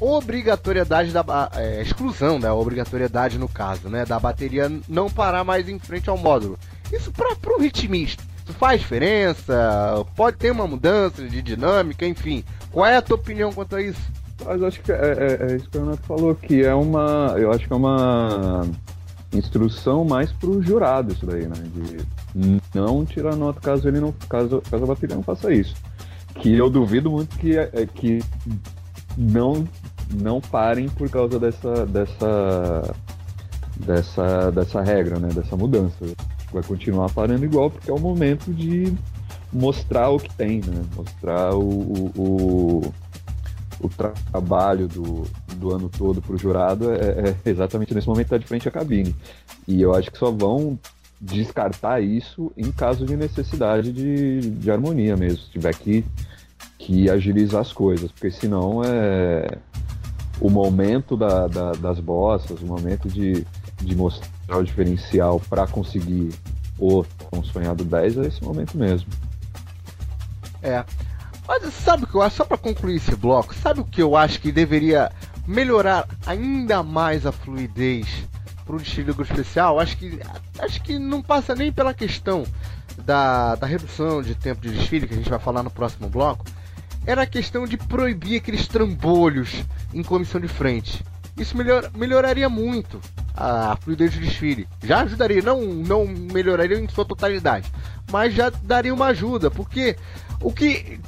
obrigatoriedade 0.00 1.12
da 1.12 1.50
é, 1.54 1.80
exclusão 1.82 2.40
da 2.40 2.48
né, 2.48 2.52
obrigatoriedade 2.52 3.38
no 3.38 3.48
caso, 3.48 3.88
né, 3.88 4.04
da 4.04 4.18
bateria 4.18 4.68
não 4.88 5.08
parar 5.08 5.44
mais 5.44 5.68
em 5.68 5.78
frente 5.78 6.10
ao 6.10 6.18
módulo. 6.18 6.58
Isso 6.92 7.12
para 7.12 7.54
o 7.54 7.60
ritmista, 7.60 8.24
isso 8.44 8.52
faz 8.54 8.80
diferença? 8.80 10.04
Pode 10.16 10.36
ter 10.36 10.50
uma 10.50 10.66
mudança 10.66 11.22
de 11.28 11.40
dinâmica, 11.40 12.04
enfim. 12.04 12.44
Qual 12.72 12.86
é 12.86 12.96
a 12.96 13.02
tua 13.02 13.16
opinião 13.16 13.52
quanto 13.52 13.76
a 13.76 13.82
isso? 13.82 14.00
Mas 14.44 14.62
acho 14.62 14.80
que 14.80 14.90
é, 14.90 14.96
é, 14.96 15.52
é 15.52 15.56
isso 15.56 15.70
que 15.70 15.78
o 15.78 15.84
Renato 15.84 16.02
falou, 16.02 16.34
que 16.34 16.64
é 16.64 16.74
uma. 16.74 17.34
Eu 17.38 17.52
acho 17.52 17.66
que 17.66 17.72
é 17.72 17.76
uma 17.76 18.66
instrução 19.32 20.04
mais 20.04 20.32
pro 20.32 20.62
jurado 20.62 21.12
isso 21.12 21.26
daí, 21.26 21.46
né? 21.46 21.54
De 22.34 22.56
não 22.74 23.04
tirar 23.04 23.36
nota 23.36 23.60
caso 23.60 23.88
ele 23.88 24.00
não. 24.00 24.12
caso, 24.28 24.62
caso 24.70 24.84
a 24.84 24.86
bateria 24.86 25.16
não 25.16 25.22
faça 25.22 25.52
isso. 25.52 25.74
Que 26.34 26.54
eu 26.54 26.68
duvido 26.68 27.10
muito 27.10 27.36
que, 27.38 27.56
é, 27.56 27.70
é, 27.72 27.86
que 27.86 28.22
não, 29.16 29.66
não 30.14 30.40
parem 30.40 30.88
por 30.88 31.08
causa 31.08 31.38
dessa. 31.38 31.86
dessa. 31.86 32.94
dessa, 33.76 34.50
dessa 34.50 34.82
regra, 34.82 35.18
né? 35.18 35.28
Dessa 35.28 35.56
mudança. 35.56 35.96
Vai 36.52 36.62
continuar 36.62 37.10
parando 37.10 37.44
igual, 37.44 37.70
porque 37.70 37.90
é 37.90 37.94
o 37.94 37.98
momento 37.98 38.52
de 38.52 38.94
mostrar 39.52 40.10
o 40.10 40.18
que 40.18 40.32
tem, 40.34 40.60
né? 40.60 40.82
Mostrar 40.94 41.54
o, 41.54 41.68
o, 41.68 42.12
o 42.16 42.94
o 43.80 43.88
trabalho 43.88 44.88
do, 44.88 45.24
do 45.56 45.74
ano 45.74 45.88
todo 45.88 46.22
para 46.22 46.34
o 46.34 46.38
jurado 46.38 46.90
é, 46.92 46.96
é, 47.44 47.50
exatamente 47.50 47.94
nesse 47.94 48.06
momento 48.06 48.26
estar 48.26 48.36
tá 48.36 48.40
de 48.42 48.46
frente 48.46 48.68
à 48.68 48.70
cabine. 48.70 49.14
E 49.66 49.80
eu 49.80 49.94
acho 49.94 50.10
que 50.10 50.18
só 50.18 50.30
vão 50.30 50.78
descartar 51.20 52.00
isso 52.02 52.52
em 52.56 52.70
caso 52.70 53.06
de 53.06 53.16
necessidade 53.16 53.92
de, 53.92 54.40
de 54.40 54.70
harmonia 54.70 55.16
mesmo, 55.16 55.38
se 55.38 55.50
tiver 55.50 55.74
que, 55.74 56.04
que 56.78 57.10
agilizar 57.10 57.62
as 57.62 57.72
coisas, 57.72 58.12
porque 58.12 58.30
senão 58.30 58.82
é 58.84 59.58
o 60.40 60.50
momento 60.50 61.16
da, 61.16 61.46
da, 61.48 61.72
das 61.72 61.98
bossas, 61.98 62.60
o 62.60 62.66
momento 62.66 63.08
de, 63.08 63.46
de 63.80 63.96
mostrar 63.96 64.58
o 64.58 64.62
diferencial 64.62 65.40
para 65.48 65.66
conseguir 65.66 66.30
o 66.78 67.04
sonhado 67.52 67.84
10 67.84 68.18
é 68.18 68.26
esse 68.26 68.44
momento 68.44 68.76
mesmo. 68.76 69.08
É, 70.62 70.84
mas 71.48 71.72
sabe 71.72 72.04
o 72.04 72.06
que 72.06 72.14
eu 72.14 72.22
acho? 72.22 72.36
Só 72.36 72.44
para 72.44 72.58
concluir 72.58 72.96
esse 72.96 73.14
bloco, 73.14 73.54
sabe 73.54 73.80
o 73.80 73.84
que 73.84 74.02
eu 74.02 74.16
acho 74.16 74.40
que 74.40 74.50
deveria 74.50 75.10
melhorar 75.46 76.08
ainda 76.26 76.82
mais 76.82 77.24
a 77.26 77.32
fluidez 77.32 78.06
para 78.64 78.76
o 78.76 78.78
desfile 78.78 79.06
do 79.06 79.14
grupo 79.14 79.30
especial? 79.32 79.78
Acho 79.78 79.96
que, 79.96 80.20
acho 80.58 80.82
que 80.82 80.98
não 80.98 81.22
passa 81.22 81.54
nem 81.54 81.72
pela 81.72 81.94
questão 81.94 82.44
da, 83.04 83.54
da 83.54 83.66
redução 83.66 84.22
de 84.22 84.34
tempo 84.34 84.62
de 84.62 84.70
desfile, 84.70 85.06
que 85.06 85.14
a 85.14 85.16
gente 85.16 85.30
vai 85.30 85.38
falar 85.38 85.62
no 85.62 85.70
próximo 85.70 86.08
bloco. 86.08 86.44
Era 87.06 87.22
a 87.22 87.26
questão 87.26 87.66
de 87.66 87.76
proibir 87.76 88.38
aqueles 88.38 88.66
trambolhos 88.66 89.64
em 89.94 90.02
comissão 90.02 90.40
de 90.40 90.48
frente. 90.48 91.04
Isso 91.36 91.56
melhor, 91.56 91.90
melhoraria 91.94 92.48
muito 92.48 93.00
a 93.36 93.76
fluidez 93.76 94.14
do 94.14 94.20
desfile. 94.20 94.66
Já 94.82 95.02
ajudaria, 95.02 95.42
não, 95.42 95.60
não 95.62 96.06
melhoraria 96.06 96.78
em 96.78 96.88
sua 96.88 97.04
totalidade, 97.04 97.70
mas 98.10 98.34
já 98.34 98.50
daria 98.50 98.92
uma 98.92 99.06
ajuda, 99.06 99.50
porque 99.50 99.96
o 100.40 100.50
que 100.50 100.98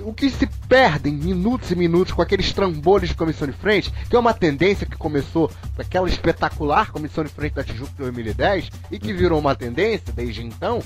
o 0.00 0.12
que 0.12 0.30
se 0.30 0.46
perdem 0.46 1.12
minutos 1.12 1.70
e 1.70 1.76
minutos 1.76 2.12
com 2.12 2.22
aqueles 2.22 2.52
trambolhos 2.52 3.10
de 3.10 3.14
comissão 3.14 3.46
de 3.46 3.52
frente, 3.52 3.92
que 4.08 4.16
é 4.16 4.18
uma 4.18 4.34
tendência 4.34 4.86
que 4.86 4.96
começou 4.96 5.48
com 5.74 5.82
aquela 5.82 6.08
espetacular 6.08 6.90
comissão 6.90 7.24
de 7.24 7.30
frente 7.30 7.54
da 7.54 7.64
Tijuca 7.64 7.92
2010 7.98 8.70
e 8.90 8.98
que 8.98 9.12
virou 9.12 9.38
uma 9.38 9.54
tendência 9.54 10.12
desde 10.12 10.42
então. 10.42 10.82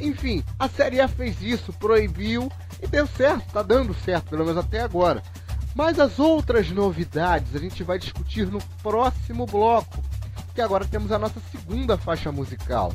Enfim, 0.00 0.44
a 0.58 0.68
Série 0.68 1.00
A 1.00 1.08
fez 1.08 1.42
isso, 1.42 1.72
proibiu 1.72 2.50
e 2.82 2.86
deu 2.86 3.06
certo, 3.06 3.52
tá 3.52 3.62
dando 3.62 3.94
certo, 3.94 4.30
pelo 4.30 4.44
menos 4.44 4.58
até 4.58 4.80
agora. 4.80 5.22
Mas 5.74 5.98
as 5.98 6.18
outras 6.18 6.70
novidades 6.70 7.54
a 7.54 7.58
gente 7.58 7.82
vai 7.82 7.98
discutir 7.98 8.46
no 8.46 8.60
próximo 8.82 9.44
bloco, 9.44 10.02
que 10.54 10.60
agora 10.60 10.86
temos 10.86 11.12
a 11.12 11.18
nossa 11.18 11.40
segunda 11.52 11.98
faixa 11.98 12.32
musical, 12.32 12.92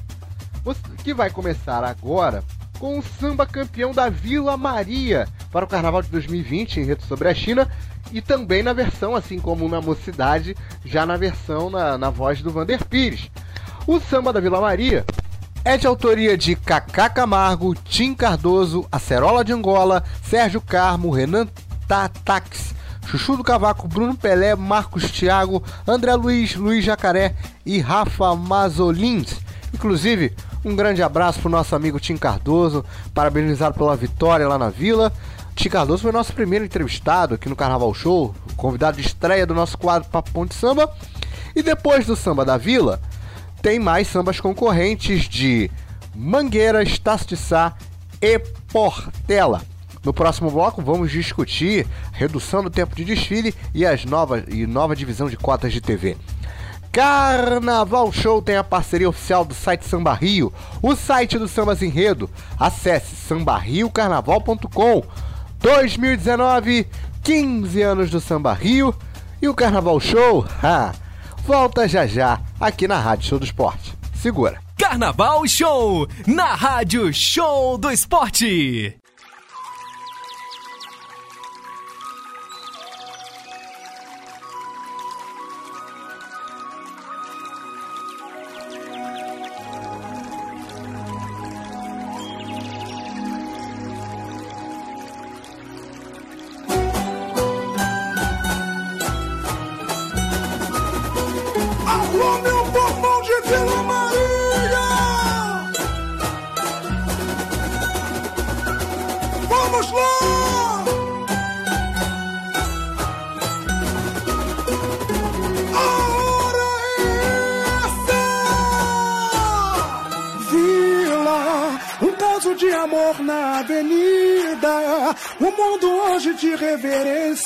que 1.03 1.13
vai 1.13 1.29
começar 1.29 1.83
agora 1.83 2.43
com 2.81 2.97
o 2.97 3.03
samba 3.03 3.45
campeão 3.45 3.91
da 3.91 4.09
Vila 4.09 4.57
Maria 4.57 5.27
para 5.51 5.63
o 5.63 5.67
Carnaval 5.67 6.01
de 6.01 6.09
2020 6.09 6.79
em 6.79 6.83
Reto 6.83 7.05
sobre 7.05 7.27
a 7.27 7.33
China 7.35 7.69
e 8.11 8.23
também 8.23 8.63
na 8.63 8.73
versão, 8.73 9.15
assim 9.15 9.39
como 9.39 9.69
na 9.69 9.79
Mocidade, 9.79 10.57
já 10.83 11.05
na 11.05 11.15
versão 11.15 11.69
na, 11.69 11.95
na 11.95 12.09
voz 12.09 12.41
do 12.41 12.49
Vander 12.49 12.83
Pires. 12.85 13.29
O 13.85 13.99
samba 13.99 14.33
da 14.33 14.39
Vila 14.39 14.59
Maria 14.59 15.05
é 15.63 15.77
de 15.77 15.85
autoria 15.85 16.35
de 16.35 16.55
Cacá 16.55 17.07
Camargo, 17.07 17.75
Tim 17.75 18.15
Cardoso, 18.15 18.87
Acerola 18.91 19.45
de 19.45 19.53
Angola, 19.53 20.03
Sérgio 20.23 20.59
Carmo, 20.59 21.11
Renan 21.11 21.47
Tatax, 21.87 22.73
Chuchu 23.05 23.37
do 23.37 23.43
Cavaco, 23.43 23.87
Bruno 23.87 24.17
Pelé, 24.17 24.55
Marcos 24.55 25.11
Thiago, 25.11 25.63
André 25.87 26.15
Luiz, 26.15 26.55
Luiz 26.55 26.83
Jacaré 26.83 27.35
e 27.63 27.79
Rafa 27.79 28.35
Mazolins. 28.35 29.39
Inclusive, 29.71 30.33
um 30.63 30.75
grande 30.75 31.01
abraço 31.01 31.39
pro 31.39 31.49
nosso 31.49 31.75
amigo 31.75 31.99
Tim 31.99 32.17
Cardoso, 32.17 32.85
parabenizado 33.13 33.77
pela 33.77 33.95
vitória 33.95 34.47
lá 34.47 34.57
na 34.57 34.69
Vila. 34.69 35.11
Tim 35.55 35.69
Cardoso 35.69 36.03
foi 36.03 36.11
nosso 36.11 36.33
primeiro 36.33 36.63
entrevistado 36.63 37.35
aqui 37.35 37.49
no 37.49 37.55
Carnaval 37.55 37.93
Show, 37.93 38.35
convidado 38.55 38.97
de 38.97 39.07
estreia 39.07 39.45
do 39.45 39.53
nosso 39.53 39.77
quadro 39.77 40.09
Papo 40.09 40.31
Ponte 40.31 40.53
Samba. 40.53 40.91
E 41.55 41.63
depois 41.63 42.05
do 42.05 42.15
Samba 42.15 42.45
da 42.45 42.57
Vila, 42.57 43.01
tem 43.61 43.79
mais 43.79 44.07
sambas 44.07 44.39
concorrentes 44.39 45.27
de 45.27 45.69
Mangueiras, 46.15 46.99
de 47.25 47.37
Sá 47.37 47.73
e 48.21 48.39
Portela. 48.71 49.61
No 50.03 50.13
próximo 50.13 50.49
bloco 50.49 50.81
vamos 50.81 51.11
discutir 51.11 51.87
redução 52.11 52.63
do 52.63 52.69
tempo 52.69 52.95
de 52.95 53.05
desfile 53.05 53.53
e 53.73 53.85
as 53.85 54.03
novas 54.03 54.43
e 54.47 54.65
nova 54.65 54.95
divisão 54.95 55.29
de 55.29 55.37
cotas 55.37 55.71
de 55.73 55.81
TV. 55.81 56.17
Carnaval 56.91 58.11
Show 58.11 58.41
tem 58.41 58.57
a 58.57 58.63
parceria 58.63 59.07
oficial 59.07 59.45
do 59.45 59.53
site 59.53 59.85
Samba 59.85 60.13
Rio, 60.13 60.51
o 60.81 60.93
site 60.93 61.39
do 61.39 61.47
Sambas 61.47 61.81
Enredo. 61.81 62.29
Acesse 62.59 63.15
sambarriocarnaval.com. 63.15 65.03
2019, 65.59 66.87
15 67.23 67.81
anos 67.81 68.09
do 68.09 68.19
Samba 68.19 68.53
Rio 68.53 68.93
e 69.41 69.47
o 69.47 69.53
Carnaval 69.53 69.99
Show, 69.99 70.45
ha, 70.61 70.93
volta 71.45 71.87
já 71.87 72.05
já 72.05 72.41
aqui 72.59 72.87
na 72.87 72.99
Rádio 72.99 73.29
Show 73.29 73.39
do 73.39 73.45
Esporte. 73.45 73.93
Segura. 74.15 74.59
Carnaval 74.77 75.47
Show 75.47 76.07
na 76.27 76.55
Rádio 76.55 77.13
Show 77.13 77.77
do 77.77 77.89
Esporte. 77.89 79.00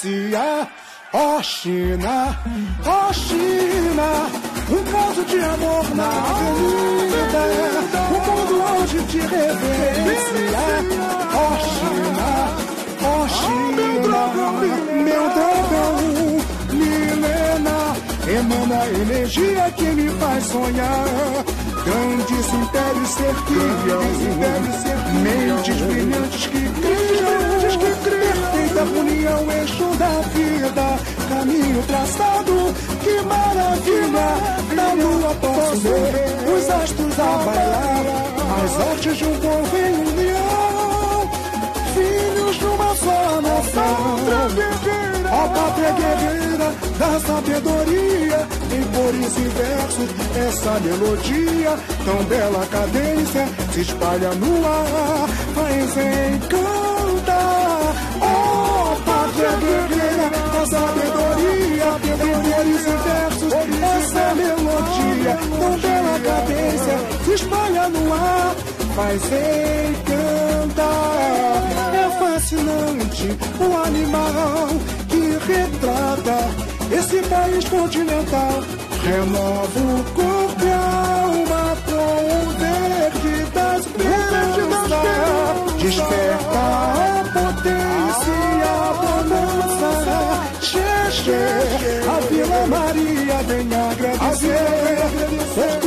Reverencia. 0.06 0.68
Ó 1.14 1.38
oh, 1.38 1.42
China, 1.42 2.38
ó 2.86 3.10
oh, 3.10 3.14
China, 3.14 4.30
um 4.70 4.84
caso 4.92 5.24
de 5.24 5.40
amor 5.40 5.96
na 5.96 6.10
avenida. 6.10 7.44
O 8.10 8.20
mundo 8.26 8.54
hoje 8.64 9.00
te 9.10 9.20
reverencia. 9.20 10.64
Ó 11.34 11.40
oh, 11.42 11.58
China, 11.72 12.30
ó 13.02 13.28
China, 13.30 13.86
meu 15.04 15.26
dragão, 15.30 15.96
Milena, 16.74 17.78
emana 18.28 18.88
energia 18.88 19.72
que 19.72 19.84
me 19.84 20.10
faz 20.20 20.44
sonhar. 20.46 21.06
Grandes 21.86 22.54
impérios 22.54 23.10
cerquiam, 23.10 24.04
mentes 25.24 25.82
brilhantes 25.82 26.48
que 26.48 26.64
criam, 26.82 27.55
perfeita 28.76 28.84
união, 28.84 29.52
eixo 29.52 29.86
da 29.98 30.22
vida, 30.34 31.00
caminho 31.30 31.84
traçado, 31.84 32.74
que 33.02 33.22
maravilha, 33.22 34.28
na 34.76 34.94
lua 34.94 35.34
posso 35.36 35.82
ver 35.82 36.54
os 36.54 36.70
astros 36.70 37.20
a 37.20 37.38
bailar, 37.46 38.06
as 38.64 38.88
artes 38.90 39.18
de 39.18 39.26
um 39.26 39.40
povo 39.40 39.78
em 39.78 39.94
união, 40.10 41.32
filhos 41.94 42.56
de 42.58 42.66
uma 42.66 42.96
só 42.96 43.42
nação. 43.42 44.16
Ó 45.32 45.48
pátria 45.48 45.92
guerreira 45.92 46.74
da 47.00 47.20
sabedoria, 47.20 48.48
em 48.72 48.84
cores 48.94 49.38
e 49.38 49.48
versos, 49.50 50.10
essa 50.48 50.80
melodia, 50.82 51.78
tão 52.06 52.24
bela 52.26 52.66
cadência, 52.68 53.48
se 53.74 53.82
espalha 53.82 54.34
no 54.36 54.66
ar, 54.66 55.30
faz 55.54 55.98
encantar. 55.98 56.85
Guerreira 59.36 60.28
da 60.30 60.64
sabedoria, 60.66 61.90
em 62.04 62.18
cores 62.44 62.84
e 62.86 62.96
versos, 63.06 63.54
essa 63.54 64.26
melodia, 64.36 65.34
tão 65.60 65.74
bela 65.80 66.16
cadência, 66.20 66.96
se 67.26 67.32
espalha 67.34 67.86
no 67.90 68.14
ar, 68.14 68.56
faz 68.96 69.22
encantar. 69.86 70.94
É 71.94 72.06
fascinante 72.20 73.28
o 73.60 73.64
animal 73.86 74.96
retrata 75.46 76.38
esse 76.92 77.22
país 77.30 77.66
continental. 77.66 78.64
Renova 79.04 79.80
o 79.80 80.04
corpo 80.14 80.45
Maria 93.46 94.64
vem 94.84 95.02
agradecer. 95.04 95.85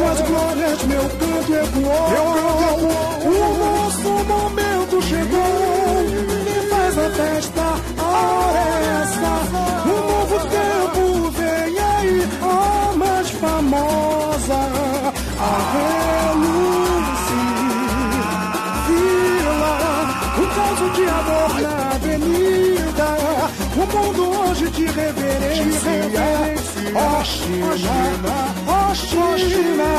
China, 27.79 28.55
oh, 28.67 28.93
China, 28.97 29.91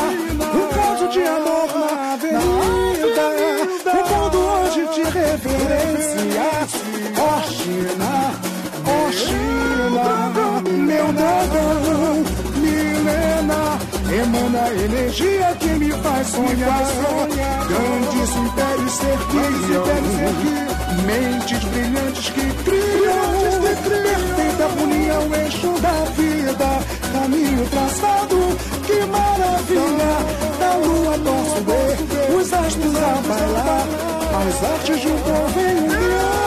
um 0.52 0.68
caso 0.68 1.08
de 1.08 1.22
amor 1.22 1.68
na 1.78 2.12
avenida. 2.12 3.26
O 3.86 4.00
mundo 4.10 4.38
hoje 4.38 4.86
te 4.92 5.02
reverencia. 5.02 6.48
Ó 7.16 7.24
oh, 7.24 7.42
China, 7.50 8.12
ó 8.84 9.10
China, 9.12 10.62
meu 10.66 11.08
dragão, 11.14 12.24
Milena, 12.56 13.78
emana 14.12 14.64
energia 14.84 15.56
que 15.58 15.68
me 15.68 15.90
faz 15.90 16.26
sonhar. 16.28 16.84
Grandes 17.66 18.36
impérios 18.36 18.92
cerquiam, 18.92 19.84
mentes 21.06 21.64
brilhantes 21.64 22.28
que 22.28 22.46
criam, 22.62 23.40
perfeita 23.88 24.66
união, 24.82 25.34
eixo 25.34 25.80
da 25.80 26.04
vida, 26.14 26.99
caminho 27.12 27.66
traçado, 27.70 28.36
que 28.86 29.04
maravilha, 29.06 30.14
da 30.58 30.74
lua 30.76 31.18
posso 31.18 31.60
ver, 31.64 32.36
os 32.36 32.52
astros 32.52 32.96
a 32.96 33.14
bailar, 33.28 33.86
as 34.40 34.64
artes 34.64 35.00
de 35.00 35.08
um 35.08 35.18
povo 35.18 35.60
em 35.60 35.78
união 35.84 36.40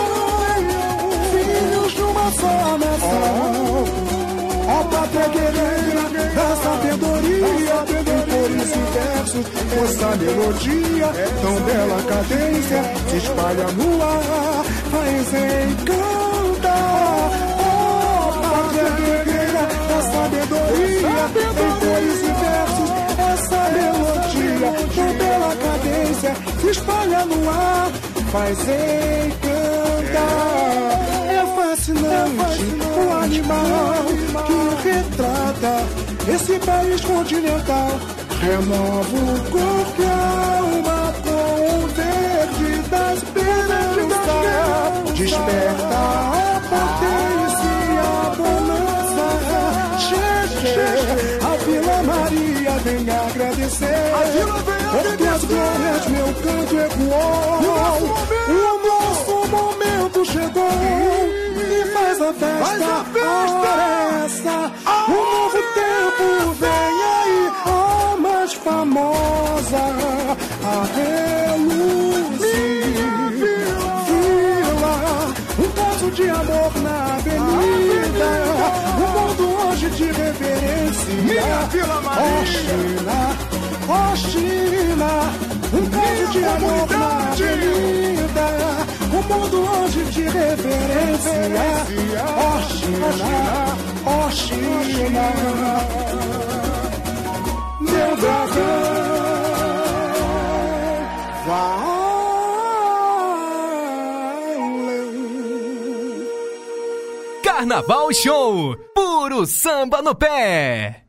só 2.39 2.78
nação. 2.78 3.86
Ó 4.66 4.84
pátria 4.86 5.28
guerreira 5.28 6.03
da 6.36 6.55
sabedoria, 6.55 7.78
em 7.89 8.22
cores 8.32 8.72
e 8.72 8.84
versos, 8.93 9.45
essa 9.84 10.09
melodia, 10.16 11.07
tão 11.41 11.55
bela 11.61 12.01
cadência, 12.03 12.82
se 13.09 13.18
espalha 13.18 13.68
no 13.74 14.01
ar, 14.01 14.64
faz 14.91 15.28
encantar. 15.34 16.12
Em 20.76 20.97
e 22.03 22.32
versos, 22.43 22.89
essa 23.32 23.61
melodia, 23.71 24.69
tão 24.95 25.09
bela 25.17 25.51
cadência, 25.55 26.32
se 26.61 26.69
espalha 26.69 27.21
no 27.26 27.49
ar, 27.49 27.91
faz 28.32 28.59
encantar 28.59 29.84
fascinante, 31.74 32.63
o 32.97 33.11
animal 33.11 34.05
que 34.45 34.59
retrata 34.88 35.74
esse 36.34 36.59
país 36.59 37.01
continental. 37.01 37.89
Renova 38.41 39.17
o 39.17 39.39
corpo 39.49 40.01
e 40.01 40.05
a 40.05 40.57
alma 40.59 41.13
com 41.24 41.76
o 41.76 41.88
verde 41.88 42.89
da 42.89 43.13
esperança. 43.13 43.74
Desperta 45.15 45.95
a 45.95 46.42
agradecer. 54.34 54.45
A 54.45 54.45
Vila 54.45 54.59
vem 54.63 54.75
agradecer. 54.75 55.03
Por 55.03 55.17
tuas 55.17 55.43
glórias 55.45 56.07
meu 56.07 56.27
canto 56.43 56.75
ecoou. 56.79 57.59
O 58.49 58.88
nosso 58.88 59.36
momento 59.49 60.25
chegou 60.25 61.13
faz 61.93 62.21
a 62.21 62.34
festa, 62.34 62.65
faz 62.65 62.81
a 62.81 63.05
festa. 64.29 64.71
um 65.07 65.13
novo 65.13 65.57
tempo 65.73 66.53
vem 66.59 66.69
aí, 66.69 67.51
a 67.65 68.17
mais 68.17 68.53
famosa, 68.53 69.84
a 70.63 70.86
Reluce. 70.95 72.03
Vila, 74.07 74.95
um 75.59 75.69
caso 75.71 76.11
de 76.11 76.29
amor 76.29 76.71
na 76.81 77.15
avenida. 77.15 78.31
O 78.97 78.99
mundo 79.17 79.43
hoje 79.67 79.89
te 79.91 80.05
reverencia. 80.05 81.13
Minha 81.23 81.65
Vila 81.71 82.01
Maria. 82.01 83.32
China. 84.15 85.11
Um 85.73 85.89
caso 85.89 86.27
de 86.31 86.43
amor 86.43 86.87
na 86.89 87.31
avenida. 87.31 88.47
O 89.11 89.21
mundo 89.33 89.57
hoje 89.69 90.05
te 90.11 90.21
reverencia. 90.21 91.63
Oh, 94.05 94.31
China, 94.31 95.25
meu 97.81 98.17
dragão. 98.17 98.83
Carnaval 107.43 108.11
Show, 108.13 108.75
puro 108.93 109.45
samba 109.45 110.01
no 110.01 110.13
pé. 110.13 111.02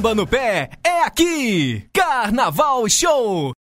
samba 0.00 0.14
no 0.14 0.26
pé 0.26 0.70
é 0.82 1.02
aqui! 1.02 1.84
Carnaval 1.92 2.88
Show! 2.88 3.52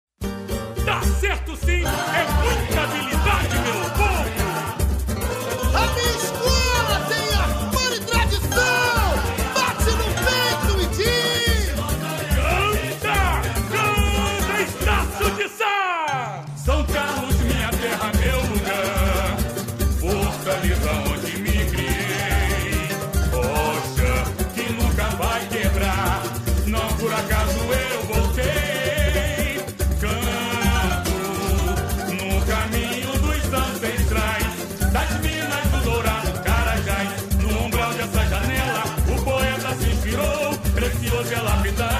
la 41.48 41.56
mitad. 41.62 41.97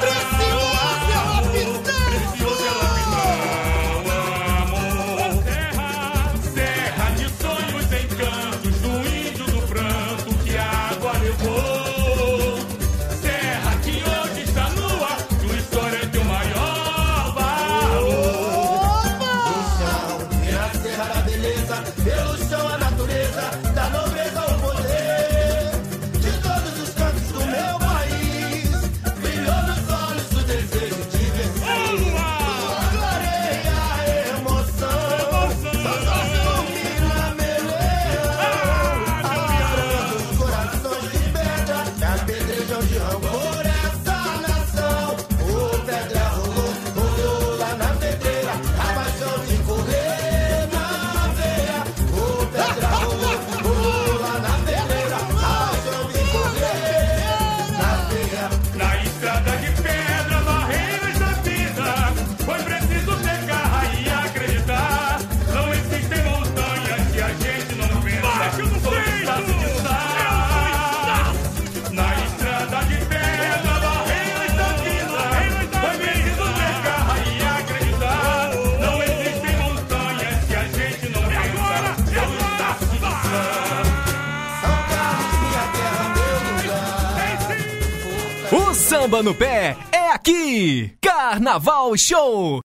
samba 89.18 89.22
no 89.22 89.34
pé 89.34 89.76
é 89.92 90.10
aqui! 90.12 90.92
Carnaval 91.00 91.96
Show! 91.96 92.60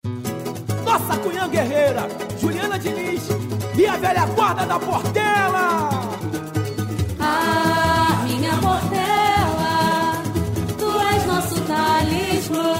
Nossa 0.86 1.18
cunhã 1.18 1.48
guerreira, 1.50 2.08
Juliana 2.40 2.78
Diniz 2.78 3.24
e 3.76 3.86
a 3.86 3.98
velha 3.98 4.26
guarda 4.28 4.66
da 4.66 4.80
Portela! 4.80 5.90
Ah, 7.20 8.24
minha 8.26 8.52
Portela, 8.58 10.24
tu 10.78 11.00
és 11.14 11.26
nosso 11.26 11.62
talismã, 11.62 12.74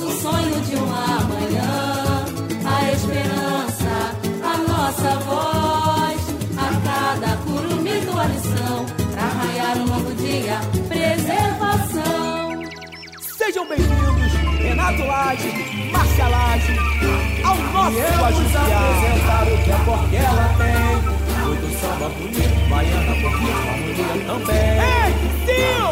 o 0.00 0.22
sonho 0.22 0.60
de 0.60 0.76
uma 0.76 1.06
manhã, 1.30 2.24
a 2.64 2.92
esperança, 2.92 3.94
a 4.42 4.56
nossa 4.68 5.10
voz, 5.26 6.20
a 6.56 6.68
cada 6.84 7.36
curumim 7.38 8.00
tua 8.06 8.24
lição, 8.26 8.86
pra 9.12 9.26
raiar 9.26 9.78
um 9.78 9.86
novo 9.86 10.14
dia. 10.14 10.83
Sejam 13.54 13.68
bem-vindos, 13.68 14.32
Renato 14.58 15.04
Laje, 15.04 15.48
Márcia 15.92 16.26
Laje, 16.26 16.76
ao 17.44 17.54
nosso 17.54 17.96
e 17.96 18.02
vamos 18.02 18.56
apresentar 18.56 19.46
o 19.46 19.56
que 19.62 19.70
a 19.70 19.78
Portela 19.78 20.46
tem. 20.58 20.98
Muito 21.46 21.68
samba 21.78 22.08
bonito, 22.08 22.58
baiana 22.68 23.14
bonita, 23.14 23.62
harmonia 23.70 24.18
também. 24.26 24.74
Ei, 24.74 25.10
tio! 25.46 25.86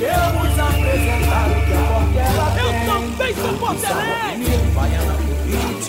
E 0.00 0.08
vamos 0.32 0.56
apresentar 0.58 1.46
o 1.50 1.52
que 1.66 1.74
a 1.74 1.84
Portela 1.92 2.46
tem. 2.54 2.64
Eu 2.64 2.72
também 2.86 3.32
sou 3.34 3.52
portelense! 3.58 4.56
Baiana 4.74 5.12
bonita, 5.12 5.84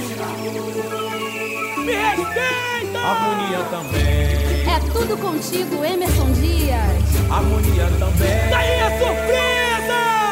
me 1.80 1.94
respeita! 1.94 3.00
Harmonia 3.00 3.64
também. 3.72 4.68
É 4.68 4.80
tudo 4.92 5.16
contigo, 5.16 5.86
Emerson 5.86 6.30
Dias. 6.34 7.06
Harmonia 7.32 7.88
também. 8.00 8.50
Daí 8.50 8.82
a 8.82 8.90
surpresa! 9.00 10.25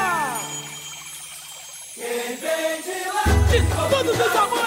De 4.03 4.09
todos 4.09 4.27
os 4.27 4.35
amores 4.35 4.62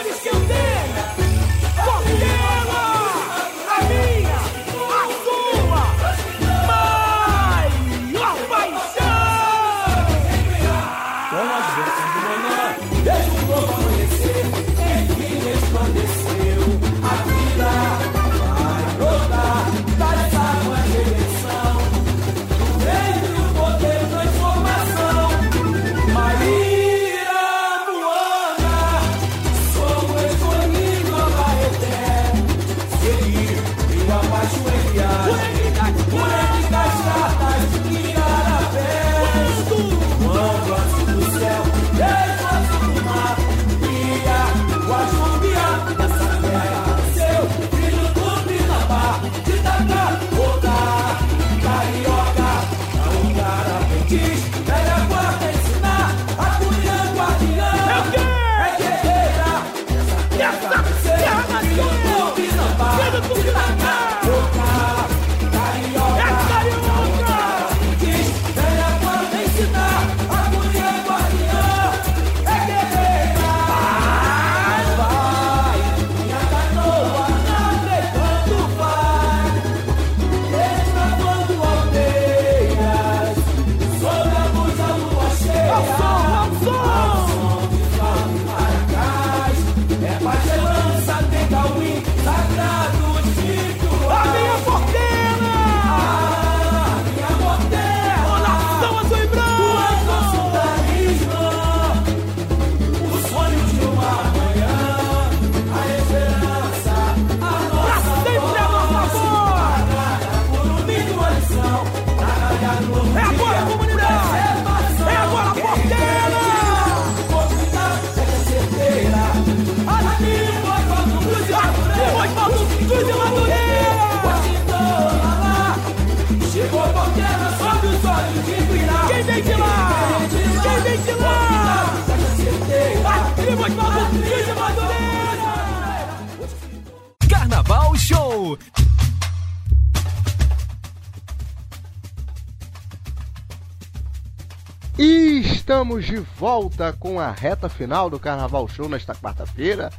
estamos 145.66 146.04
de 146.04 146.18
volta 146.38 146.92
com 146.92 147.18
a 147.18 147.32
reta 147.32 147.68
final 147.68 148.08
do 148.08 148.20
Carnaval 148.20 148.68
Show 148.68 148.88
nesta 148.88 149.16
quarta-feira. 149.16 149.90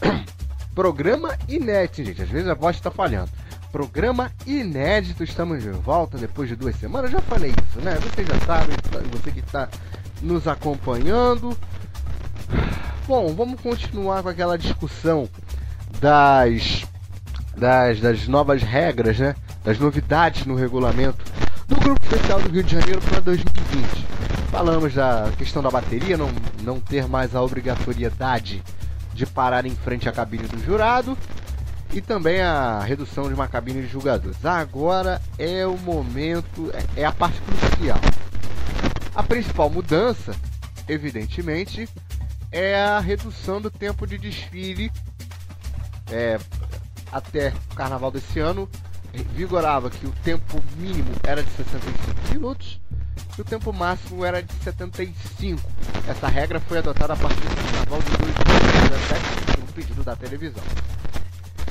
Programa 0.76 1.36
inédito, 1.48 2.04
gente. 2.04 2.22
Às 2.22 2.28
vezes 2.28 2.48
a 2.48 2.54
voz 2.54 2.76
está 2.76 2.88
falhando. 2.88 3.28
Programa 3.72 4.30
inédito, 4.46 5.24
estamos 5.24 5.60
de 5.60 5.70
volta 5.70 6.16
depois 6.16 6.48
de 6.48 6.54
duas 6.54 6.76
semanas. 6.76 7.10
Já 7.10 7.20
falei 7.22 7.50
isso, 7.50 7.80
né? 7.80 7.98
Você 7.98 8.24
já 8.24 8.38
sabe, 8.46 8.74
você 9.10 9.32
que 9.32 9.40
está 9.40 9.68
nos 10.22 10.46
acompanhando. 10.46 11.58
Bom, 13.08 13.34
vamos 13.34 13.60
continuar 13.60 14.22
com 14.22 14.28
aquela 14.28 14.56
discussão 14.56 15.28
das, 16.00 16.84
das, 17.56 17.98
das 17.98 18.28
novas 18.28 18.62
regras, 18.62 19.18
né? 19.18 19.34
Das 19.64 19.80
novidades 19.80 20.46
no 20.46 20.54
regulamento 20.54 21.31
do 21.74 21.80
Grupo 21.80 22.04
Especial 22.04 22.38
do 22.40 22.50
Rio 22.50 22.62
de 22.62 22.72
Janeiro 22.72 23.00
para 23.00 23.20
2020. 23.20 24.06
Falamos 24.50 24.92
da 24.92 25.32
questão 25.38 25.62
da 25.62 25.70
bateria, 25.70 26.18
não, 26.18 26.30
não 26.62 26.78
ter 26.78 27.08
mais 27.08 27.34
a 27.34 27.40
obrigatoriedade 27.40 28.62
de 29.14 29.24
parar 29.24 29.64
em 29.64 29.74
frente 29.74 30.06
à 30.06 30.12
cabine 30.12 30.46
do 30.46 30.62
jurado 30.62 31.16
e 31.94 32.02
também 32.02 32.42
a 32.42 32.80
redução 32.80 33.26
de 33.28 33.32
uma 33.34 33.48
cabine 33.48 33.80
de 33.80 33.88
julgadores. 33.88 34.44
Agora 34.44 35.20
é 35.38 35.66
o 35.66 35.78
momento, 35.78 36.70
é- 36.96 37.00
é 37.00 37.04
a 37.06 37.12
parte 37.12 37.40
crucial. 37.40 38.00
A 39.14 39.22
principal 39.22 39.70
mudança, 39.70 40.34
evidentemente, 40.86 41.88
é 42.50 42.82
a 42.82 43.00
redução 43.00 43.62
do 43.62 43.70
tempo 43.70 44.06
de 44.06 44.18
desfile 44.18 44.92
é, 46.10 46.38
até 47.10 47.54
o 47.70 47.74
carnaval 47.74 48.10
desse 48.10 48.38
ano. 48.40 48.68
Vigorava 49.34 49.90
que 49.90 50.06
o 50.06 50.12
tempo 50.24 50.62
mínimo 50.76 51.12
era 51.22 51.42
de 51.42 51.50
65 51.50 52.32
minutos 52.32 52.80
e 53.36 53.40
o 53.40 53.44
tempo 53.44 53.72
máximo 53.72 54.24
era 54.24 54.42
de 54.42 54.52
75. 54.62 55.60
Essa 56.08 56.28
regra 56.28 56.60
foi 56.60 56.78
adotada 56.78 57.12
a 57.12 57.16
partir 57.16 57.40
do 57.40 57.56
carnaval 57.56 58.02
de 58.02 58.10
2017, 58.16 59.44
por 59.46 59.64
um 59.64 59.66
pedido 59.66 60.04
da 60.04 60.16
televisão. 60.16 60.64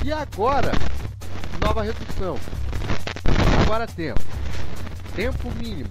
E 0.04 0.12
agora, 0.12 0.72
nova 1.60 1.82
redução. 1.82 2.38
Agora 3.62 3.86
temos 3.86 4.22
tempo 5.14 5.50
mínimo 5.52 5.90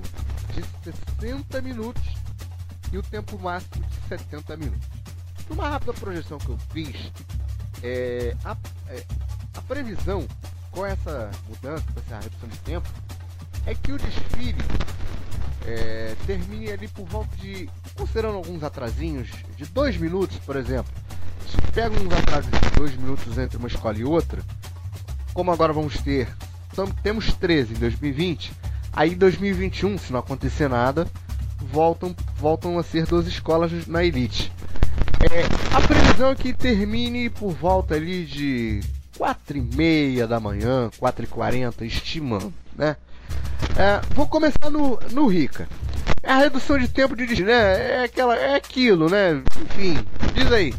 de 0.54 0.64
60 1.20 1.62
minutos 1.62 2.04
e 2.91 2.97
o 2.97 3.04
tempo 3.04 3.38
máximo 3.39 3.86
de 3.86 4.08
70 4.10 4.58
minutos. 4.58 4.88
Numa 5.49 5.70
rápida 5.70 5.93
projeção 5.93 6.38
que 6.38 6.49
eu 6.49 6.58
fiz, 6.72 7.12
é, 7.84 8.36
a, 8.43 8.58
é, 8.88 9.04
a 9.56 9.62
previsão 9.62 10.28
com 10.72 10.86
essa 10.86 11.30
mudança, 11.47 11.84
com 11.93 11.99
essa 11.99 12.19
redução 12.24 12.49
de 12.49 12.57
tempo, 12.59 12.89
é 13.65 13.76
que 13.76 13.91
o 13.91 13.97
desfile 13.97 14.63
é, 15.65 16.15
termine 16.26 16.72
ali 16.72 16.88
por 16.88 17.05
volta 17.05 17.36
de, 17.38 17.69
considerando 17.95 18.38
alguns 18.38 18.63
atrasinhos, 18.63 19.30
de 19.55 19.65
dois 19.65 19.97
minutos, 19.97 20.38
por 20.39 20.55
exemplo. 20.55 20.91
Se 21.47 21.57
pega 21.74 21.93
uns 21.99 22.11
atrasos 22.13 22.49
de 22.49 22.69
dois 22.78 22.95
minutos 22.95 23.38
entre 23.38 23.57
uma 23.57 23.67
escola 23.67 23.97
e 23.97 24.03
outra, 24.03 24.41
como 25.34 25.51
agora 25.51 25.74
vamos 25.74 25.99
ter, 26.01 26.28
temos 27.03 27.34
13 27.34 27.74
em 27.74 27.78
2020, 27.78 28.51
aí 28.93 29.11
em 29.11 29.17
2021, 29.17 29.97
se 29.97 30.11
não 30.13 30.19
acontecer 30.19 30.69
nada, 30.69 31.07
voltam, 31.59 32.15
voltam 32.38 32.80
a 32.80 32.84
ser 32.84 33.05
12 33.05 33.30
escolas 33.30 33.88
na 33.88 34.03
elite. 34.03 34.51
É, 35.32 35.76
a 35.76 35.82
previsão 35.82 36.32
é 36.32 36.36
que 36.36 36.53
termine 36.53 37.30
por 37.30 37.53
volta 37.53 37.93
ali 37.95 38.26
de 38.26 38.82
4 39.22 39.55
e 39.55 39.61
meia 39.61 40.26
da 40.26 40.39
manhã, 40.39 40.89
4 40.97 41.26
e 41.26 41.28
40, 41.28 41.86
estimando, 41.86 42.51
né? 42.76 42.95
É, 43.78 44.01
vou 44.15 44.26
começar 44.26 44.72
no, 44.72 44.99
no 45.11 45.28
Rica. 45.28 45.69
É 46.24 46.32
a 46.32 46.39
redução 46.39 46.76
de 46.80 46.88
tempo 46.88 47.15
de 47.15 47.43
né? 47.43 47.53
É, 47.53 48.03
aquela, 48.05 48.36
é 48.36 48.55
aquilo, 48.55 49.07
né? 49.09 49.43
Enfim, 49.61 49.99
diz 50.34 50.51
aí. 50.51 50.74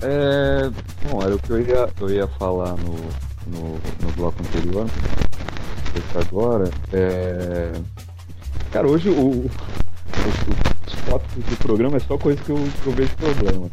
É, 0.00 0.70
bom, 1.10 1.22
era 1.22 1.36
o 1.36 1.38
que 1.38 1.50
eu 1.50 1.60
ia, 1.60 1.90
eu 2.00 2.08
ia 2.08 2.26
falar 2.26 2.74
no, 2.78 2.94
no, 3.46 3.78
no 4.00 4.12
bloco 4.16 4.42
anterior, 4.42 4.86
agora. 6.14 6.70
É... 6.90 7.72
Cara, 8.72 8.88
hoje 8.88 9.10
o, 9.10 9.12
o, 9.12 9.50
os 10.86 11.02
tópicos 11.04 11.44
do 11.44 11.56
programa 11.58 11.98
é 11.98 12.00
só 12.00 12.16
coisa 12.16 12.42
que 12.42 12.48
eu, 12.48 12.66
que 12.82 12.86
eu 12.86 12.92
vejo 12.94 13.14
problema. 13.16 13.70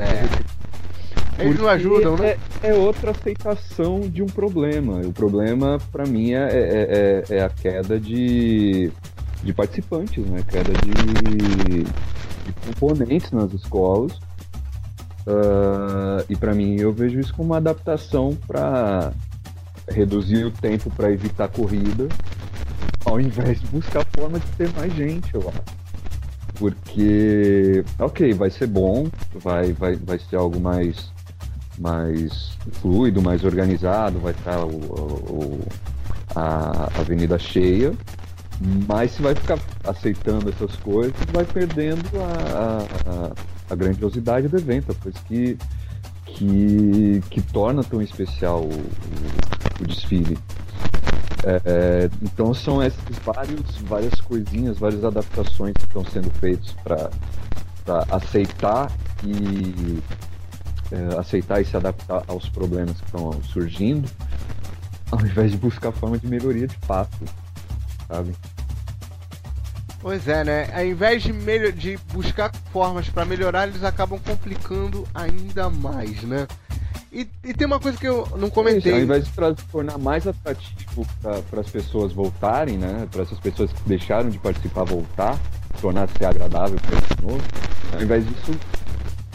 É. 0.00 0.59
Eles 1.40 1.58
não 1.58 1.68
ajudam, 1.68 2.16
né? 2.16 2.36
É, 2.62 2.68
é, 2.68 2.74
outra 2.74 3.10
aceitação 3.10 4.00
de 4.00 4.22
um 4.22 4.26
problema. 4.26 5.00
O 5.00 5.12
problema, 5.12 5.78
para 5.90 6.04
mim, 6.06 6.32
é, 6.32 6.48
é, 6.48 7.24
é, 7.30 7.36
é, 7.36 7.42
a 7.42 7.48
queda 7.48 7.98
de, 7.98 8.90
de 9.42 9.52
participantes, 9.52 10.24
né? 10.26 10.42
Queda 10.48 10.72
de, 10.72 11.84
de 11.84 12.52
componentes 12.66 13.30
nas 13.32 13.52
escolas. 13.52 14.12
Uh, 15.26 16.24
e 16.28 16.36
para 16.36 16.54
mim, 16.54 16.76
eu 16.80 16.92
vejo 16.92 17.20
isso 17.20 17.34
como 17.34 17.50
uma 17.50 17.58
adaptação 17.58 18.36
para 18.46 19.12
reduzir 19.88 20.44
o 20.44 20.50
tempo 20.50 20.90
para 20.90 21.10
evitar 21.10 21.48
corrida, 21.48 22.08
ao 23.04 23.20
invés 23.20 23.60
de 23.60 23.66
buscar 23.66 24.04
forma 24.16 24.38
de 24.38 24.46
ter 24.52 24.70
mais 24.74 24.92
gente, 24.94 25.34
eu 25.34 25.48
acho. 25.48 25.80
Porque, 26.54 27.84
ok, 27.98 28.32
vai 28.34 28.50
ser 28.50 28.66
bom, 28.66 29.08
vai, 29.34 29.72
vai, 29.72 29.96
vai 29.96 30.18
ser 30.18 30.36
algo 30.36 30.60
mais, 30.60 31.10
mais 31.80 32.50
fluido, 32.80 33.22
mais 33.22 33.42
organizado, 33.42 34.18
vai 34.20 34.32
estar 34.32 34.64
o, 34.64 34.68
o 34.68 35.60
a 36.34 37.00
avenida 37.00 37.38
cheia, 37.38 37.92
mas 38.86 39.12
se 39.12 39.22
vai 39.22 39.34
ficar 39.34 39.58
aceitando 39.84 40.50
essas 40.50 40.76
coisas, 40.76 41.14
vai 41.32 41.44
perdendo 41.44 42.06
a, 42.20 42.84
a, 43.10 43.72
a 43.72 43.74
grandiosidade 43.74 44.46
do 44.46 44.56
evento, 44.56 44.92
a 44.92 44.94
coisa 44.94 45.18
que, 45.26 45.56
que, 46.26 47.22
que 47.30 47.40
torna 47.40 47.82
tão 47.82 48.00
especial 48.02 48.60
o, 48.62 48.68
o, 48.68 49.82
o 49.82 49.86
desfile. 49.86 50.38
É, 51.42 52.10
então 52.22 52.52
são 52.52 52.82
esses 52.82 53.18
vários, 53.24 53.78
várias 53.78 54.20
coisinhas, 54.20 54.78
várias 54.78 55.02
adaptações 55.04 55.72
que 55.72 55.84
estão 55.84 56.04
sendo 56.04 56.30
feitas 56.32 56.72
para 56.84 57.10
aceitar 58.10 58.92
e 59.24 59.98
é, 60.92 61.18
aceitar 61.18 61.60
e 61.60 61.64
se 61.64 61.76
adaptar 61.76 62.22
aos 62.26 62.48
problemas 62.48 62.98
que 63.00 63.06
estão 63.06 63.42
surgindo, 63.44 64.08
ao 65.10 65.20
invés 65.20 65.52
de 65.52 65.56
buscar 65.56 65.92
forma 65.92 66.18
de 66.18 66.26
melhoria 66.26 66.66
de 66.66 66.76
fato, 66.78 67.18
sabe? 68.08 68.34
Pois 70.00 70.26
é, 70.26 70.42
né? 70.44 70.68
Ao 70.74 70.84
invés 70.84 71.22
de, 71.22 71.32
de 71.72 71.98
buscar 72.12 72.50
formas 72.72 73.08
para 73.08 73.24
melhorar, 73.24 73.68
eles 73.68 73.84
acabam 73.84 74.18
complicando 74.18 75.06
ainda 75.14 75.68
mais, 75.68 76.22
né? 76.22 76.46
E, 77.12 77.28
e, 77.42 77.52
tem 77.52 77.66
uma 77.66 77.80
coisa 77.80 77.98
que 77.98 78.06
eu 78.06 78.26
não 78.36 78.48
comentei. 78.48 78.92
ao 78.92 79.00
invés 79.00 79.24
de 79.24 79.64
tornar 79.70 79.98
mais 79.98 80.28
atrativo 80.28 81.04
para 81.20 81.60
as 81.60 81.68
pessoas 81.68 82.12
voltarem, 82.12 82.78
né? 82.78 83.06
Para 83.10 83.22
essas 83.22 83.38
pessoas 83.40 83.72
que 83.72 83.80
deixaram 83.84 84.30
de 84.30 84.38
participar 84.38 84.84
voltar, 84.84 85.36
tornar-se 85.80 86.24
agradável 86.24 86.78
para 86.78 86.96
eles 86.96 87.08
de 87.16 87.22
novo, 87.22 87.42
ao 87.92 88.02
invés 88.02 88.24
disso, 88.26 88.52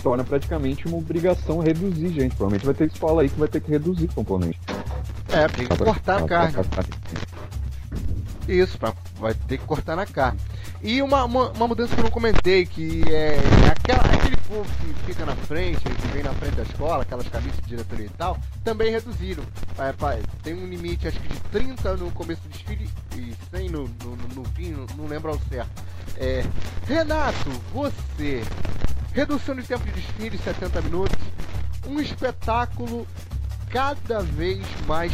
torna 0.06 0.24
praticamente 0.24 0.88
uma 0.88 0.98
obrigação 0.98 1.58
reduzir 1.58 2.10
gente. 2.10 2.36
Provavelmente 2.36 2.64
vai 2.64 2.76
ter 2.76 2.86
escola 2.86 3.24
aí 3.24 3.30
que 3.30 3.40
vai 3.40 3.48
ter 3.48 3.60
que 3.60 3.72
reduzir 3.72 4.08
componente. 4.10 4.60
É, 5.30 5.48
tem 5.48 5.68
que 5.68 5.76
cortar 5.76 6.24
a 6.24 6.28
carne. 6.28 6.58
Isso, 8.48 8.78
pra, 8.78 8.94
vai 9.20 9.34
ter 9.34 9.58
que 9.58 9.66
cortar 9.66 9.96
na 9.96 10.06
carne. 10.06 10.40
E 10.84 11.02
uma, 11.02 11.26
uma, 11.26 11.50
uma, 11.50 11.68
mudança 11.68 11.96
que 11.96 12.00
eu 12.00 12.04
não 12.04 12.12
comentei, 12.12 12.68
que 12.68 13.02
é 13.12 13.40
aquela, 13.68 14.04
aquele 14.04 14.38
povo 14.48 14.70
que 14.80 14.94
fica 15.08 15.26
na 15.26 15.36
frente, 15.36 15.80
que 15.80 16.08
vem 16.10 16.22
na 16.22 16.34
frente 16.34 16.54
da 16.54 16.62
escola, 16.62 17.02
aquelas 17.02 17.28
camisas 17.28 17.60
de 17.62 17.70
diretoria 17.70 18.06
e 18.06 18.10
tal, 18.10 18.38
também 18.64 18.92
reduziram. 18.92 19.44
É, 19.80 20.20
tem 20.44 20.54
um 20.54 20.68
limite, 20.68 21.08
acho 21.08 21.20
que 21.20 21.30
de 21.30 21.40
30 21.50 21.96
no 21.96 22.12
começo 22.12 22.44
do 22.44 22.50
desfile 22.50 22.88
e 23.18 23.34
100 23.50 23.70
no, 23.70 23.90
no, 24.04 24.16
no, 24.16 24.36
no 24.36 24.46
fim, 24.50 24.70
não, 24.70 24.86
não 24.96 25.08
lembro 25.08 25.32
ao 25.32 25.40
certo. 25.50 25.84
É, 26.16 26.46
Renato, 26.88 27.50
você, 27.74 28.44
redução 29.16 29.56
de 29.56 29.64
tempo 29.64 29.86
de 29.86 29.92
desfile 29.92 30.38
70 30.38 30.82
minutos, 30.82 31.18
um 31.88 32.02
espetáculo 32.02 33.08
cada 33.70 34.20
vez 34.20 34.62
mais 34.86 35.14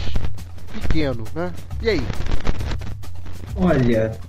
pequeno, 0.73 1.23
né? 1.35 1.53
E 1.83 1.89
aí? 1.89 2.01
Olha, 3.55 4.19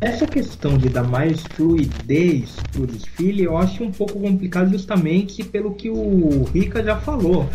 essa 0.00 0.28
questão 0.28 0.78
de 0.78 0.88
dar 0.88 1.02
mais 1.02 1.42
fluidez 1.54 2.54
para 2.70 2.82
o 2.82 2.86
desfile 2.86 3.42
eu 3.42 3.58
acho 3.58 3.82
um 3.82 3.90
pouco 3.90 4.20
complicado 4.20 4.70
justamente 4.70 5.42
pelo 5.42 5.74
que 5.74 5.90
o 5.90 6.44
Rica 6.54 6.80
já 6.84 6.96
falou, 6.96 7.50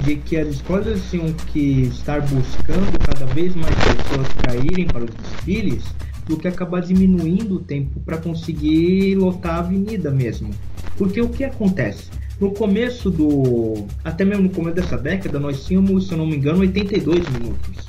de 0.00 0.16
que 0.16 0.36
as 0.36 0.48
escolas 0.48 1.00
tinham 1.08 1.32
que 1.32 1.84
estar 1.84 2.20
buscando 2.20 2.98
cada 2.98 3.24
vez 3.32 3.56
mais 3.56 3.74
pessoas 3.74 4.28
para 4.42 4.56
irem 4.56 4.86
para 4.86 5.04
os 5.04 5.10
desfiles 5.10 5.84
do 6.26 6.36
que 6.36 6.48
acabar 6.48 6.82
diminuindo 6.82 7.54
o 7.54 7.60
tempo 7.60 7.98
para 8.00 8.18
conseguir 8.18 9.14
lotar 9.14 9.54
a 9.54 9.58
avenida 9.60 10.10
mesmo. 10.10 10.50
Porque 10.96 11.20
o 11.20 11.28
que 11.28 11.44
acontece? 11.44 12.10
No 12.40 12.52
começo 12.52 13.10
do. 13.10 13.86
Até 14.04 14.24
mesmo 14.24 14.44
no 14.44 14.50
começo 14.50 14.76
dessa 14.76 14.98
década, 14.98 15.38
nós 15.38 15.64
tínhamos, 15.64 16.08
se 16.08 16.12
eu 16.12 16.18
não 16.18 16.26
me 16.26 16.36
engano, 16.36 16.60
82 16.60 17.28
minutos. 17.28 17.86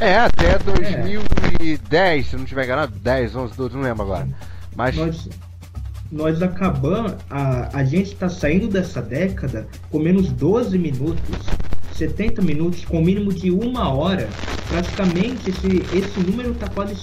É, 0.00 0.18
até 0.18 0.58
2010, 0.58 2.26
é. 2.26 2.28
se 2.28 2.36
não 2.36 2.44
tiver 2.44 2.64
enganado, 2.64 2.92
10, 2.98 3.36
11, 3.36 3.56
12, 3.56 3.74
não 3.76 3.82
lembro 3.82 4.02
agora. 4.02 4.28
Mas. 4.74 4.96
Nós, 4.96 5.28
nós 6.10 6.42
acabamos. 6.42 7.14
A, 7.30 7.78
a 7.78 7.84
gente 7.84 8.12
está 8.12 8.28
saindo 8.28 8.68
dessa 8.68 9.00
década 9.00 9.66
com 9.90 9.98
menos 9.98 10.32
12 10.32 10.76
minutos, 10.78 11.38
70 11.94 12.42
minutos, 12.42 12.84
com 12.84 13.00
mínimo 13.00 13.32
de 13.32 13.50
uma 13.50 13.94
hora. 13.94 14.28
Praticamente 14.68 15.50
esse, 15.50 15.82
esse 15.96 16.20
número 16.20 16.52
está 16.52 16.66
quase, 16.68 16.94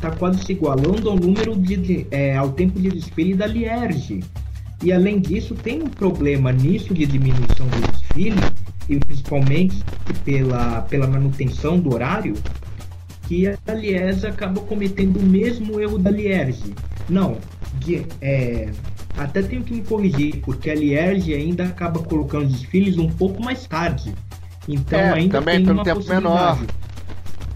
tá 0.00 0.10
quase 0.12 0.44
se 0.44 0.52
igualando 0.52 1.10
ao 1.10 1.16
número 1.16 1.54
de, 1.54 2.06
é, 2.10 2.36
ao 2.36 2.50
tempo 2.50 2.80
de 2.80 2.88
desfile 2.88 3.34
da 3.34 3.46
Lierge. 3.46 4.24
E 4.82 4.92
além 4.92 5.20
disso, 5.20 5.54
tem 5.54 5.82
um 5.82 5.88
problema 5.88 6.52
nisso 6.52 6.94
de 6.94 7.04
diminuição 7.04 7.66
do 7.66 7.92
desfile, 7.92 8.40
e 8.88 8.98
principalmente 8.98 9.84
pela, 10.24 10.82
pela 10.82 11.06
manutenção 11.06 11.78
do 11.78 11.92
horário, 11.92 12.34
que 13.26 13.46
a 13.46 13.74
Liese 13.74 14.26
acaba 14.26 14.60
cometendo 14.62 15.18
o 15.18 15.22
mesmo 15.22 15.78
erro 15.80 15.98
da 15.98 16.10
Lierge. 16.10 16.74
Não, 17.08 17.36
de, 17.74 18.06
é, 18.22 18.70
até 19.16 19.42
tenho 19.42 19.62
que 19.62 19.74
me 19.74 19.82
corrigir, 19.82 20.40
porque 20.40 20.70
a 20.70 20.74
Lierge 20.74 21.34
ainda 21.34 21.64
acaba 21.64 22.00
colocando 22.00 22.46
os 22.46 22.52
desfiles 22.52 22.96
um 22.96 23.08
pouco 23.08 23.42
mais 23.42 23.66
tarde. 23.66 24.14
Então 24.66 24.98
é, 24.98 25.12
ainda 25.12 25.38
também 25.38 25.64
tem 25.64 25.72
uma 25.72 25.84
tempo 25.84 26.06
menor. 26.08 26.58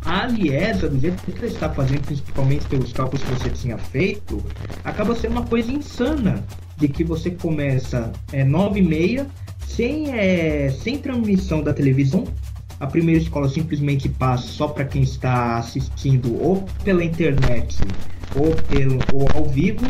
A 0.05 0.27
Liesa, 0.27 0.89
do 0.89 0.99
jeito 0.99 1.23
que 1.23 1.31
ela 1.39 1.47
está 1.47 1.71
fazendo, 1.71 2.03
principalmente 2.03 2.67
pelos 2.67 2.93
cálculos 2.93 3.25
que 3.25 3.31
você 3.31 3.51
tinha 3.51 3.79
feito, 3.79 4.43
acaba 4.85 5.15
sendo 5.15 5.33
uma 5.33 5.47
coisa 5.47 5.71
insana. 5.71 6.45
De 6.83 6.89
que 6.89 7.05
você 7.05 7.31
começa 7.31 8.11
é, 8.33 8.43
9 8.43 8.81
e 8.81 8.83
meia, 8.83 9.27
sem, 9.69 10.13
é, 10.13 10.69
sem 10.69 10.99
transmissão 10.99 11.63
da 11.63 11.73
televisão, 11.73 12.25
a 12.81 12.89
primeira 12.89 13.23
escola 13.23 13.49
simplesmente 13.49 14.09
passa 14.09 14.49
só 14.49 14.67
para 14.67 14.85
quem 14.85 15.03
está 15.03 15.59
assistindo 15.59 16.37
ou 16.43 16.65
pela 16.83 17.05
internet 17.05 17.79
ou, 18.35 18.53
pelo, 18.69 18.99
ou 19.13 19.29
ao 19.33 19.49
vivo, 19.49 19.87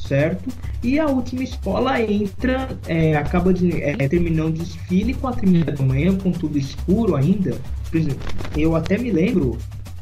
certo? 0.00 0.48
E 0.82 0.98
a 0.98 1.06
última 1.06 1.44
escola 1.44 2.02
entra, 2.02 2.76
é, 2.88 3.14
acaba 3.14 3.54
de, 3.54 3.80
é, 3.80 3.96
terminando 4.08 4.56
o 4.56 4.58
desfile 4.58 5.14
4 5.14 5.48
e 5.48 5.62
da 5.62 5.84
manhã, 5.84 6.16
com 6.16 6.32
tudo 6.32 6.58
escuro 6.58 7.14
ainda. 7.14 7.56
Eu 8.56 8.74
até 8.74 8.98
me 8.98 9.12
lembro 9.12 9.56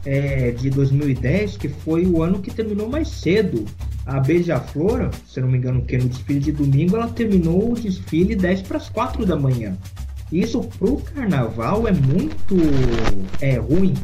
é, 0.06 0.50
de 0.52 0.70
2010, 0.70 1.58
que 1.58 1.68
foi 1.68 2.06
o 2.06 2.22
ano 2.22 2.40
que 2.40 2.50
terminou 2.50 2.88
mais 2.88 3.08
cedo. 3.08 3.66
A 4.04 4.18
Beija-Flor, 4.18 5.10
se 5.26 5.40
não 5.40 5.48
me 5.48 5.58
engano, 5.58 5.82
que 5.82 5.96
no 5.96 6.08
desfile 6.08 6.40
de 6.40 6.52
domingo, 6.52 6.96
ela 6.96 7.08
terminou 7.08 7.72
o 7.72 7.74
desfile 7.74 8.34
10 8.34 8.62
para 8.62 8.78
as 8.78 8.88
4 8.88 9.24
da 9.24 9.36
manhã. 9.36 9.76
Isso 10.32 10.62
pro 10.78 10.96
carnaval 10.96 11.86
é 11.86 11.92
muito 11.92 12.56
é, 13.40 13.58
ruim. 13.58 13.94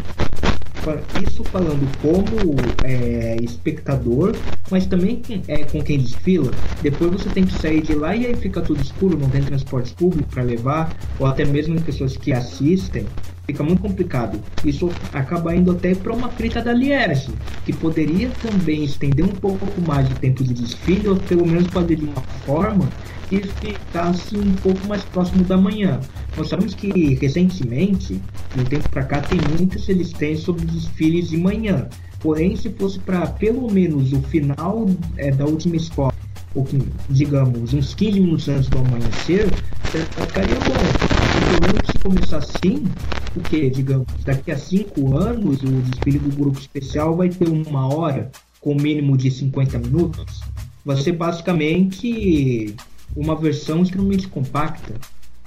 Isso 1.26 1.44
falando 1.44 1.86
como 2.00 2.56
é, 2.84 3.36
espectador, 3.42 4.34
mas 4.70 4.86
também 4.86 5.20
é, 5.48 5.64
com 5.64 5.82
quem 5.82 5.98
desfila. 5.98 6.50
Depois 6.80 7.10
você 7.10 7.28
tem 7.30 7.44
que 7.44 7.52
sair 7.60 7.82
de 7.82 7.94
lá 7.94 8.14
e 8.14 8.26
aí 8.26 8.36
fica 8.36 8.60
tudo 8.60 8.80
escuro, 8.80 9.18
não 9.18 9.28
tem 9.28 9.42
transporte 9.42 9.92
público 9.94 10.28
para 10.30 10.42
levar, 10.42 10.96
ou 11.18 11.26
até 11.26 11.44
mesmo 11.44 11.80
pessoas 11.80 12.16
que 12.16 12.32
assistem 12.32 13.04
fica 13.48 13.64
muito 13.64 13.80
complicado. 13.80 14.38
Isso 14.62 14.90
acaba 15.12 15.56
indo 15.56 15.70
até 15.70 15.94
para 15.94 16.12
uma 16.12 16.28
crítica 16.28 16.60
da 16.60 16.72
Lierge, 16.72 17.30
que 17.64 17.72
poderia 17.72 18.30
também 18.42 18.84
estender 18.84 19.24
um 19.24 19.28
pouco 19.28 19.66
mais 19.86 20.06
o 20.10 20.14
tempo 20.16 20.44
de 20.44 20.52
desfile, 20.52 21.08
ou 21.08 21.16
pelo 21.16 21.46
menos 21.46 21.66
fazer 21.68 21.96
de 21.96 22.04
uma 22.04 22.20
forma 22.44 22.86
que 23.30 23.40
ficasse 23.42 24.36
um 24.36 24.54
pouco 24.56 24.86
mais 24.86 25.02
próximo 25.04 25.44
da 25.44 25.56
manhã. 25.56 25.98
Nós 26.36 26.48
sabemos 26.48 26.74
que 26.74 27.14
recentemente, 27.14 28.20
no 28.54 28.64
tempo 28.64 28.88
para 28.90 29.04
cá, 29.04 29.20
tem 29.22 29.38
muitas 29.56 29.88
existências 29.88 30.40
sobre 30.40 30.66
desfiles 30.66 31.30
de 31.30 31.38
manhã. 31.38 31.88
Porém, 32.20 32.54
se 32.54 32.68
fosse 32.70 32.98
para 32.98 33.26
pelo 33.26 33.70
menos 33.70 34.12
o 34.12 34.20
final 34.22 34.86
é, 35.16 35.30
da 35.30 35.46
última 35.46 35.76
escola, 35.76 36.12
ou 36.58 36.66
digamos, 37.08 37.72
uns 37.72 37.94
15 37.94 38.20
minutos 38.20 38.48
antes 38.48 38.68
do 38.68 38.78
amanhecer, 38.78 39.48
ficaria 39.84 40.56
bom 40.56 41.28
problema 41.48 41.78
é 41.78 41.82
que 41.82 41.92
se 41.92 41.98
começar 41.98 42.38
assim, 42.38 42.84
porque, 43.32 43.70
digamos, 43.70 44.06
daqui 44.24 44.50
a 44.50 44.58
cinco 44.58 45.16
anos 45.16 45.62
o 45.62 45.66
desfile 45.66 46.18
do 46.18 46.36
grupo 46.36 46.58
especial 46.58 47.16
vai 47.16 47.28
ter 47.28 47.48
uma 47.48 47.92
hora 47.92 48.30
com 48.60 48.74
mínimo 48.74 49.16
de 49.16 49.30
50 49.30 49.78
minutos, 49.78 50.40
vai 50.84 50.96
ser 50.96 51.12
basicamente 51.12 52.74
uma 53.16 53.34
versão 53.34 53.82
extremamente 53.82 54.28
compacta. 54.28 54.94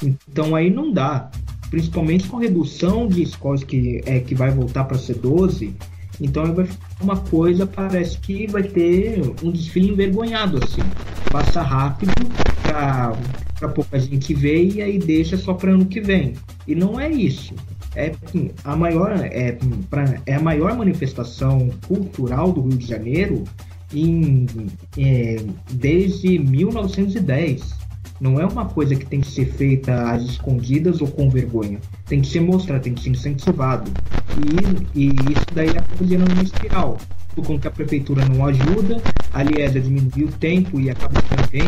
Então 0.02 0.56
aí 0.56 0.70
não 0.70 0.92
dá. 0.92 1.30
Principalmente 1.70 2.28
com 2.28 2.38
a 2.38 2.42
redução 2.42 3.08
de 3.08 3.22
escolas 3.22 3.64
que, 3.64 4.02
é, 4.06 4.20
que 4.20 4.36
vai 4.36 4.52
voltar 4.52 4.84
para 4.84 4.98
ser 4.98 5.16
12. 5.16 5.74
Então 6.22 6.54
vai 6.54 6.66
ficar 6.66 7.04
uma 7.04 7.18
coisa, 7.18 7.66
parece 7.66 8.18
que 8.20 8.46
vai 8.46 8.62
ter 8.62 9.20
um 9.44 9.52
desfile 9.52 9.90
envergonhado 9.90 10.60
assim. 10.64 10.82
Passa 11.32 11.62
rápido 11.64 12.14
para 12.62 13.70
pouca 13.70 14.00
gente 14.00 14.34
ver 14.34 14.76
e 14.76 14.82
aí 14.82 15.00
deixa 15.00 15.36
só 15.36 15.54
para 15.56 15.72
ano 15.72 15.86
que 15.86 16.00
vem. 16.00 16.34
E 16.68 16.76
não 16.76 17.00
é 17.00 17.10
isso. 17.10 17.56
É 17.96 18.14
a 18.64 18.76
maior 18.76 19.12
é, 19.20 19.58
pra, 19.90 20.22
é 20.26 20.36
a 20.36 20.40
maior 20.40 20.78
manifestação 20.78 21.70
cultural 21.88 22.52
do 22.54 22.62
Rio 22.62 22.78
de 22.78 22.88
Janeiro 22.88 23.44
em, 23.94 24.46
é, 24.98 25.38
desde 25.72 26.38
1910. 26.38 27.82
Não 28.22 28.40
é 28.40 28.46
uma 28.46 28.66
coisa 28.66 28.96
que 28.96 29.04
tem 29.04 29.20
que 29.20 29.32
ser 29.32 29.46
feita 29.46 30.12
às 30.12 30.22
escondidas 30.22 31.02
ou 31.02 31.08
com 31.08 31.28
vergonha. 31.28 31.80
Tem 32.06 32.22
que 32.22 32.28
ser 32.28 32.40
mostrado, 32.40 32.84
tem 32.84 32.94
que 32.94 33.02
ser 33.02 33.10
incentivado. 33.10 33.90
E, 34.94 35.06
e 35.06 35.08
isso 35.08 35.46
daí 35.56 35.70
acaba 35.70 36.06
gerando 36.06 36.32
uma 36.32 36.44
espiral. 36.44 37.00
Conta 37.36 37.62
que 37.62 37.68
a 37.68 37.72
prefeitura 37.72 38.24
não 38.30 38.46
ajuda, 38.46 39.02
aliás, 39.34 39.74
diminuir 39.74 40.26
o 40.26 40.32
tempo 40.34 40.80
e 40.80 40.92
acaba 40.92 41.20
também 41.24 41.64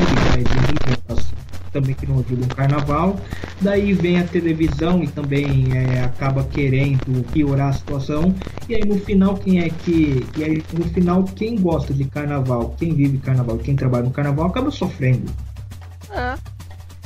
também 1.71 1.95
que 1.95 2.05
não 2.05 2.19
ajuda 2.19 2.45
um 2.45 2.47
carnaval. 2.49 3.19
Daí 3.59 3.93
vem 3.93 4.19
a 4.19 4.23
televisão 4.23 5.03
e 5.03 5.07
também 5.07 5.75
é, 5.75 6.03
acaba 6.03 6.43
querendo 6.43 7.25
piorar 7.31 7.69
a 7.69 7.73
situação. 7.73 8.35
E 8.69 8.75
aí 8.75 8.85
no 8.85 8.99
final 8.99 9.35
quem 9.35 9.61
é 9.61 9.69
que. 9.69 10.23
E 10.37 10.43
aí 10.43 10.63
no 10.71 10.85
final 10.85 11.23
quem 11.23 11.59
gosta 11.59 11.91
de 11.91 12.05
carnaval, 12.05 12.75
quem 12.77 12.93
vive 12.93 13.17
carnaval, 13.17 13.57
quem 13.57 13.75
trabalha 13.75 14.03
no 14.03 14.11
carnaval 14.11 14.45
acaba 14.45 14.69
sofrendo. 14.69 15.31
É. 16.13 16.37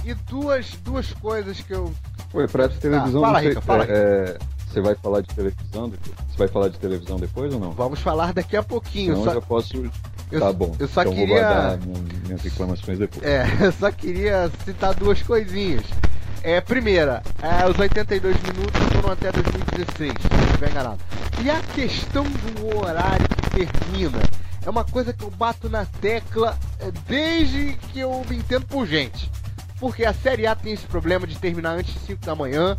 E 0.04 0.14
duas, 0.14 0.72
duas 0.84 1.12
coisas 1.14 1.60
que 1.62 1.74
eu. 1.74 1.94
Oi, 2.34 2.48
pra 2.48 2.66
essa 2.66 2.80
televisão. 2.80 3.24
Ah, 3.24 3.28
fala, 3.28 3.40
você, 3.40 3.50
Rica, 3.50 3.62
fala, 3.62 3.84
é, 3.86 3.90
é, 3.90 4.38
você 4.68 4.82
vai 4.82 4.96
falar 4.96 5.22
de 5.22 5.28
televisão? 5.28 5.90
Você 5.90 6.38
vai 6.38 6.48
falar 6.48 6.70
de 6.70 6.78
televisão 6.78 7.18
depois 7.18 7.54
ou 7.54 7.60
não? 7.60 7.72
Vamos 7.72 8.00
falar 8.00 8.34
daqui 8.34 8.56
a 8.56 8.64
pouquinho. 8.64 9.12
Então 9.12 9.24
só... 9.24 9.30
eu 9.32 9.36
já 9.36 9.42
posso. 9.42 9.92
Eu, 10.30 10.40
tá 10.40 10.52
bom. 10.52 10.76
Eu 10.78 10.88
só 10.88 11.02
então 11.02 11.14
queria. 11.14 11.28
Vou 11.28 11.38
guardar 11.38 11.80
minhas 12.26 12.42
reclamações 12.42 13.00
depois. 13.00 13.24
É, 13.24 13.46
eu 13.66 13.72
só 13.72 13.92
queria 13.92 14.52
citar 14.66 14.94
duas 14.94 15.22
coisinhas. 15.22 15.86
É, 16.44 16.62
primeira, 16.62 17.24
é, 17.42 17.70
os 17.70 17.78
82 17.78 18.36
minutos 18.44 18.82
foram 18.94 19.12
até 19.12 19.32
2016, 19.32 20.14
se 20.14 20.34
não 20.34 20.46
estiver 20.46 20.70
enganado. 20.70 21.00
E 21.44 21.50
a 21.50 21.60
questão 21.60 22.24
do 22.24 22.78
horário 22.78 23.28
que 23.28 23.66
termina 23.66 24.20
é 24.68 24.70
uma 24.70 24.84
coisa 24.84 25.14
que 25.14 25.24
eu 25.24 25.32
bato 25.32 25.70
na 25.70 25.86
tecla 25.86 26.60
é, 26.78 26.92
desde 27.08 27.78
que 27.88 28.00
eu 28.02 28.26
me 28.30 28.36
entendo 28.36 28.66
por 28.66 28.86
gente. 28.86 29.32
Porque 29.80 30.04
a 30.04 30.14
Série 30.14 30.46
A 30.46 30.56
tem 30.56 30.74
esse 30.74 30.86
problema 30.86 31.26
de 31.26 31.40
terminar 31.40 31.78
antes 31.78 31.94
de 31.94 32.00
5 32.02 32.26
da 32.26 32.36
manhã, 32.36 32.76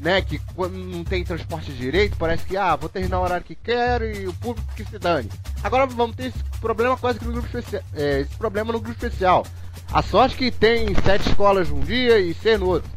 né? 0.00 0.20
Que 0.22 0.40
quando 0.56 0.74
não 0.74 1.04
tem 1.04 1.22
transporte 1.22 1.72
direito, 1.72 2.16
parece 2.16 2.44
que, 2.44 2.56
ah, 2.56 2.74
vou 2.74 2.88
terminar 2.88 3.20
o 3.20 3.22
horário 3.22 3.46
que 3.46 3.54
quero 3.54 4.04
e 4.04 4.26
o 4.26 4.32
público 4.34 4.74
que 4.74 4.84
se 4.84 4.98
dane. 4.98 5.30
Agora 5.62 5.86
vamos 5.86 6.16
ter 6.16 6.26
esse 6.26 6.42
problema 6.60 6.96
quase 6.96 7.20
que 7.20 7.24
no 7.24 7.32
grupo 7.32 7.46
especial. 7.46 7.82
É, 7.94 8.20
esse 8.22 8.34
problema 8.34 8.72
no 8.72 8.80
grupo 8.80 8.96
especial. 8.96 9.46
A 9.92 10.02
sorte 10.02 10.34
que 10.34 10.50
tem 10.50 10.88
sete 11.04 11.28
escolas 11.28 11.68
num 11.68 11.78
dia 11.78 12.18
e 12.18 12.34
seis 12.34 12.58
no 12.58 12.66
outro. 12.66 12.90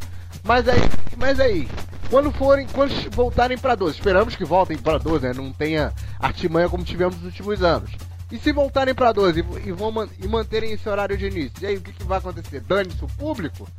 Mas 0.43 0.67
aí, 0.67 0.81
mas 1.17 1.39
aí, 1.39 1.69
quando 2.09 2.31
forem, 2.31 2.65
quando 2.73 2.91
voltarem 3.11 3.59
para 3.59 3.75
12, 3.75 3.97
esperamos 3.97 4.35
que 4.35 4.43
voltem 4.43 4.75
para 4.75 4.97
12, 4.97 5.27
né? 5.27 5.33
Não 5.35 5.53
tenha 5.53 5.93
artimanha 6.19 6.67
como 6.67 6.83
tivemos 6.83 7.15
nos 7.17 7.25
últimos 7.25 7.61
anos. 7.61 7.91
E 8.33 8.39
se 8.39 8.51
voltarem 8.51 8.95
para 8.95 9.11
12 9.11 9.45
e, 9.63 9.71
vão 9.71 9.91
man 9.91 10.09
e 10.19 10.27
manterem 10.27 10.71
esse 10.71 10.89
horário 10.89 11.15
de 11.15 11.27
início, 11.27 11.53
e 11.61 11.67
aí 11.67 11.77
o 11.77 11.81
que, 11.81 11.93
que 11.93 12.03
vai 12.03 12.17
acontecer? 12.17 12.61
Dane-se 12.61 13.05
o 13.05 13.07
público? 13.07 13.69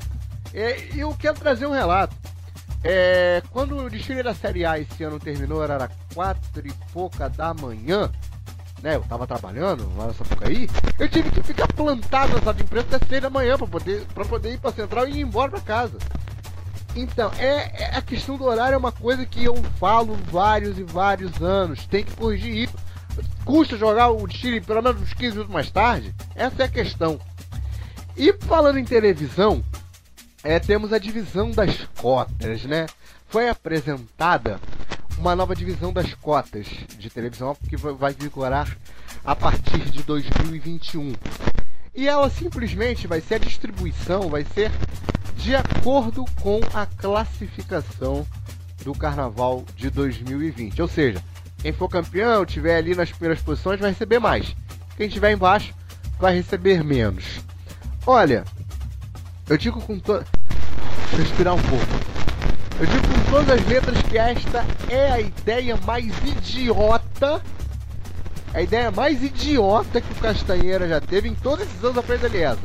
É, 0.54 0.90
eu 0.94 1.12
quero 1.18 1.36
trazer 1.36 1.66
um 1.66 1.72
relato. 1.72 2.14
É, 2.84 3.42
quando 3.50 3.76
o 3.76 3.90
desfile 3.90 4.22
da 4.22 4.32
Série 4.32 4.64
A 4.64 4.78
esse 4.78 5.02
ano 5.02 5.18
terminou, 5.18 5.64
era 5.64 5.90
quatro 6.14 6.64
e 6.64 6.72
pouca 6.92 7.28
da 7.28 7.52
manhã, 7.52 8.08
né? 8.80 8.94
Eu 8.94 9.00
tava 9.02 9.26
trabalhando 9.26 9.90
lá 9.96 10.06
nessa 10.06 10.22
época 10.22 10.46
aí, 10.46 10.70
eu 11.00 11.08
tive 11.08 11.32
que 11.32 11.42
ficar 11.42 11.66
plantado 11.66 12.34
na 12.34 12.40
sala 12.40 12.54
de 12.54 12.62
imprensa 12.62 12.94
até 12.94 13.06
seis 13.08 13.22
da 13.22 13.30
manhã 13.30 13.58
para 13.58 13.66
poder, 13.66 14.06
pra 14.14 14.24
poder 14.24 14.52
ir 14.52 14.60
pra 14.60 14.70
central 14.70 15.08
e 15.08 15.18
ir 15.18 15.22
embora 15.22 15.50
pra 15.50 15.60
casa. 15.62 15.98
Então, 16.94 17.32
é, 17.38 17.72
é, 17.86 17.96
a 17.96 18.00
questão 18.00 18.36
do 18.36 18.44
horário 18.44 18.76
é 18.76 18.78
uma 18.78 18.92
coisa 18.92 19.26
que 19.26 19.42
eu 19.42 19.56
falo 19.80 20.16
vários 20.30 20.78
e 20.78 20.84
vários 20.84 21.42
anos. 21.42 21.84
Tem 21.88 22.04
que 22.04 22.14
corrigir 22.14 22.54
isso 22.54 22.93
custa 23.44 23.76
jogar 23.76 24.10
o 24.10 24.28
Chile 24.28 24.60
pelo 24.60 24.82
menos 24.82 25.02
uns 25.02 25.12
15 25.12 25.32
minutos 25.32 25.52
mais 25.52 25.70
tarde? 25.70 26.14
Essa 26.34 26.62
é 26.62 26.66
a 26.66 26.68
questão. 26.68 27.20
E 28.16 28.32
falando 28.32 28.78
em 28.78 28.84
televisão, 28.84 29.62
é, 30.42 30.58
temos 30.58 30.92
a 30.92 30.98
divisão 30.98 31.50
das 31.50 31.88
cotas, 32.00 32.64
né? 32.64 32.86
Foi 33.28 33.48
apresentada 33.48 34.60
uma 35.18 35.34
nova 35.34 35.54
divisão 35.54 35.92
das 35.92 36.14
cotas 36.14 36.66
de 36.98 37.10
televisão 37.10 37.56
que 37.68 37.76
vai 37.76 38.12
vigorar 38.12 38.76
a 39.24 39.34
partir 39.34 39.90
de 39.90 40.02
2021. 40.02 41.12
E 41.94 42.08
ela 42.08 42.28
simplesmente 42.28 43.06
vai 43.06 43.20
ser 43.20 43.36
a 43.36 43.38
distribuição, 43.38 44.28
vai 44.28 44.44
ser 44.44 44.70
de 45.36 45.54
acordo 45.54 46.24
com 46.40 46.60
a 46.72 46.86
classificação 46.86 48.26
do 48.84 48.92
Carnaval 48.94 49.64
de 49.76 49.90
2020. 49.90 50.82
Ou 50.82 50.88
seja, 50.88 51.22
quem 51.64 51.72
for 51.72 51.88
campeão, 51.88 52.44
tiver 52.44 52.76
ali 52.76 52.94
nas 52.94 53.10
primeiras 53.10 53.40
posições, 53.40 53.80
vai 53.80 53.88
receber 53.88 54.18
mais. 54.18 54.54
Quem 54.98 55.06
estiver 55.06 55.32
embaixo, 55.32 55.72
vai 56.18 56.34
receber 56.34 56.84
menos. 56.84 57.40
Olha, 58.06 58.44
eu 59.48 59.56
digo 59.56 59.80
com 59.80 59.98
toda. 59.98 60.26
Respirar 61.16 61.54
um 61.54 61.62
pouco. 61.62 61.86
Eu 62.78 62.84
digo 62.84 63.08
com 63.08 63.30
todas 63.30 63.58
as 63.58 63.66
letras 63.66 64.02
que 64.02 64.18
esta 64.18 64.62
é 64.90 65.10
a 65.10 65.20
ideia 65.20 65.74
mais 65.86 66.12
idiota. 66.22 67.40
A 68.52 68.60
ideia 68.60 68.90
mais 68.90 69.22
idiota 69.22 70.02
que 70.02 70.12
o 70.12 70.16
Castanheira 70.16 70.86
já 70.86 71.00
teve 71.00 71.30
em 71.30 71.34
todos 71.34 71.64
esses 71.64 71.82
anos 71.82 71.96
à 71.96 72.02
frente 72.02 72.28
da. 72.28 72.58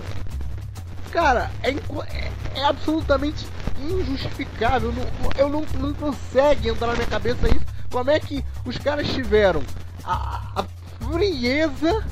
Cara, 1.10 1.50
é, 1.64 1.70
é, 1.70 2.32
é 2.54 2.66
absolutamente 2.66 3.48
injustificável. 3.80 4.92
Não, 4.92 5.06
eu 5.38 5.48
não, 5.48 5.66
não 5.80 5.94
consegue 5.94 6.68
entrar 6.68 6.88
na 6.88 6.96
minha 6.96 7.08
cabeça 7.08 7.48
isso 7.48 7.79
como 7.90 8.12
é 8.12 8.20
que 8.20 8.44
os 8.66 8.78
caras 8.78 9.08
tiveram 9.08 9.62
a, 10.04 10.42
a 10.56 10.66
frieza 11.06 12.04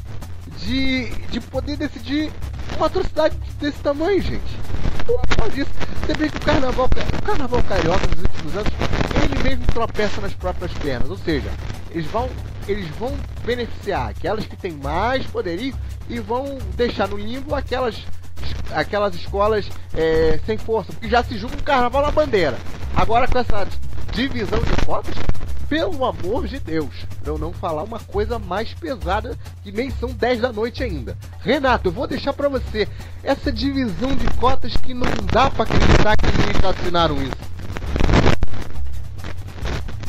de, 0.60 1.10
de 1.28 1.40
poder 1.40 1.78
decidir 1.78 2.32
uma 2.76 2.88
atrocidade 2.88 3.38
desse 3.60 3.80
tamanho, 3.80 4.22
gente? 4.22 4.58
Como 5.06 5.20
pode 5.38 5.62
isso? 5.62 5.72
Você 6.06 6.14
vê 6.14 6.30
que 6.30 6.38
o 6.38 6.42
carnaval, 6.42 6.86
o 6.86 7.22
carnaval 7.22 7.64
carioca 7.64 8.08
nos 8.08 8.20
últimos 8.20 8.56
anos, 8.56 8.74
ele 9.24 9.44
mesmo 9.44 9.66
tropeça 9.68 10.22
nas 10.22 10.34
próprias 10.34 10.72
pernas. 10.74 11.10
Ou 11.10 11.18
seja, 11.18 11.50
eles 11.92 12.08
vão, 12.08 12.30
eles 12.68 12.88
vão 12.98 13.16
beneficiar 13.46 14.10
aquelas 14.10 14.46
que 14.46 14.56
têm 14.56 14.72
mais 14.72 15.26
poderio 15.28 15.76
e 16.10 16.20
vão 16.20 16.58
deixar 16.76 17.08
no 17.08 17.18
limbo 17.18 17.56
aquelas, 17.56 18.04
aquelas 18.72 19.16
escolas 19.16 19.70
é, 19.94 20.40
sem 20.46 20.58
força, 20.58 20.92
porque 20.92 21.10
já 21.10 21.24
se 21.24 21.38
julga 21.38 21.56
um 21.56 21.64
carnaval 21.64 22.02
na 22.02 22.12
bandeira. 22.12 22.58
Agora 22.96 23.28
com 23.28 23.38
essa 23.38 23.68
divisão 24.12 24.60
de 24.60 24.86
cotas, 24.86 25.14
pelo 25.70 26.06
amor 26.06 26.48
de 26.48 26.60
Deus, 26.60 27.06
pra 27.22 27.32
eu 27.34 27.38
não 27.38 27.52
falar 27.52 27.84
uma 27.84 28.00
coisa 28.00 28.40
mais 28.40 28.74
pesada 28.74 29.38
que 29.64 29.72
nem 29.72 29.90
são 29.92 30.10
10 30.10 30.42
da 30.42 30.54
noite 30.54 30.84
ainda. 30.84 31.18
Renato, 31.42 31.90
eu 31.90 31.92
vou 31.92 32.08
deixar 32.08 32.34
para 32.34 32.50
você 32.50 32.88
essa 33.24 33.52
divisão 33.52 34.16
de 34.16 34.28
cotas 34.38 34.76
que 34.78 34.94
não 34.94 35.08
dá 35.32 35.50
para 35.50 35.64
acreditar 35.64 36.16
que 36.18 36.26
eles 36.26 36.64
assinaram 36.64 37.22
isso. 37.22 37.48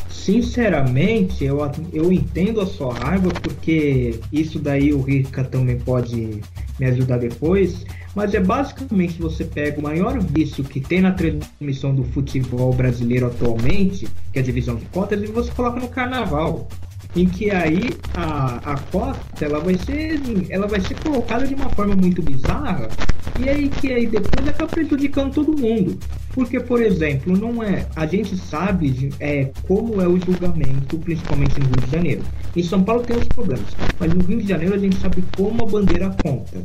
Sinceramente, 0.09 1.43
eu, 1.43 1.59
eu 1.91 2.11
entendo 2.11 2.61
a 2.61 2.65
sua 2.65 2.93
raiva, 2.93 3.29
porque 3.41 4.19
isso 4.31 4.59
daí 4.59 4.93
o 4.93 5.01
Rica 5.01 5.43
também 5.43 5.79
pode 5.79 6.41
me 6.79 6.85
ajudar 6.87 7.17
depois. 7.17 7.85
Mas 8.15 8.33
é 8.33 8.39
basicamente 8.39 9.21
você 9.21 9.43
pega 9.43 9.79
o 9.79 9.83
maior 9.83 10.19
vício 10.19 10.63
que 10.63 10.79
tem 10.79 11.01
na 11.01 11.11
transmissão 11.11 11.93
do 11.93 12.03
futebol 12.03 12.73
brasileiro 12.73 13.27
atualmente, 13.27 14.07
que 14.31 14.39
é 14.39 14.41
a 14.41 14.45
divisão 14.45 14.75
de 14.75 14.85
cotas, 14.85 15.21
e 15.21 15.27
você 15.27 15.51
coloca 15.51 15.79
no 15.79 15.87
carnaval. 15.87 16.67
Em 17.15 17.27
que 17.27 17.49
aí 17.49 17.89
a, 18.13 18.73
a 18.73 18.77
cota 18.91 19.19
ela 19.43 19.59
vai 19.59 19.75
ser 19.77 20.21
ela 20.49 20.67
vai 20.67 20.79
ser 20.79 20.95
colocada 20.99 21.47
de 21.47 21.55
uma 21.55 21.69
forma 21.71 21.95
muito 21.95 22.21
bizarra 22.21 22.87
e 23.39 23.49
aí 23.49 23.69
que 23.69 23.91
aí 23.91 24.05
depois 24.05 24.47
acaba 24.47 24.69
prejudicando 24.69 25.33
todo 25.33 25.57
mundo. 25.57 25.97
Porque, 26.33 26.59
por 26.59 26.81
exemplo, 26.81 27.35
não 27.35 27.63
é. 27.63 27.87
A 27.95 28.05
gente 28.05 28.37
sabe 28.37 29.09
é, 29.19 29.51
como 29.67 30.01
é 30.01 30.07
o 30.07 30.19
julgamento, 30.19 30.97
principalmente 30.99 31.59
no 31.59 31.65
Rio 31.65 31.81
de 31.85 31.91
Janeiro. 31.91 32.21
Em 32.55 32.63
São 32.63 32.83
Paulo 32.83 33.03
tem 33.03 33.17
os 33.17 33.27
problemas, 33.27 33.65
mas 33.99 34.13
no 34.13 34.23
Rio 34.23 34.41
de 34.41 34.47
Janeiro 34.47 34.75
a 34.75 34.77
gente 34.77 34.97
sabe 34.97 35.23
como 35.35 35.63
a 35.63 35.67
bandeira 35.67 36.15
conta. 36.23 36.61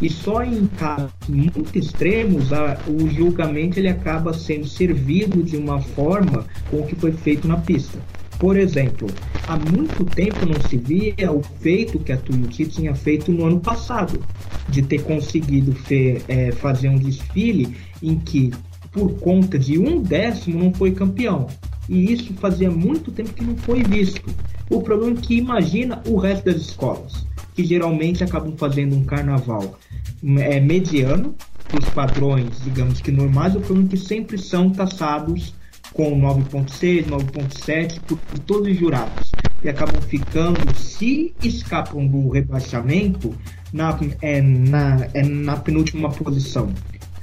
E 0.00 0.10
só 0.10 0.42
em 0.42 0.66
casos 0.66 1.10
muito 1.28 1.78
extremos, 1.78 2.52
a, 2.52 2.76
o 2.88 3.08
julgamento 3.08 3.78
ele 3.78 3.88
acaba 3.88 4.32
sendo 4.32 4.66
servido 4.66 5.42
de 5.42 5.56
uma 5.56 5.80
forma 5.80 6.44
com 6.70 6.78
o 6.78 6.86
que 6.86 6.96
foi 6.96 7.12
feito 7.12 7.46
na 7.46 7.56
pista. 7.56 7.98
Por 8.42 8.56
exemplo, 8.56 9.06
há 9.46 9.56
muito 9.56 10.04
tempo 10.04 10.44
não 10.44 10.60
se 10.68 10.76
via 10.76 11.30
o 11.30 11.40
feito 11.60 12.00
que 12.00 12.10
a 12.10 12.16
Tuiuti 12.16 12.66
tinha 12.66 12.92
feito 12.92 13.30
no 13.30 13.46
ano 13.46 13.60
passado, 13.60 14.20
de 14.68 14.82
ter 14.82 15.04
conseguido 15.04 15.72
é, 16.26 16.50
fazer 16.50 16.88
um 16.88 16.98
desfile 16.98 17.76
em 18.02 18.18
que, 18.18 18.50
por 18.90 19.14
conta 19.20 19.56
de 19.56 19.78
um 19.78 20.02
décimo, 20.02 20.58
não 20.58 20.74
foi 20.74 20.90
campeão. 20.90 21.46
E 21.88 22.12
isso 22.12 22.34
fazia 22.34 22.68
muito 22.68 23.12
tempo 23.12 23.32
que 23.32 23.44
não 23.44 23.56
foi 23.58 23.84
visto. 23.84 24.28
O 24.68 24.82
problema 24.82 25.16
é 25.16 25.22
que 25.22 25.36
imagina 25.36 26.02
o 26.04 26.16
resto 26.16 26.46
das 26.46 26.56
escolas, 26.56 27.24
que 27.54 27.62
geralmente 27.62 28.24
acabam 28.24 28.56
fazendo 28.56 28.96
um 28.96 29.04
carnaval 29.04 29.78
é, 30.38 30.58
mediano, 30.58 31.32
os 31.80 31.88
padrões, 31.90 32.60
digamos 32.64 33.00
que 33.00 33.12
normais, 33.12 33.54
o 33.54 33.60
problema 33.60 33.86
é 33.86 33.90
que 33.90 33.96
sempre 33.98 34.36
são 34.36 34.68
taxados 34.68 35.54
com 35.92 36.18
9.6, 36.20 37.06
9.7 37.06 38.00
por, 38.00 38.18
por 38.18 38.38
todos 38.40 38.68
os 38.68 38.78
jurados 38.78 39.30
e 39.64 39.68
acabam 39.68 40.00
ficando, 40.02 40.58
se 40.76 41.34
escapam 41.42 42.06
do 42.06 42.30
rebaixamento, 42.30 43.34
na, 43.72 43.98
é, 44.20 44.40
na, 44.40 45.08
é, 45.14 45.22
na 45.22 45.56
penúltima 45.56 46.10
posição. 46.10 46.72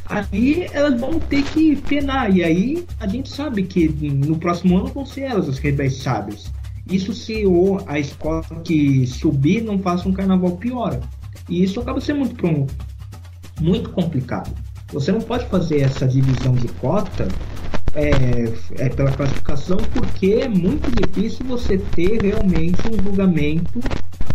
Aí 0.06 0.68
elas 0.74 1.00
vão 1.00 1.20
ter 1.20 1.44
que 1.44 1.76
penar, 1.76 2.36
e 2.36 2.44
aí 2.44 2.86
a 3.00 3.08
gente 3.08 3.30
sabe 3.30 3.64
que 3.64 3.90
no 3.90 4.38
próximo 4.40 4.78
ano 4.78 4.88
vão 4.88 5.06
ser 5.06 5.22
elas 5.22 5.48
as 5.48 5.60
rebaixadas. 5.60 6.52
Isso 6.90 7.14
se 7.14 7.46
o, 7.46 7.80
a 7.86 8.00
escola 8.00 8.44
que 8.64 9.06
subir 9.06 9.62
não 9.62 9.78
faça 9.78 10.10
um 10.10 10.14
carnaval 10.14 10.58
pior. 10.58 11.00
E 11.48 11.64
isso 11.64 11.80
acaba 11.80 12.02
sendo 12.02 12.20
muito, 12.20 12.68
muito 13.62 13.90
complicado. 13.92 14.52
Você 14.92 15.12
não 15.12 15.22
pode 15.22 15.46
fazer 15.46 15.82
essa 15.82 16.08
divisão 16.08 16.56
de 16.56 16.68
cota 16.68 17.28
é, 17.96 18.84
é, 18.84 18.90
pela 18.90 19.12
classificação, 19.12 19.78
porque 19.94 20.40
é 20.42 20.48
muito 20.48 20.90
difícil 20.92 21.46
você 21.46 21.78
ter 21.78 22.22
realmente 22.22 22.82
um 22.88 23.04
julgamento 23.04 23.80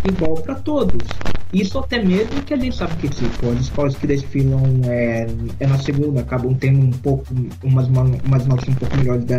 igual 0.09 0.35
para 0.35 0.55
todos. 0.56 1.06
Isso 1.52 1.78
até 1.78 2.02
mesmo 2.02 2.43
que 2.43 2.52
a 2.52 2.56
gente 2.56 2.76
sabe 2.76 2.97
que 2.97 3.09
tipo, 3.09 3.51
as 3.51 3.60
escolas 3.60 3.97
que 3.97 4.06
desfilam 4.06 4.60
é, 4.85 5.26
é 5.60 5.66
na 5.66 5.78
segunda 5.78 6.20
acabam 6.20 6.52
tendo 6.55 6.81
um 6.81 6.90
pouco 6.90 7.26
umas, 7.62 7.86
umas 7.86 8.47
notas 8.47 8.68
um 8.68 8.74
pouco 8.74 8.97
melhores 8.97 9.24
da, 9.24 9.39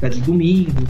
da 0.00 0.08
de 0.08 0.20
domingo. 0.22 0.82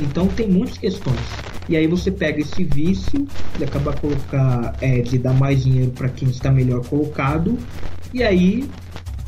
Então 0.00 0.26
tem 0.26 0.48
muitas 0.48 0.78
questões. 0.78 1.20
E 1.68 1.76
aí 1.76 1.86
você 1.86 2.10
pega 2.10 2.40
esse 2.40 2.64
vício 2.64 3.26
de 3.56 3.64
acabar 3.64 3.98
colocar 4.00 4.74
é, 4.80 5.00
de 5.00 5.16
dar 5.16 5.32
mais 5.32 5.62
dinheiro 5.62 5.92
para 5.92 6.08
quem 6.08 6.28
está 6.28 6.50
melhor 6.50 6.84
colocado. 6.86 7.56
E 8.12 8.22
aí 8.22 8.68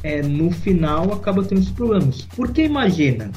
é, 0.02 0.22
no 0.22 0.50
final 0.50 1.12
acaba 1.12 1.42
tendo 1.42 1.60
esses 1.60 1.72
problemas. 1.72 2.26
Porque 2.36 2.64
imagina, 2.64 3.30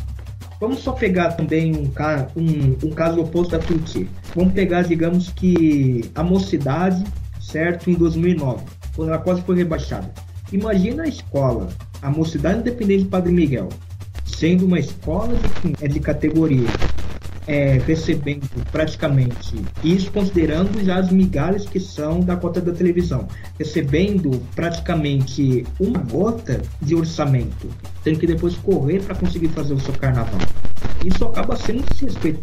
vamos 0.60 0.80
só 0.80 0.92
pegar 0.92 1.32
também 1.32 1.76
um, 1.76 1.92
um, 2.36 2.78
um 2.88 2.92
caso 2.92 3.22
oposto 3.22 3.52
da 3.52 3.60
Turquia. 3.60 4.08
Vamos 4.36 4.54
pegar, 4.54 4.84
digamos 4.84 5.30
que 5.30 6.10
a 6.16 6.24
mocidade, 6.24 7.04
certo, 7.40 7.90
em 7.90 7.94
2009, 7.94 8.64
quando 8.96 9.10
ela 9.10 9.20
quase 9.20 9.42
foi 9.42 9.56
rebaixada. 9.58 10.12
Imagina 10.52 11.04
a 11.04 11.08
escola, 11.08 11.70
a 12.02 12.10
mocidade 12.10 12.60
independente 12.60 13.04
de 13.04 13.10
Padre 13.10 13.32
Miguel, 13.32 13.70
sendo 14.26 14.66
uma 14.66 14.80
escola 14.80 15.34
de, 15.64 15.88
de 15.88 16.00
categoria 16.00 16.68
é, 17.52 17.78
recebendo 17.86 18.48
praticamente, 18.72 19.62
isso 19.84 20.10
considerando 20.10 20.82
já 20.86 21.00
as 21.00 21.12
migalhas 21.12 21.68
que 21.68 21.82
são 21.82 22.22
da 22.22 22.38
cota 22.38 22.62
da 22.62 22.72
televisão, 22.72 23.28
recebendo 23.60 24.42
praticamente 24.56 25.66
uma 25.78 26.00
gota 26.00 26.62
de 26.82 26.96
orçamento, 26.96 27.68
tendo 28.06 28.20
que 28.20 28.26
depois 28.26 28.56
correr 28.56 29.02
para 29.02 29.16
conseguir 29.16 29.50
fazer 29.50 29.74
o 29.74 29.80
seu 29.82 29.94
carnaval. 29.96 30.40
Isso 31.06 31.26
acaba 31.26 31.58
sendo 31.58 31.84
desrespeito. 31.92 32.42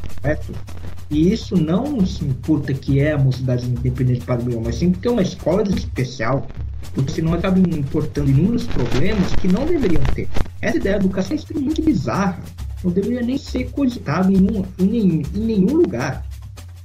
E 1.10 1.32
isso 1.32 1.56
não 1.56 2.04
se 2.04 2.22
importa 2.22 2.74
que 2.74 3.00
é 3.00 3.12
a 3.12 3.18
mocidade 3.18 3.64
independente 3.64 4.26
para 4.26 4.42
o 4.42 4.62
mas 4.62 4.76
sim 4.76 4.90
porque 4.90 5.08
é 5.08 5.10
uma 5.10 5.22
escola 5.22 5.62
especial, 5.62 6.46
porque 6.92 7.12
senão 7.12 7.32
acaba 7.32 7.58
importando 7.58 8.28
inúmeros 8.28 8.64
problemas 8.64 9.34
que 9.36 9.48
não 9.48 9.64
deveriam 9.64 10.02
ter. 10.14 10.28
Essa 10.60 10.76
ideia 10.76 10.98
da 10.98 11.04
educação 11.06 11.32
é 11.32 11.36
extremamente 11.36 11.80
bizarra 11.80 12.38
não 12.82 12.90
deveria 12.90 13.22
nem 13.22 13.38
ser 13.38 13.70
cogitado 13.70 14.32
em, 14.32 14.36
um, 14.36 14.64
em, 14.78 14.86
nenhum, 14.86 15.22
em 15.34 15.40
nenhum 15.40 15.74
lugar. 15.74 16.24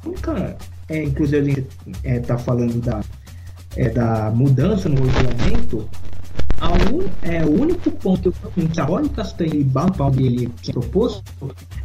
Nunca, 0.06 0.58
é, 0.90 1.04
inclusive 1.04 1.38
a 1.38 1.44
gente 1.44 1.68
está 1.88 2.10
é, 2.10 2.20
tá 2.20 2.38
falando 2.38 2.82
da, 2.82 3.02
é, 3.76 3.90
da 3.90 4.32
mudança 4.32 4.90
no 4.90 5.02
regulamento, 5.06 5.90
un, 6.64 7.10
é, 7.22 7.44
o 7.44 7.62
único 7.62 7.92
ponto 7.92 8.32
que 8.32 8.80
a 8.80 8.84
Rony 8.84 9.10
Castanho 9.10 9.56
e 9.56 9.64
Bapal 9.64 10.12
dele 10.12 10.50
tinha 10.62 10.74
proposto 10.74 11.24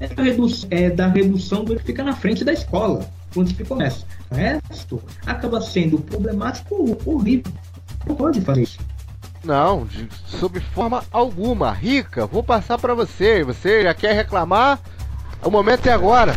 é, 0.00 0.08
da 0.08 0.22
redução, 0.22 0.68
é 0.70 0.90
da 0.90 1.08
redução 1.08 1.64
do 1.64 1.76
que 1.76 1.84
fica 1.84 2.04
na 2.04 2.14
frente 2.14 2.44
da 2.44 2.52
escola, 2.52 3.08
quando 3.34 3.54
se 3.54 3.64
começa. 3.64 4.04
O 4.30 4.34
resto 4.34 5.02
acaba 5.26 5.60
sendo 5.60 5.98
problemático 5.98 6.74
ou 6.74 7.16
horrível. 7.16 7.52
Não 8.06 8.14
pode 8.14 8.40
fazer 8.40 8.62
isso. 8.62 8.78
Não, 9.44 9.84
de, 9.84 10.08
sob 10.26 10.60
forma 10.60 11.02
alguma. 11.10 11.72
Rica, 11.72 12.26
vou 12.26 12.42
passar 12.42 12.78
para 12.78 12.94
você. 12.94 13.44
Você 13.44 13.82
já 13.82 13.94
quer 13.94 14.14
reclamar? 14.14 14.80
O 15.42 15.50
momento 15.50 15.86
é 15.86 15.92
agora. 15.92 16.34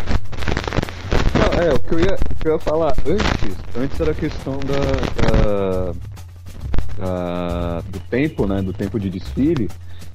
Não, 1.33 1.63
é, 1.63 1.73
o 1.73 1.79
que 1.79 1.93
eu 1.93 1.99
ia, 1.99 2.17
que 2.39 2.47
eu 2.47 2.53
ia 2.53 2.59
falar 2.59 2.93
antes, 3.05 3.57
antes 3.75 3.99
era 3.99 4.11
a 4.11 4.15
questão 4.15 4.59
da, 4.59 5.93
da, 6.97 7.05
da, 7.05 7.81
do 7.81 7.99
tempo, 7.99 8.45
né? 8.45 8.61
Do 8.61 8.73
tempo 8.73 8.99
de 8.99 9.09
desfile. 9.09 9.69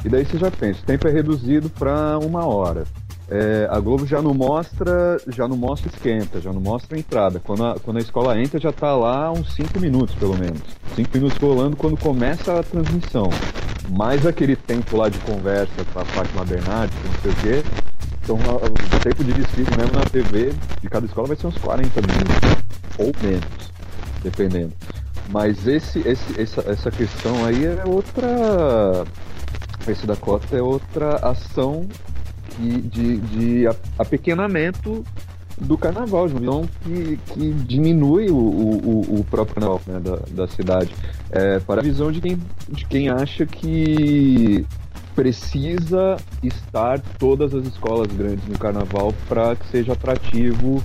E 0.04 0.08
daí 0.08 0.24
você 0.24 0.38
já 0.38 0.50
pensa, 0.50 0.80
o 0.82 0.86
tempo 0.86 1.08
é 1.08 1.10
reduzido 1.10 1.68
para 1.68 2.18
uma 2.18 2.46
hora. 2.46 2.84
É, 3.28 3.66
a 3.70 3.80
Globo 3.80 4.06
já 4.06 4.22
não 4.22 4.32
mostra, 4.32 5.20
já 5.26 5.48
não 5.48 5.56
mostra 5.56 5.88
esquenta, 5.88 6.40
já 6.40 6.52
não 6.52 6.60
mostra 6.60 6.96
a 6.96 7.00
entrada. 7.00 7.40
Quando 7.40 7.64
a, 7.64 7.74
quando 7.80 7.96
a 7.96 8.00
escola 8.00 8.40
entra, 8.40 8.60
já 8.60 8.70
está 8.70 8.94
lá 8.94 9.32
uns 9.32 9.52
5 9.54 9.80
minutos, 9.80 10.14
pelo 10.14 10.38
menos. 10.38 10.62
5 10.94 11.10
minutos 11.12 11.36
rolando 11.38 11.76
quando 11.76 11.96
começa 11.98 12.60
a 12.60 12.62
transmissão. 12.62 13.28
Mais 13.90 14.24
aquele 14.24 14.54
tempo 14.54 14.96
lá 14.96 15.08
de 15.08 15.18
conversa 15.20 15.84
com 15.92 15.98
a 15.98 16.04
Fátima 16.04 16.44
Bernardes, 16.44 16.96
não 17.04 17.20
sei 17.22 17.30
o 17.30 17.34
quê. 17.36 17.64
Então 18.22 18.36
o 18.36 19.00
tempo 19.00 19.24
de 19.24 19.32
desfile 19.32 19.70
mesmo 19.76 19.92
na 19.92 20.04
TV 20.04 20.52
de 20.80 20.88
cada 20.88 21.06
escola 21.06 21.28
vai 21.28 21.36
ser 21.36 21.46
uns 21.46 21.58
40 21.58 22.00
minutos, 22.00 22.64
ou 22.98 23.12
menos, 23.22 23.72
dependendo. 24.22 24.72
Mas 25.30 25.66
esse, 25.66 26.00
esse, 26.00 26.40
essa, 26.40 26.60
essa 26.68 26.90
questão 26.90 27.44
aí 27.44 27.64
é 27.64 27.82
outra. 27.84 29.04
Esse 29.88 30.06
da 30.06 30.16
cota 30.16 30.56
é 30.56 30.62
outra 30.62 31.16
ação 31.16 31.86
de, 32.58 32.80
de, 32.82 33.16
de 33.18 33.68
apequenamento 33.98 35.04
do 35.58 35.78
carnaval, 35.78 36.28
de 36.28 36.34
uma 36.34 36.40
visão 36.40 36.68
que, 36.82 37.18
que 37.32 37.50
diminui 37.52 38.28
o, 38.28 38.36
o, 38.36 39.20
o 39.20 39.24
próprio 39.24 39.54
carnaval 39.54 39.80
né, 39.86 40.00
da, 40.00 40.16
da 40.30 40.48
cidade. 40.48 40.94
É, 41.30 41.58
para 41.60 41.80
a 41.80 41.84
visão 41.84 42.12
de 42.12 42.20
quem, 42.20 42.38
de 42.68 42.86
quem 42.86 43.08
acha 43.08 43.46
que 43.46 44.66
precisa 45.14 46.16
estar 46.42 47.00
todas 47.18 47.54
as 47.54 47.66
escolas 47.66 48.06
grandes 48.08 48.46
no 48.46 48.58
carnaval 48.58 49.14
para 49.26 49.56
que 49.56 49.66
seja 49.68 49.94
atrativo 49.94 50.82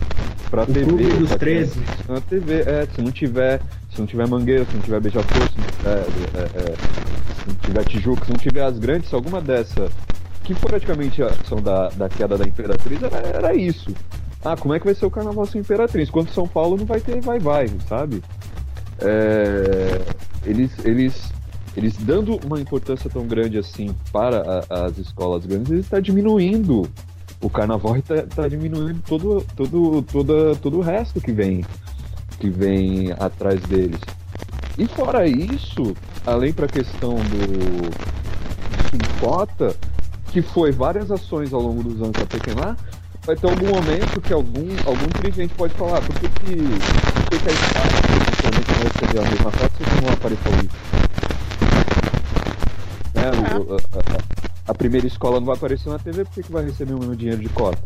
para 0.50 0.64
a 0.64 0.66
TV. 0.66 0.86
Clube 0.86 1.04
dos 1.04 1.36
13. 1.36 1.80
Na 2.08 2.22
TV, 2.22 2.62
é, 2.62 2.88
se 2.96 3.02
não 3.02 3.12
tiver, 3.12 3.62
se 3.94 4.00
não 4.00 4.08
tiver 4.08 4.28
Mangueira, 4.28 4.64
se 4.66 4.74
não 4.74 4.82
tiver 4.82 5.02
Beija-Flor, 5.02 5.50
se, 5.50 5.58
é, 5.86 5.90
é, 5.90 6.44
é, 6.44 6.76
se 7.36 7.48
não 7.48 7.56
tiver 7.56 7.84
Tijuca, 7.84 8.26
se 8.26 8.32
não 8.32 8.38
tiver 8.38 8.64
as 8.64 8.80
grandes, 8.80 9.10
se 9.10 9.16
alguma 9.16 9.42
dessa 9.42 9.90
que 10.44 10.56
praticamente 10.56 11.22
a 11.22 11.28
ação 11.28 11.62
da, 11.62 11.90
da 11.90 12.10
queda 12.10 12.38
da 12.38 12.46
Imperatriz 12.46 13.02
era, 13.02 13.18
era 13.18 13.56
isso. 13.56 13.94
Ah, 14.44 14.58
como 14.58 14.74
é 14.74 14.80
que 14.80 14.86
vai 14.86 14.96
ser 14.96 15.06
o 15.06 15.12
carnaval 15.12 15.46
sem 15.46 15.62
Imperatriz? 15.62 16.10
Quando 16.10 16.30
São 16.30 16.48
Paulo 16.48 16.78
não 16.78 16.86
vai 16.86 17.00
ter 17.00 17.22
vai-vai, 17.22 17.70
sabe? 17.88 18.24
É, 19.00 20.02
eles, 20.46 20.72
eles, 20.84 21.32
eles 21.76 21.96
dando 21.98 22.40
uma 22.46 22.60
importância 22.60 23.10
tão 23.10 23.26
grande 23.28 23.58
assim 23.58 23.96
para 24.12 24.66
a, 24.70 24.86
as 24.86 24.98
escolas 24.98 25.46
grandes, 25.46 25.72
eles 25.72 25.86
está 25.86 26.00
diminuindo 26.00 26.90
o 27.42 27.50
carnaval 27.50 27.98
está 27.98 28.22
tá 28.22 28.48
diminuindo 28.48 29.02
todo, 29.08 29.46
todo, 29.56 30.02
toda, 30.04 30.56
todo 30.58 30.78
o 30.78 30.82
resto 30.82 31.20
que 31.20 31.32
vem, 31.32 31.66
que 32.40 32.50
vem 32.50 33.12
atrás 33.14 33.60
deles. 33.62 34.00
E 34.78 34.86
fora 34.86 35.28
isso, 35.28 35.96
além 36.26 36.54
para 36.54 36.66
a 36.66 36.70
questão 36.70 37.16
do, 37.16 37.90
do 38.98 39.20
cota, 39.20 39.76
que 40.32 40.42
foi 40.42 40.72
várias 40.72 41.12
ações 41.12 41.52
ao 41.52 41.62
longo 41.62 41.84
dos 41.84 42.02
anos 42.02 42.14
da 42.14 42.26
Pequenar, 42.26 42.78
vai 43.26 43.36
ter 43.36 43.48
algum 43.48 43.68
momento 43.68 44.22
que 44.22 44.32
algum, 44.32 44.68
algum 44.86 45.08
dirigente 45.22 45.54
pode 45.56 45.74
falar, 45.74 46.02
por 46.02 46.16
que, 46.20 46.30
que, 46.30 46.56
por 46.56 47.30
que, 47.30 47.38
que 47.38 47.50
a 47.50 47.52
escola 47.52 47.92
não 48.68 48.84
receber 48.84 49.20
a 49.20 49.30
mesma 49.30 49.52
cota 49.52 49.72
se 49.78 50.02
não 50.02 50.14
apareceu 50.14 50.52
isso? 50.64 51.02
Né? 53.14 53.30
O, 53.60 53.74
a, 53.74 53.78
a, 53.78 54.72
a, 54.72 54.74
primeira 54.74 55.06
escola 55.06 55.40
não 55.40 55.48
vai 55.48 55.56
aparecer 55.56 55.90
na 55.90 56.00
TV, 56.00 56.24
por 56.24 56.34
que, 56.34 56.44
que 56.44 56.52
vai 56.52 56.64
receber 56.64 56.94
o 56.94 57.00
mesmo 57.00 57.16
dinheiro 57.16 57.42
de 57.42 57.50
cota? 57.50 57.82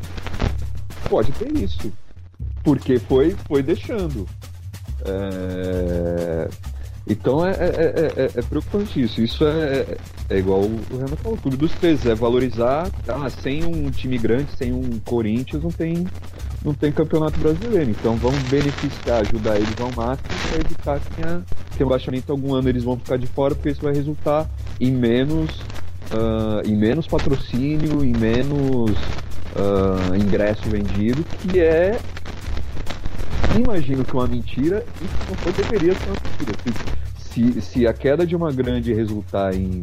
Pode 1.10 1.32
ter 1.34 1.52
isso. 1.58 1.92
Porque 2.64 3.00
foi, 3.00 3.36
foi 3.48 3.62
deixando. 3.62 4.28
É... 5.04 6.50
Então 7.08 7.46
é, 7.46 7.52
é, 7.52 8.24
é, 8.24 8.32
é, 8.36 8.42
preocupante 8.42 9.00
isso. 9.00 9.22
Isso 9.22 9.46
é, 9.46 9.98
é 10.30 10.38
igual 10.38 10.62
o 10.62 10.80
Renato 10.92 11.18
falou, 11.18 11.38
tudo 11.42 11.56
dos 11.56 11.72
três, 11.74 12.06
é 12.06 12.16
valorizar. 12.16 12.90
Ah, 13.08 13.30
sem 13.30 13.64
um 13.64 13.90
time 13.92 14.18
grande, 14.18 14.48
sem 14.58 14.74
um 14.74 15.00
Corinthians, 15.06 15.62
não 15.62 15.72
tem, 15.72 16.08
não 16.64 16.74
tem 16.74 16.92
campeonato 16.92 17.40
brasileiro. 17.40 17.92
Então 17.92 18.16
vamos 18.16 18.42
beneficiar, 18.44 19.22
ajudar 19.22 19.58
eles 19.58 19.80
ao 19.80 19.92
máximo 19.92 20.30
para 20.50 20.60
evitar 20.60 21.00
que 21.00 21.22
tenha, 21.22 21.44
um 21.82 21.90
baixamento 21.90 22.32
algum 22.32 22.54
ano 22.56 22.70
eles 22.70 22.84
vão 22.84 22.98
ficar 22.98 23.18
de 23.18 23.28
fora, 23.28 23.54
porque 23.54 23.70
isso 23.70 23.82
vai 23.82 23.94
resultar 23.94 24.50
em 24.80 24.92
menos, 24.92 25.60
uh, 26.12 26.66
em 26.66 26.76
menos 26.76 27.06
patrocínio, 27.06 28.04
em 28.04 28.14
menos 28.18 28.92
uh, 28.92 30.16
ingresso 30.16 30.64
vendido, 30.70 31.24
que 31.42 31.60
é 31.60 32.00
imagino 33.60 34.04
que 34.04 34.14
uma 34.14 34.28
mentira, 34.28 34.84
isso 35.02 35.14
não 35.30 35.36
foi, 35.38 35.54
deveria 35.54 35.94
ser 35.94 36.06
uma 36.08 36.18
mentira. 36.24 36.82
Se, 37.18 37.62
se 37.62 37.88
a 37.88 37.94
queda 37.94 38.26
de 38.26 38.36
uma 38.36 38.52
grande 38.52 38.94
resultar 38.94 39.54
em, 39.54 39.82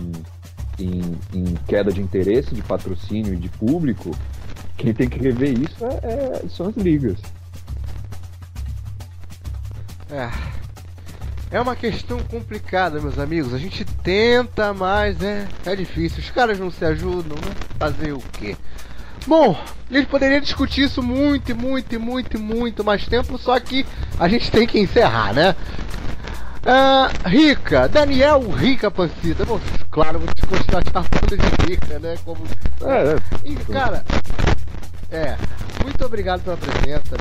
em, 0.79 1.01
em, 1.33 1.55
queda 1.67 1.93
de 1.93 2.01
interesse, 2.01 2.55
de 2.55 2.63
patrocínio 2.63 3.35
e 3.35 3.37
de 3.37 3.49
público, 3.49 4.17
quem 4.77 4.93
tem 4.93 5.09
que 5.09 5.19
rever 5.19 5.59
isso 5.59 5.85
é, 5.85 6.43
é, 6.45 6.49
são 6.49 6.69
as 6.69 6.77
ligas. 6.77 7.19
É. 10.11 10.31
É 11.51 11.61
uma 11.61 11.77
questão 11.77 12.19
complicada, 12.21 12.99
meus 13.01 13.19
amigos. 13.19 13.53
A 13.53 13.59
gente 13.59 13.85
tenta, 13.85 14.73
mas 14.73 15.21
é, 15.23 15.47
é 15.67 15.77
difícil. 15.77 16.21
Os 16.21 16.31
caras 16.31 16.59
não 16.59 16.71
se 16.71 16.83
ajudam, 16.85 17.37
né? 17.37 17.55
Fazer 17.79 18.13
o 18.13 18.23
quê? 18.33 18.57
Bom, 19.27 19.57
a 19.91 19.95
gente 19.95 20.07
poderia 20.07 20.41
discutir 20.41 20.85
isso 20.85 21.03
muito, 21.03 21.55
muito, 21.55 22.01
muito, 22.01 22.39
muito 22.39 22.83
mais 22.83 23.07
tempo, 23.07 23.39
só 23.39 23.59
que 23.61 23.87
a 24.19 24.27
gente 24.27 24.51
tem 24.51 24.67
que 24.67 24.79
encerrar, 24.79 25.33
né? 25.33 25.55
Uh, 26.63 27.29
Rica, 27.29 27.89
Daniel 27.89 28.41
Rica 28.51 28.91
Pancita. 28.91 29.45
Bom, 29.45 29.61
claro, 29.91 30.21
vou 30.21 30.29
te 30.33 30.47
continuar 30.47 30.83
chamando 30.85 31.37
de 31.37 31.71
Rica, 31.71 31.99
né? 31.99 32.17
Como... 32.25 32.45
É, 32.83 33.15
é. 33.15 33.17
E, 33.45 33.57
cara, 33.57 34.05
é, 35.11 35.37
muito 35.83 36.05
obrigado 36.05 36.43
pela 36.43 36.57
presença, 36.57 37.17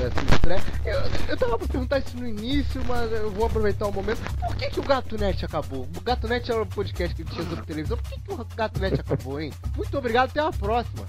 né? 0.47 0.61
Eu, 0.85 1.01
eu 1.27 1.37
tava 1.37 1.57
pra 1.57 1.67
perguntar 1.67 1.99
isso 1.99 2.15
no 2.15 2.27
início, 2.27 2.81
mas 2.87 3.11
eu 3.11 3.31
vou 3.31 3.47
aproveitar 3.47 3.85
o 3.85 3.89
um 3.89 3.93
momento. 3.93 4.19
Por 4.39 4.55
que, 4.55 4.69
que 4.69 4.79
o 4.79 4.83
Gato 4.83 5.17
Net 5.17 5.43
acabou? 5.43 5.87
O 5.97 6.01
Gato 6.01 6.27
Net 6.27 6.49
era 6.51 6.61
um 6.61 6.67
podcast 6.67 7.15
que 7.15 7.23
tinha 7.23 7.43
sobre 7.43 7.65
televisão. 7.65 7.97
Por 7.97 8.09
que, 8.09 8.21
que 8.21 8.33
o 8.33 8.47
Gato 8.55 8.79
Net 8.79 9.01
acabou, 9.01 9.41
hein? 9.41 9.51
Muito 9.75 9.97
obrigado, 9.97 10.29
até 10.29 10.39
a 10.39 10.51
próxima. 10.51 11.05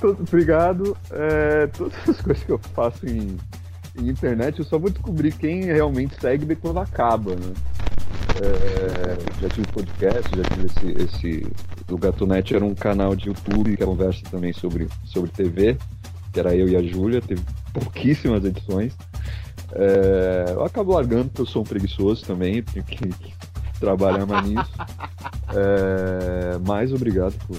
Todo, 0.00 0.22
obrigado. 0.22 0.96
É, 1.10 1.66
todas 1.68 2.08
as 2.08 2.20
coisas 2.20 2.42
que 2.42 2.50
eu 2.50 2.58
faço 2.74 3.06
em, 3.06 3.36
em, 3.96 4.08
internet, 4.08 4.58
eu 4.58 4.64
só 4.64 4.78
vou 4.78 4.90
descobrir 4.90 5.32
quem 5.32 5.64
realmente 5.64 6.14
segue 6.20 6.44
depois 6.44 6.74
quando 6.74 6.84
acaba, 6.84 7.32
né? 7.32 7.52
É, 8.42 9.40
já 9.40 9.48
tive 9.48 9.66
podcast, 9.68 10.30
já 10.36 10.42
tive 10.42 10.66
esse, 10.66 11.04
esse. 11.04 11.46
O 11.90 11.96
Gatonet 11.96 12.54
era 12.54 12.64
um 12.64 12.74
canal 12.74 13.14
de 13.14 13.28
YouTube 13.28 13.76
que 13.76 13.84
conversa 13.84 14.20
também 14.30 14.52
sobre, 14.52 14.88
sobre 15.04 15.30
TV, 15.30 15.76
que 16.32 16.40
era 16.40 16.54
eu 16.54 16.68
e 16.68 16.76
a 16.76 16.82
Júlia, 16.82 17.20
teve 17.20 17.42
pouquíssimas 17.72 18.44
edições. 18.44 18.96
É, 19.72 20.46
eu 20.48 20.64
acabo 20.64 20.92
largando 20.92 21.26
porque 21.26 21.42
eu 21.42 21.46
sou 21.46 21.62
um 21.62 21.64
preguiçoso 21.64 22.24
também, 22.24 22.62
tenho 22.62 22.84
que 22.84 23.10
trabalhar 23.78 24.26
mais 24.26 24.46
nisso. 24.48 24.72
É, 25.56 26.58
mais 26.66 26.92
obrigado 26.92 27.34
por, 27.46 27.56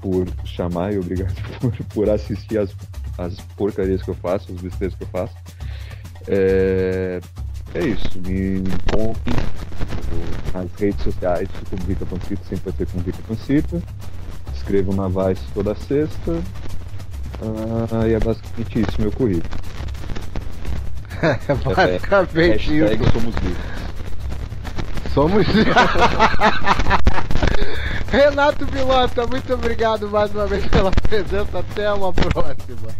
por 0.00 0.46
chamar 0.46 0.92
e 0.92 0.98
obrigado 0.98 1.34
por, 1.58 1.72
por 1.86 2.10
assistir 2.10 2.58
as, 2.58 2.70
as 3.18 3.34
porcarias 3.56 4.02
que 4.02 4.10
eu 4.10 4.14
faço, 4.14 4.52
os 4.52 4.60
besteiros 4.60 4.96
que 4.96 5.04
eu 5.04 5.08
faço. 5.08 5.34
É, 6.26 7.20
é 7.74 7.86
isso, 7.86 8.18
me 8.20 8.62
contem 8.92 9.34
nas 10.52 10.68
redes 10.78 11.02
sociais 11.02 11.48
como 11.68 11.82
Rica 11.84 12.06
Pancita, 12.06 12.42
sempre 12.48 12.70
vai 12.70 12.74
ser 12.78 12.86
com 12.86 12.98
Rica 13.00 13.18
Pancita. 13.26 13.82
Escrevo 14.54 14.94
na 14.94 15.08
Vice 15.08 15.42
toda 15.52 15.74
sexta. 15.74 16.40
Ah, 17.42 18.06
e 18.06 18.14
é 18.14 18.20
basicamente 18.20 18.80
isso, 18.80 19.00
meu 19.00 19.12
currículo. 19.12 19.50
é 21.22 21.54
basicamente 21.54 22.82
é, 22.82 22.94
isso. 22.94 23.12
somos 23.12 23.34
vivos. 23.36 23.84
Somos. 25.12 25.46
Renato 28.08 28.66
Pilota, 28.66 29.26
muito 29.26 29.54
obrigado 29.54 30.08
mais 30.08 30.30
uma 30.32 30.46
vez 30.46 30.66
pela 30.66 30.90
presença. 30.90 31.58
Até 31.58 31.92
uma 31.92 32.12
próxima. 32.12 32.94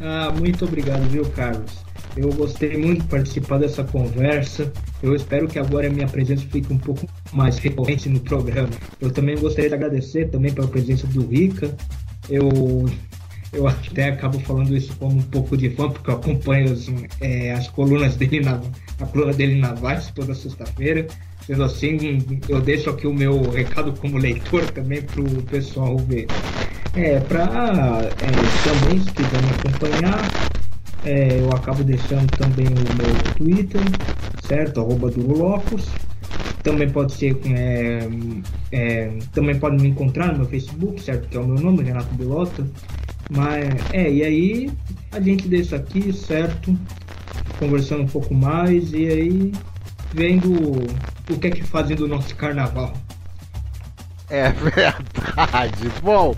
Ah, 0.00 0.32
muito 0.36 0.64
obrigado, 0.64 1.08
viu, 1.08 1.24
Carlos? 1.30 1.84
Eu 2.16 2.32
gostei 2.32 2.76
muito 2.76 3.02
de 3.02 3.08
participar 3.08 3.58
dessa 3.58 3.84
conversa. 3.84 4.72
Eu 5.02 5.14
espero 5.14 5.46
que 5.46 5.58
agora 5.58 5.86
a 5.86 5.90
minha 5.90 6.08
presença 6.08 6.44
fique 6.50 6.72
um 6.72 6.78
pouco 6.78 7.06
mais 7.32 7.58
recorrente 7.58 8.08
no 8.08 8.20
programa. 8.20 8.70
Eu 9.00 9.10
também 9.10 9.38
gostaria 9.38 9.68
de 9.70 9.74
agradecer 9.74 10.28
também 10.28 10.52
pela 10.52 10.66
presença 10.66 11.06
do 11.06 11.24
Rica. 11.26 11.74
Eu 12.28 12.50
eu 13.52 13.66
até 13.66 14.08
acabo 14.08 14.38
falando 14.40 14.76
isso 14.76 14.94
como 14.96 15.18
um 15.18 15.22
pouco 15.22 15.56
de 15.56 15.70
fã, 15.70 15.90
porque 15.90 16.08
eu 16.08 16.14
acompanho 16.14 16.72
as, 16.72 16.86
é, 17.20 17.52
as 17.52 17.68
colunas 17.68 18.14
dele 18.16 18.40
na 18.40 18.60
a 19.00 19.06
coluna 19.06 19.32
dele 19.32 19.56
na 19.58 19.74
Vice 19.74 20.12
toda 20.12 20.34
sexta-feira. 20.34 21.06
Sendo 21.50 21.64
assim, 21.64 21.98
eu 22.48 22.60
deixo 22.60 22.90
aqui 22.90 23.08
o 23.08 23.12
meu 23.12 23.50
recado 23.50 23.92
como 23.94 24.18
leitor 24.18 24.64
também 24.70 25.02
para 25.02 25.20
o 25.20 25.42
pessoal 25.42 25.98
ver. 25.98 26.28
É, 26.94 27.18
para 27.18 27.42
é, 27.42 28.30
também, 28.62 29.00
se 29.00 29.10
quiser 29.10 29.42
me 29.42 29.50
acompanhar, 29.58 30.30
é, 31.04 31.40
eu 31.40 31.50
acabo 31.50 31.82
deixando 31.82 32.30
também 32.38 32.68
o 32.68 32.70
meu 32.70 33.34
Twitter, 33.36 33.80
certo? 34.46 34.80
Arroba 34.80 35.10
Durolocos. 35.10 35.88
Também 36.62 36.88
pode 36.88 37.14
ser. 37.14 37.36
É, 37.46 38.08
é, 38.70 39.18
também 39.32 39.58
pode 39.58 39.82
me 39.82 39.88
encontrar 39.88 40.30
no 40.30 40.38
meu 40.38 40.46
Facebook, 40.46 41.02
certo? 41.02 41.28
Que 41.30 41.36
é 41.36 41.40
o 41.40 41.48
meu 41.48 41.60
nome, 41.60 41.82
Renato 41.82 42.14
Bilota. 42.14 42.64
Mas 43.28 43.74
é, 43.92 44.08
e 44.08 44.22
aí 44.22 44.70
a 45.10 45.20
gente 45.20 45.48
deixa 45.48 45.74
aqui, 45.74 46.12
certo? 46.12 46.78
Conversando 47.58 48.04
um 48.04 48.08
pouco 48.08 48.32
mais 48.32 48.92
e 48.92 49.08
aí 49.08 49.52
vendo 50.12 50.52
o 51.28 51.38
que 51.38 51.46
é 51.46 51.50
que 51.50 51.62
fazem 51.62 51.96
do 51.96 52.08
nosso 52.08 52.34
carnaval. 52.36 52.92
É 54.28 54.48
verdade. 54.54 55.88
Bom, 56.02 56.34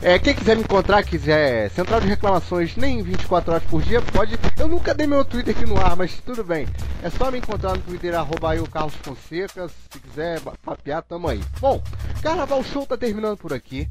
é, 0.00 0.18
quem 0.18 0.34
quiser 0.34 0.56
me 0.56 0.62
encontrar, 0.62 1.02
quiser 1.02 1.70
central 1.70 2.00
de 2.00 2.08
reclamações 2.08 2.76
nem 2.76 3.02
24 3.02 3.52
horas 3.52 3.64
por 3.64 3.82
dia, 3.82 4.00
pode. 4.00 4.38
Eu 4.58 4.68
nunca 4.68 4.94
dei 4.94 5.06
meu 5.06 5.24
Twitter 5.24 5.54
aqui 5.54 5.66
no 5.66 5.78
ar, 5.78 5.94
mas 5.96 6.18
tudo 6.24 6.42
bem. 6.42 6.66
É 7.02 7.10
só 7.10 7.30
me 7.30 7.38
encontrar 7.38 7.74
no 7.74 7.82
Twitter, 7.82 8.14
arroba 8.14 8.52
aí 8.52 8.60
o 8.60 8.68
Carlos 8.68 8.94
Fonseca. 9.02 9.68
Se 9.68 10.00
quiser 10.00 10.40
papear, 10.64 11.02
tamo 11.02 11.28
aí. 11.28 11.42
Bom, 11.60 11.82
Carnaval 12.22 12.64
Show 12.64 12.86
tá 12.86 12.96
terminando 12.96 13.36
por 13.36 13.52
aqui 13.52 13.86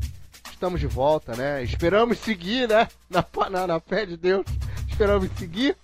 estamos 0.56 0.80
de 0.80 0.88
volta, 0.88 1.36
né? 1.36 1.64
Esperamos 1.64 2.18
seguir, 2.18 2.68
né? 2.68 2.88
Na, 3.10 3.24
na, 3.50 3.68
na 3.68 3.80
fé 3.80 4.06
de 4.06 4.18
Deus, 4.18 4.46
esperamos 4.88 5.30
seguir. 5.38 5.78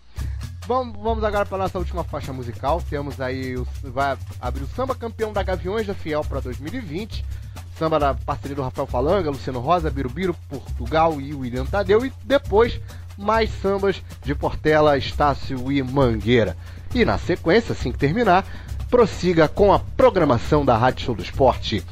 Vamos, 0.67 0.95
vamos 1.01 1.23
agora 1.23 1.45
para 1.45 1.57
nossa 1.57 1.79
última 1.79 2.03
faixa 2.03 2.31
musical. 2.31 2.81
Temos 2.88 3.19
aí, 3.19 3.57
o, 3.57 3.67
vai 3.83 4.17
abrir 4.39 4.63
o 4.63 4.67
Samba 4.67 4.93
Campeão 4.93 5.33
da 5.33 5.41
Gaviões 5.41 5.88
da 5.88 5.93
Fiel 5.93 6.23
para 6.23 6.39
2020. 6.39 7.25
Samba 7.77 7.99
da 7.99 8.13
parceria 8.13 8.55
do 8.55 8.61
Rafael 8.61 8.85
Falanga, 8.85 9.31
Luciano 9.31 9.59
Rosa, 9.59 9.89
Birubiru, 9.89 10.35
Portugal 10.47 11.19
e 11.19 11.33
William 11.33 11.65
Tadeu. 11.65 12.05
E 12.05 12.13
depois, 12.23 12.79
mais 13.17 13.49
sambas 13.49 14.01
de 14.23 14.35
Portela, 14.35 14.97
Estácio 14.97 15.71
e 15.71 15.81
Mangueira. 15.81 16.55
E 16.93 17.03
na 17.03 17.17
sequência, 17.17 17.73
assim 17.73 17.91
que 17.91 17.97
terminar, 17.97 18.45
prossiga 18.89 19.47
com 19.47 19.73
a 19.73 19.79
programação 19.79 20.63
da 20.63 20.77
Rádio 20.77 21.05
Show 21.05 21.15
do 21.15 21.23
Esporte. 21.23 21.83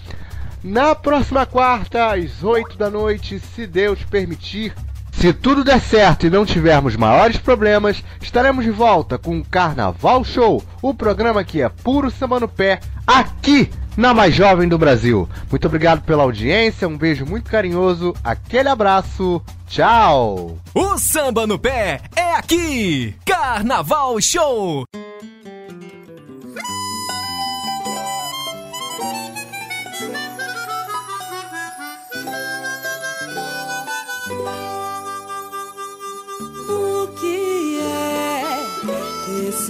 Na 0.63 0.93
próxima 0.93 1.45
quarta, 1.45 2.13
às 2.13 2.43
8 2.43 2.77
da 2.77 2.89
noite, 2.89 3.39
se 3.39 3.65
Deus 3.65 4.03
permitir. 4.03 4.75
Se 5.19 5.33
tudo 5.33 5.65
der 5.65 5.81
certo 5.81 6.25
e 6.25 6.29
não 6.29 6.45
tivermos 6.45 6.95
maiores 6.95 7.35
problemas, 7.35 8.01
estaremos 8.21 8.63
de 8.63 8.71
volta 8.71 9.17
com 9.17 9.37
o 9.37 9.43
Carnaval 9.43 10.23
Show, 10.23 10.63
o 10.81 10.93
programa 10.93 11.43
que 11.43 11.61
é 11.61 11.67
puro 11.67 12.09
samba 12.09 12.39
no 12.39 12.47
pé, 12.47 12.79
aqui 13.05 13.69
na 13.97 14.13
mais 14.13 14.33
jovem 14.33 14.69
do 14.69 14.77
Brasil. 14.77 15.27
Muito 15.51 15.67
obrigado 15.67 16.03
pela 16.03 16.23
audiência, 16.23 16.87
um 16.87 16.97
beijo 16.97 17.25
muito 17.25 17.51
carinhoso, 17.51 18.15
aquele 18.23 18.69
abraço, 18.69 19.41
tchau! 19.67 20.57
O 20.73 20.97
samba 20.97 21.45
no 21.45 21.59
pé 21.59 21.99
é 22.15 22.35
aqui! 22.35 23.13
Carnaval 23.25 24.21
Show! 24.21 24.85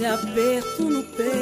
Esse 0.00 0.06
aperto 0.06 0.84
no 0.84 1.02
peito. 1.02 1.39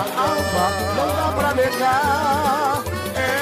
Alma, 0.00 0.66
não 0.96 1.08
dá 1.16 1.32
pra 1.36 1.54
negar. 1.54 2.82
É 3.16 3.40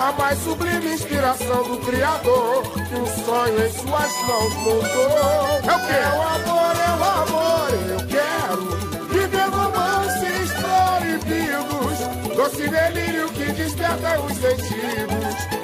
a 0.00 0.12
mais 0.12 0.38
sublime 0.38 0.92
inspiração 0.94 1.62
do 1.64 1.78
Criador, 1.78 2.62
que 2.62 2.94
um 2.94 3.06
sonho 3.24 3.66
em 3.66 3.72
suas 3.72 4.12
mãos 4.26 4.54
montou. 4.54 5.10
É 5.64 5.74
o 5.74 5.80
que? 5.86 5.92
É 5.92 6.10
o 6.14 6.22
amor, 6.22 6.74
é 6.76 6.90
o 6.90 7.04
amor, 7.22 7.68
eu 7.90 8.00
quero 8.06 8.62
viver 9.08 9.48
romances 9.50 10.48
proibidos, 10.62 11.98
doce 12.36 12.68
delírio 12.68 13.28
que 13.30 13.52
desperta 13.52 14.20
os 14.20 14.32
sentidos, 14.34 15.17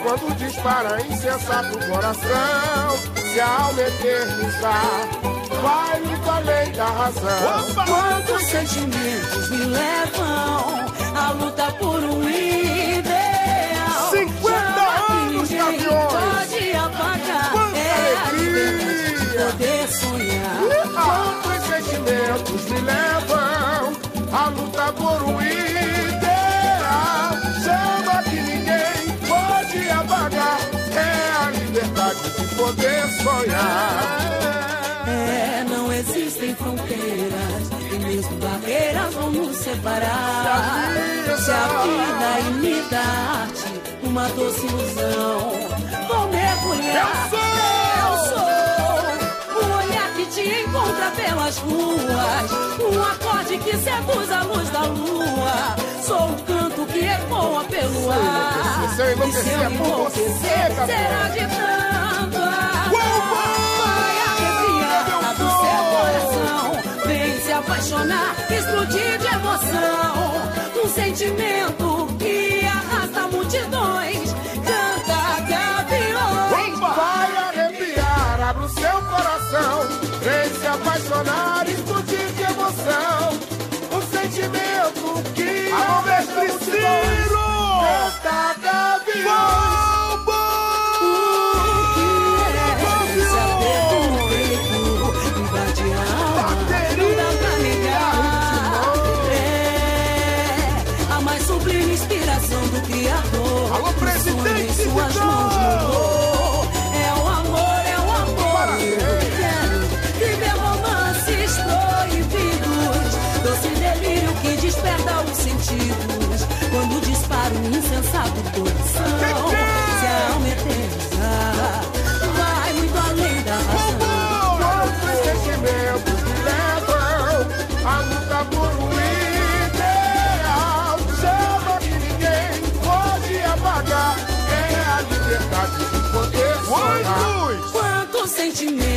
quando 0.05 0.37
dispara 0.37 1.01
insensato 1.01 1.79
coração, 1.89 2.99
se 3.33 3.41
a 3.41 3.49
alma 3.49 3.81
eternizar 3.81 5.09
vai 5.63 6.01
muito 6.01 6.31
além 6.31 6.73
da 6.73 6.85
razão. 6.85 7.71
Opa! 7.71 7.87
Quantos 7.87 8.45
sentimentos 8.45 9.49
me 9.49 9.65
levam 9.65 10.85
a 11.17 11.31
lutar 11.33 11.73
por 11.79 12.05
um 12.05 12.29
ideal? 12.29 14.11
50 14.11 15.13
anos, 15.13 15.51
Gaviões! 15.51 15.89
Pode 15.89 16.73
apagar. 16.77 17.51
Quanta 17.51 17.79
é 17.79 18.17
alegria! 18.29 19.49
a 19.49 19.53
poder 19.53 19.89
sonhar. 19.89 20.59
Quantos 20.93 21.67
sentimentos 21.67 22.65
me 22.71 22.81
levam 22.83 23.97
a 24.33 24.49
lutar 24.51 24.93
por 24.93 25.23
um 25.23 25.41
ideal? 25.41 25.74
Poder 32.65 33.03
sonhar. 33.23 35.05
É, 35.07 35.65
não 35.69 35.93
existem 35.93 36.55
fronteiras 36.55 37.63
e 37.93 37.99
mesmo 37.99 38.37
barreiras 38.39 39.15
vão 39.15 39.31
nos 39.31 39.57
separar. 39.57 40.89
Se 41.45 41.51
a 41.51 41.67
vida 41.83 42.49
imita 42.51 42.97
a 42.97 43.43
arte, 43.43 43.83
uma 44.03 44.29
doce 44.29 44.67
ilusão, 44.67 45.51
vou 46.09 46.29
mergulhar. 46.29 47.29
Eu 47.33 47.39
sou! 47.39 47.55
Eu 48.01 48.15
sou 49.51 49.63
o 49.63 49.77
olhar 49.77 50.09
que 50.17 50.27
te 50.27 50.63
encontra 50.63 51.11
pelas 51.17 51.59
ruas, 51.59 52.51
um 52.81 53.03
acorde 53.03 53.59
que 53.59 53.77
seduz 53.77 54.33
a 54.33 54.43
luz 54.43 54.71
da 54.71 54.85
lua. 54.85 55.77
Sou 56.03 56.31
o 56.31 56.43
canto 56.45 56.87
que 56.87 57.01
ecoa 57.01 57.65
pelo 57.65 58.11
ar. 58.11 58.95
Se 58.97 59.03
eu 59.03 59.29
E 59.29 59.33
se 59.33 59.51
enlouquecer 59.51 59.53
eu 59.53 59.63
é 59.63 59.71
por 59.71 59.87
você, 59.87 60.21
enlouquecer, 60.21 60.87
será 60.87 61.29
de 61.29 61.57
tanto 61.57 62.04
apaixonar, 67.65 68.35
explodir 68.51 69.19
de 69.19 69.27
emoção. 69.27 70.85
Um 70.85 70.89
sentimento 70.89 72.15
que 72.19 72.65
arrasta 72.67 73.29
multidões. 73.29 74.33
Canta 74.55 75.41
gaviões. 75.49 76.79
Vai 76.79 77.37
arrepiar, 77.37 78.41
abre 78.49 78.65
o 78.65 78.69
seu 78.69 79.03
coração. 79.03 79.89
Vem 80.23 80.61
se 80.61 80.67
apaixonar, 80.67 81.69
explodir 81.69 82.29
de 82.37 82.43
emoção. 82.43 83.31
Um 83.93 84.03
sentimento 84.13 85.33
que. 85.35 85.73
Alô, 85.73 86.03
mestre 86.03 86.51
Ciro! 86.65 87.45
Canta 87.81 88.61
gaviões. 88.61 89.94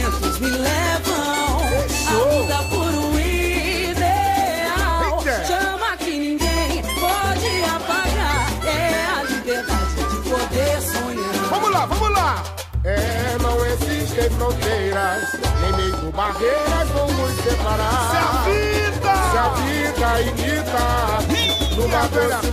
Sentimentos 0.08 0.40
me 0.40 0.50
levam 0.50 1.60
a 2.08 2.12
lutar 2.12 2.64
por 2.70 2.94
um 2.94 3.20
ideal? 3.20 5.20
Eita. 5.20 5.44
Chama 5.46 5.98
que 5.98 6.12
ninguém 6.12 6.82
pode 7.00 7.64
apagar. 7.76 8.48
É 8.66 9.06
a 9.06 9.24
liberdade 9.24 9.96
de 9.96 10.18
poder 10.30 10.82
sonhar. 10.82 11.50
Vamos 11.50 11.72
lá, 11.72 11.86
vamos 11.86 12.10
lá! 12.10 12.44
É, 12.84 13.38
não 13.42 13.66
existem 13.66 14.30
fronteiras, 14.32 15.34
nem 15.62 15.72
mesmo 15.74 16.12
barreiras 16.12 16.90
vão 16.94 17.08
nos 17.12 17.36
separar. 17.42 18.12
Se 18.12 18.18
a 18.18 18.32
vida, 18.46 19.16
se 19.32 19.38
a 19.38 19.50
vida 19.50 20.22
imita 20.22 20.86
numa 21.76 22.08
doce 22.08 22.52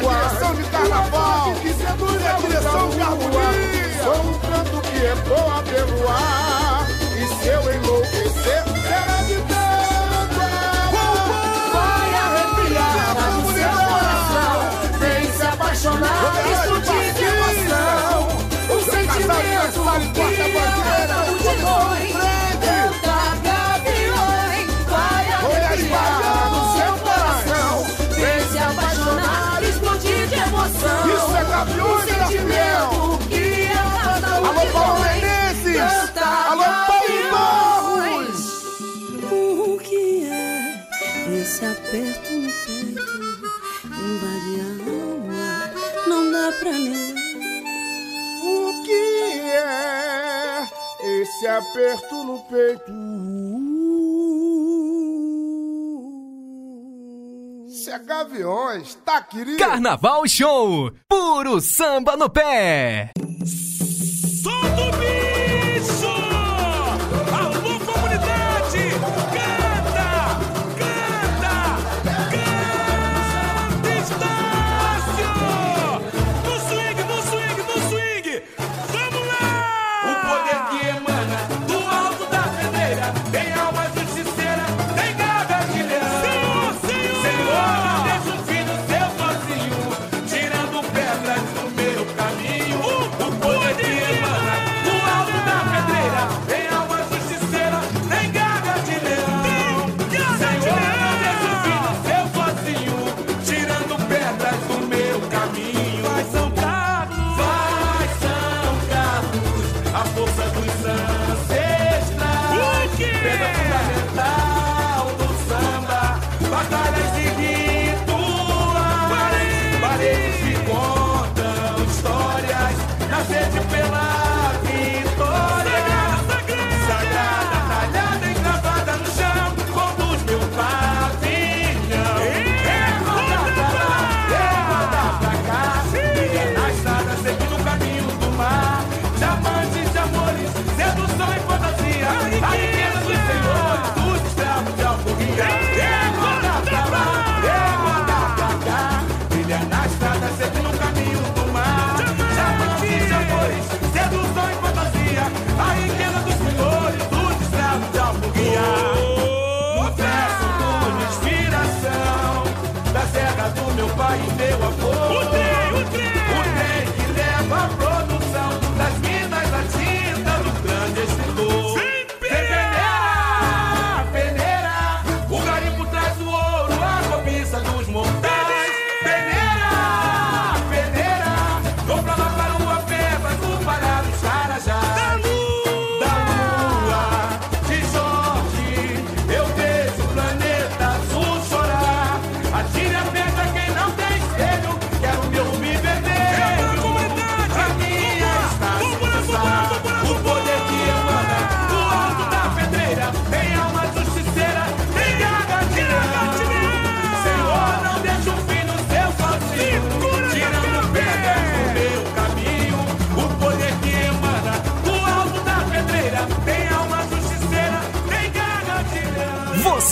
direção 0.00 0.54
de 0.54 0.64
carnaval. 0.64 1.54
seduz 1.54 2.26
a 2.26 2.32
direção 2.34 2.88
de 2.90 3.00
harmonia. 3.00 3.68
Sou 4.04 4.20
um 4.22 4.38
canto 4.38 4.80
que 4.88 4.98
ecoa 5.04 5.62
pelo 5.62 6.08
ar, 6.08 6.86
e 7.16 7.26
se 7.26 7.48
eu 7.48 7.74
enlouquecer, 7.74 8.64
será 8.82 9.17
aperto 51.68 52.24
no 52.24 52.38
peito? 52.40 52.92
Se 57.68 57.90
é 57.90 57.98
gaviões, 57.98 58.94
tá 59.04 59.20
querido? 59.20 59.58
Carnaval 59.58 60.26
Show, 60.26 60.90
puro 61.08 61.60
samba 61.60 62.16
no 62.16 62.30
pé. 62.30 63.12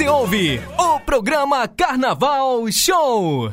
Ouve 0.08 0.60
o 0.78 1.00
programa 1.00 1.66
Carnaval 1.66 2.70
Show. 2.70 3.52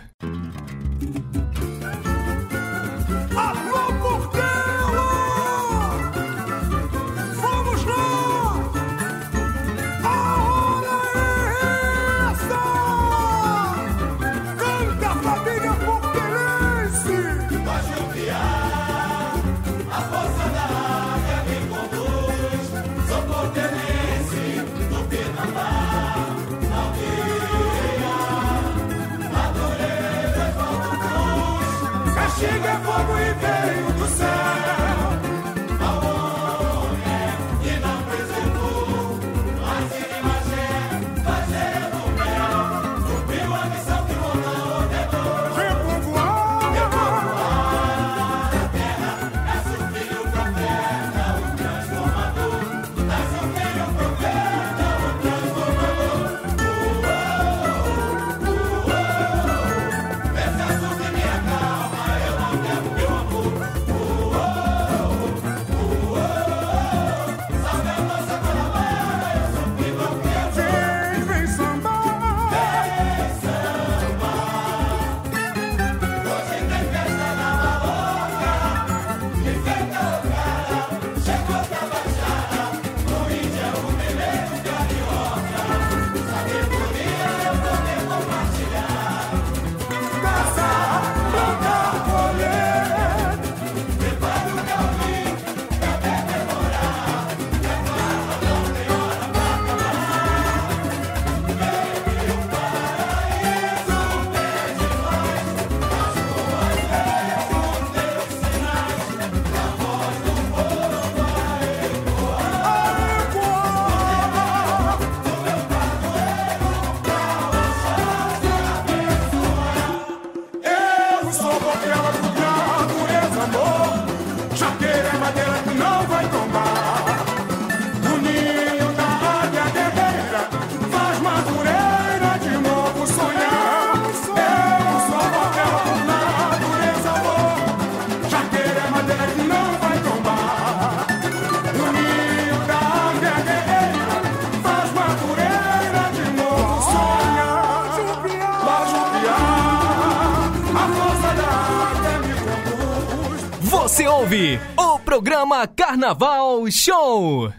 Você 153.94 154.08
ouve 154.08 154.60
o 154.76 154.98
programa 154.98 155.68
Carnaval 155.68 156.66
Show. 156.72 157.54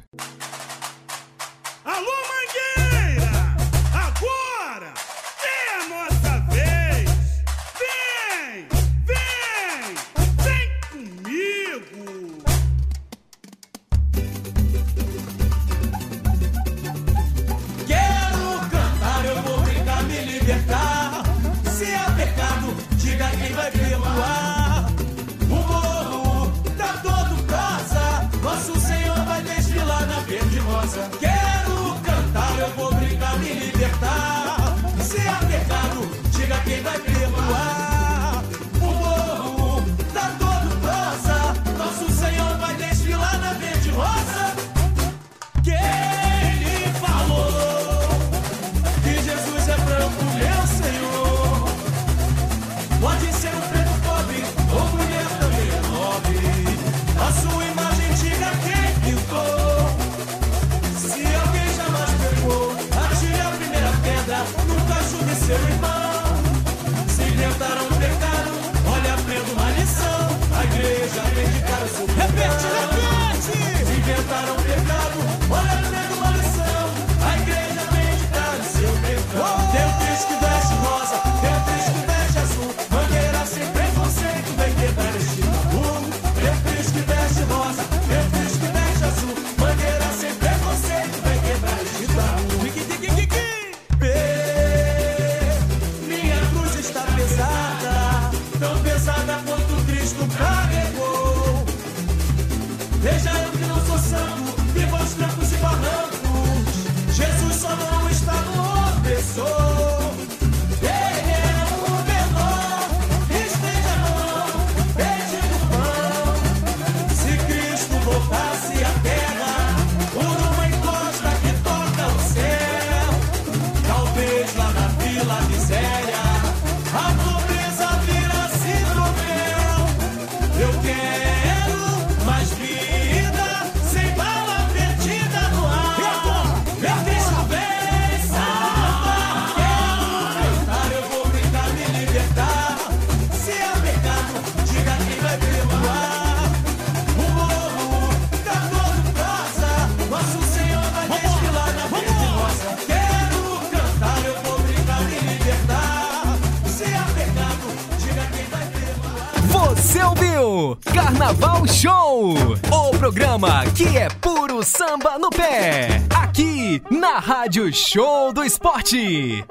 programa 163.15 163.65
que 163.77 163.97
é 163.97 164.09
puro 164.21 164.65
samba 164.65 165.17
no 165.21 165.31
pé. 165.31 166.03
Aqui 166.11 166.83
na 166.91 167.21
Rádio 167.21 167.73
Show 167.73 168.33
do 168.33 168.43
Esporte. 168.43 169.45